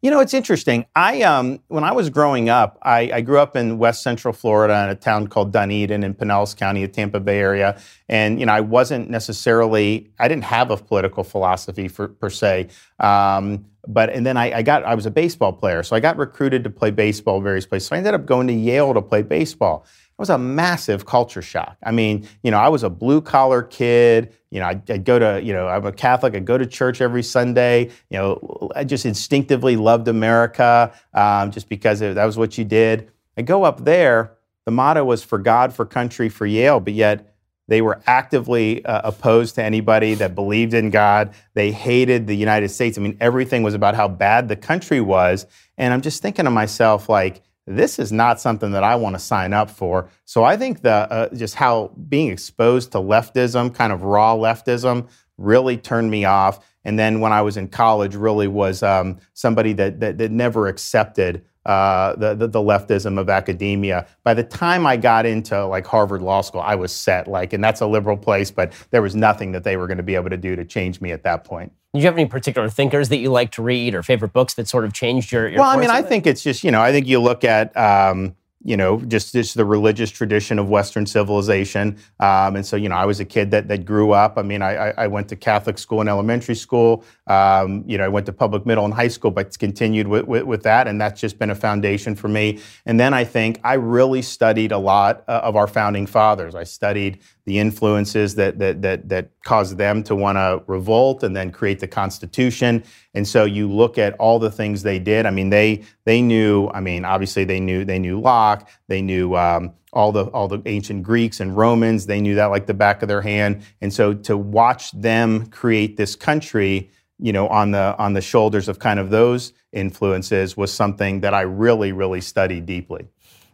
You 0.02 0.12
know, 0.12 0.20
it's 0.20 0.34
interesting. 0.34 0.86
I 0.96 1.22
um, 1.22 1.60
when 1.70 1.84
I 1.84 1.94
was 1.94 2.10
growing 2.10 2.50
up, 2.50 2.78
I, 2.82 3.10
I, 3.14 3.22
grew 3.22 3.40
up 3.40 3.56
in 3.56 3.78
West 3.78 4.04
Central 4.04 4.34
Florida 4.34 4.84
in 4.84 4.90
a 4.90 4.96
town 4.96 5.28
called 5.28 5.54
Dunedin 5.54 6.04
in 6.04 6.14
Pinellas 6.14 6.56
County, 6.56 6.86
the 6.86 6.92
Tampa 6.92 7.22
Bay 7.22 7.40
area, 7.40 7.80
and 8.10 8.40
you 8.40 8.46
know, 8.46 8.54
I 8.54 8.60
wasn't 8.60 9.10
necessarily 9.10 10.12
I 10.20 10.28
didn't 10.28 10.44
have 10.44 10.72
a 10.72 10.78
political 10.78 11.24
philosophy 11.24 11.88
for, 11.88 12.10
per 12.10 12.30
se. 12.30 12.68
Um, 13.00 13.66
but 13.88 14.10
and 14.10 14.26
then 14.26 14.38
I, 14.38 14.60
I, 14.60 14.62
got 14.62 14.84
I 14.84 14.96
was 14.96 15.06
a 15.06 15.12
baseball 15.12 15.52
player, 15.52 15.84
so 15.84 15.96
I 15.96 16.00
got 16.00 16.18
recruited 16.18 16.64
to 16.64 16.70
play 16.70 16.92
baseball 16.92 17.42
various 17.42 17.66
places. 17.66 17.90
So 17.90 17.96
I 17.96 17.98
ended 17.98 18.14
up 18.14 18.26
going 18.26 18.48
to 18.48 18.54
Yale 18.54 18.94
to 18.94 19.02
play 19.02 19.22
baseball. 19.22 19.86
Was 20.24 20.30
a 20.30 20.38
massive 20.38 21.06
culture 21.06 21.42
shock. 21.42 21.76
I 21.84 21.92
mean, 21.92 22.26
you 22.44 22.52
know, 22.52 22.58
I 22.58 22.70
was 22.70 22.84
a 22.84 22.90
blue 22.90 23.20
collar 23.20 23.62
kid. 23.62 24.34
You 24.52 24.62
know, 24.62 24.68
I'd, 24.68 24.90
I'd, 24.90 25.04
go 25.04 25.20
to, 25.20 25.44
you 25.44 25.52
know, 25.52 25.68
I'm 25.68 25.86
a 25.86 25.92
Catholic. 25.92 26.34
I'd 26.34 26.46
go 26.46 26.58
to 26.58 26.66
church 26.66 27.02
every 27.02 27.24
Sunday. 27.24 27.90
You 28.10 28.18
know, 28.18 28.70
I 28.74 28.86
just 28.86 29.06
instinctively 29.06 29.76
loved 29.76 30.08
America 30.08 30.94
um, 31.14 31.52
just 31.52 31.68
because 31.68 32.00
it, 32.00 32.16
that 32.16 32.24
was 32.24 32.38
what 32.38 32.58
you 32.58 32.64
did. 32.64 33.12
I 33.38 33.42
go 33.42 33.66
up 33.66 33.84
there. 33.84 34.38
The 34.64 34.72
motto 34.72 35.04
was 35.04 35.26
for 35.26 35.40
God, 35.40 35.74
for 35.74 35.86
country, 35.86 36.30
for 36.30 36.46
Yale, 36.46 36.80
but 36.80 36.94
yet 36.94 37.36
they 37.68 37.82
were 37.82 38.02
actively 38.08 38.86
uh, 38.86 39.02
opposed 39.04 39.56
to 39.56 39.64
anybody 39.64 40.14
that 40.14 40.36
believed 40.36 40.74
in 40.74 40.90
God. 40.90 41.34
They 41.54 41.74
hated 41.74 42.28
the 42.28 42.38
United 42.38 42.70
States. 42.70 42.98
I 42.98 43.02
mean, 43.02 43.18
everything 43.20 43.62
was 43.62 43.74
about 43.74 43.96
how 43.96 44.08
bad 44.08 44.48
the 44.48 44.56
country 44.56 45.02
was. 45.02 45.46
And 45.78 45.94
I'm 45.94 46.02
just 46.02 46.22
thinking 46.22 46.46
to 46.46 46.52
myself, 46.52 47.10
like, 47.10 47.42
this 47.66 48.00
is 48.00 48.12
not 48.12 48.42
something 48.42 48.72
that 48.72 48.84
I 48.84 48.96
want 48.96 49.16
to 49.16 49.20
sign 49.20 49.54
up 49.54 49.70
for. 49.70 50.10
So 50.26 50.44
I 50.44 50.58
think 50.58 50.82
the 50.82 50.92
uh, 50.92 51.36
just 51.36 51.56
how 51.56 51.92
being 52.10 52.30
exposed 52.30 52.92
to 52.92 52.98
leftism, 52.98 53.74
kind 53.74 53.94
of 53.94 54.04
raw 54.04 54.36
leftism, 54.36 55.08
really 55.38 55.78
turned 55.78 56.12
me 56.12 56.26
off. 56.26 56.66
And 56.86 57.00
then 57.00 57.20
when 57.22 57.32
I 57.32 57.42
was 57.42 57.58
in 57.58 57.70
college, 57.70 58.16
really 58.16 58.48
was 58.48 58.84
um, 58.84 59.18
somebody 59.34 59.74
that, 59.74 60.00
that, 60.02 60.18
that 60.18 60.32
never 60.32 60.68
accepted 60.68 61.44
uh, 61.66 62.16
the, 62.18 62.36
the, 62.36 62.48
the 62.48 62.60
leftism 62.60 63.18
of 63.18 63.30
academia. 63.30 64.06
By 64.24 64.34
the 64.34 64.44
time 64.44 64.86
I 64.86 64.98
got 64.98 65.26
into 65.26 65.66
like 65.66 65.88
Harvard 65.88 66.22
Law 66.22 66.42
School, 66.42 66.60
I 66.60 66.76
was 66.76 66.92
set. 66.92 67.28
Like, 67.28 67.54
and 67.54 67.64
that's 67.64 67.80
a 67.80 67.88
liberal 67.88 68.18
place, 68.18 68.52
but 68.52 68.74
there 68.92 69.02
was 69.02 69.16
nothing 69.16 69.54
that 69.54 69.64
they 69.64 69.78
were 69.78 69.88
going 69.88 69.98
to 69.98 70.04
be 70.04 70.16
able 70.16 70.30
to 70.30 70.38
do 70.38 70.58
to 70.58 70.66
change 70.66 71.00
me 71.00 71.12
at 71.12 71.24
that 71.24 71.46
point. 71.46 71.72
Do 71.94 72.00
you 72.00 72.06
have 72.06 72.16
any 72.16 72.26
particular 72.26 72.70
thinkers 72.70 73.10
that 73.10 73.18
you 73.18 73.32
like 73.32 73.52
to 73.52 73.62
read 73.62 73.94
or 73.94 74.02
favorite 74.02 74.34
books 74.34 74.56
that 74.56 74.68
sort 74.68 74.84
of 74.84 74.94
changed 74.94 75.32
your? 75.32 75.48
your 75.48 75.60
well, 75.60 75.70
I 75.70 75.78
mean, 75.78 75.92
I 75.92 76.02
think 76.02 76.26
it's 76.26 76.42
just 76.42 76.64
you 76.64 76.72
know, 76.72 76.82
I 76.82 76.92
think 76.92 77.06
you 77.08 77.20
look 77.20 77.44
at. 77.44 77.76
Um, 77.78 78.36
you 78.64 78.78
know, 78.78 79.00
just 79.02 79.34
just 79.34 79.56
the 79.56 79.66
religious 79.66 80.10
tradition 80.10 80.58
of 80.58 80.70
Western 80.70 81.06
civilization. 81.06 81.98
Um, 82.20 82.56
and 82.56 82.66
so, 82.66 82.76
you 82.76 82.88
know, 82.88 82.96
I 82.96 83.06
was 83.06 83.20
a 83.20 83.26
kid 83.26 83.52
that 83.52 83.68
that 83.68 83.86
grew 83.86 84.12
up. 84.12 84.38
I 84.38 84.42
mean, 84.42 84.62
I, 84.62 84.92
I 84.92 85.08
went 85.08 85.28
to 85.30 85.36
Catholic 85.36 85.78
school 85.78 86.00
and 86.00 86.10
elementary 86.10 86.56
school. 86.56 87.04
Um, 87.28 87.84
you 87.88 87.98
know, 87.98 88.06
I 88.06 88.08
went 88.08 88.26
to 88.28 88.34
public 88.34 88.66
middle 88.66 88.86
and 88.86 88.94
high 88.94 89.08
school, 89.08 89.32
but 89.32 89.58
continued 89.58 90.08
with, 90.08 90.26
with, 90.28 90.44
with, 90.44 90.64
that, 90.64 90.88
and 90.88 91.00
that's 91.00 91.20
just 91.20 91.40
been 91.40 91.50
a 91.50 91.56
foundation 91.56 92.16
for 92.16 92.28
me. 92.28 92.60
And 92.86 93.00
then 93.00 93.14
I 93.14 93.24
think 93.24 93.60
I 93.64 93.76
really 93.76 94.22
studied 94.22 94.72
a 94.72 94.78
lot 94.78 95.24
uh, 95.28 95.42
of 95.44 95.56
our 95.56 95.68
founding 95.68 96.06
fathers. 96.06 96.56
I 96.56 96.64
studied 96.64 97.20
the 97.46 97.60
influences 97.60 98.36
that 98.36 98.60
that 98.60 98.82
that 98.82 99.10
that 99.10 99.30
caused 99.44 99.78
them 99.78 100.04
to 100.04 100.16
want 100.16 100.38
to 100.38 100.64
revolt 100.68 101.24
and 101.24 101.36
then 101.36 101.52
create 101.52 101.80
the 101.80 101.88
Constitution. 101.88 102.84
And 103.14 103.28
so 103.28 103.46
you 103.46 103.70
look 103.70 103.98
at 103.98 104.14
all 104.16 104.40
the 104.40 104.52
things 104.52 104.84
they 104.84 105.00
did. 105.00 105.26
I 105.26 105.30
mean, 105.30 105.50
they 105.50 105.84
they 106.06 106.22
knew. 106.22 106.70
I 106.74 106.80
mean, 106.80 107.06
obviously 107.06 107.44
they 107.44 107.60
knew 107.60 107.86
they 107.86 108.00
knew 108.00 108.20
Locke. 108.20 108.70
They 108.88 109.02
knew. 109.02 109.36
Um, 109.36 109.74
all 109.94 110.12
the 110.12 110.26
all 110.26 110.48
the 110.48 110.62
ancient 110.66 111.04
Greeks 111.04 111.40
and 111.40 111.56
Romans, 111.56 112.08
they 112.08 112.20
knew 112.20 112.36
that 112.36 112.48
like 112.48 112.66
the 112.66 112.74
back 112.74 113.02
of 113.02 113.08
their 113.08 113.22
hand. 113.22 113.64
And 113.80 113.94
so 113.94 114.14
to 114.14 114.36
watch 114.36 114.92
them 114.92 115.46
create 115.48 115.98
this 115.98 116.16
country, 116.16 116.90
you 117.20 117.32
know, 117.32 117.48
on 117.48 117.72
the 117.72 117.96
on 117.98 118.14
the 118.14 118.22
shoulders 118.22 118.68
of 118.68 118.80
kind 118.80 119.00
of 119.00 119.12
those 119.12 119.54
influences 119.72 120.58
was 120.58 120.72
something 120.72 121.22
that 121.22 121.34
I 121.34 121.42
really, 121.42 121.92
really 121.92 122.22
studied 122.22 122.66
deeply. 122.66 123.08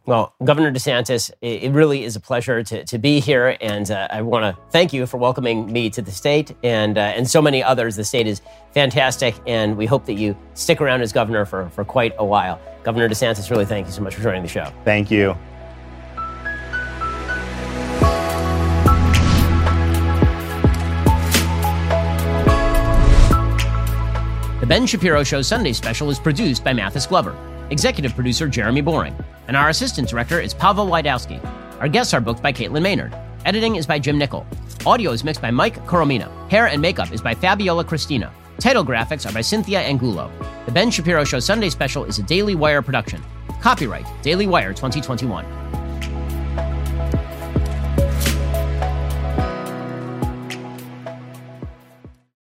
Well, 0.06 0.34
Governor 0.44 0.72
DeSantis, 0.72 1.30
it 1.42 1.72
really 1.72 2.04
is 2.04 2.16
a 2.16 2.20
pleasure 2.20 2.64
to, 2.64 2.84
to 2.84 2.98
be 2.98 3.20
here, 3.20 3.58
and 3.62 3.92
uh, 3.92 4.08
I 4.10 4.24
want 4.24 4.44
to 4.44 4.60
thank 4.72 4.92
you 4.92 5.06
for 5.06 5.18
welcoming 5.18 5.72
me 5.72 5.90
to 5.92 6.02
the 6.02 6.12
state 6.12 6.56
and 6.64 6.98
uh, 6.98 7.02
and 7.02 7.30
so 7.30 7.42
many 7.42 7.62
others. 7.62 7.96
The 7.96 8.04
state 8.04 8.26
is 8.26 8.42
fantastic, 8.72 9.36
and 9.46 9.78
we 9.78 9.86
hope 9.86 10.06
that 10.06 10.14
you 10.14 10.36
stick 10.56 10.82
around 10.82 11.02
as 11.02 11.14
governor 11.14 11.46
for, 11.46 11.70
for 11.70 11.86
quite 11.86 12.14
a 12.18 12.26
while. 12.26 12.60
Governor 12.84 13.08
DeSantis, 13.08 13.52
really 13.52 13.66
thank 13.66 13.86
you 13.86 13.94
so 13.94 14.02
much 14.02 14.16
for 14.16 14.24
joining 14.24 14.42
the 14.42 14.48
show. 14.48 14.72
Thank 14.84 15.12
you. 15.12 15.38
The 24.60 24.66
Ben 24.66 24.88
Shapiro 24.88 25.24
Show 25.24 25.42
Sunday 25.44 25.74
special 25.74 26.10
is 26.10 26.20
produced 26.20 26.64
by 26.64 26.74
Mathis 26.74 27.06
Glover. 27.06 27.36
Executive 27.70 28.16
producer 28.16 28.48
Jeremy 28.48 28.82
Boring, 28.82 29.16
and 29.48 29.56
our 29.56 29.70
assistant 29.70 30.08
director 30.08 30.40
is 30.40 30.54
Pavel 30.54 30.88
Wydowski. 30.88 31.44
Our 31.80 31.88
guests 31.88 32.14
are 32.14 32.22
booked 32.22 32.44
by 32.44 32.52
Caitlin 32.52 32.82
Maynard. 32.82 33.16
Editing 33.46 33.76
is 33.76 33.88
by 33.88 34.00
Jim 34.00 34.18
Nickel. 34.18 34.46
Audio 34.86 35.12
is 35.12 35.24
mixed 35.24 35.42
by 35.42 35.52
Mike 35.52 35.86
Coromina. 35.86 36.30
Hair 36.50 36.68
and 36.68 36.82
makeup 36.82 37.12
is 37.12 37.22
by 37.22 37.34
Fabiola 37.34 37.84
Cristina. 37.84 38.32
Title 38.60 38.84
graphics 38.86 39.30
are 39.30 39.34
by 39.34 39.42
Cynthia 39.42 39.80
Angulo. 39.80 40.32
The 40.66 40.72
Ben 40.72 40.92
Shapiro 40.92 41.24
Show 41.24 41.40
Sunday 41.40 41.70
Special 41.70 42.04
is 42.06 42.20
a 42.20 42.24
Daily 42.24 42.56
Wire 42.56 42.82
production. 42.82 43.24
Copyright 43.62 44.06
Daily 44.22 44.48
Wire 44.48 44.74
2021. 44.74 45.46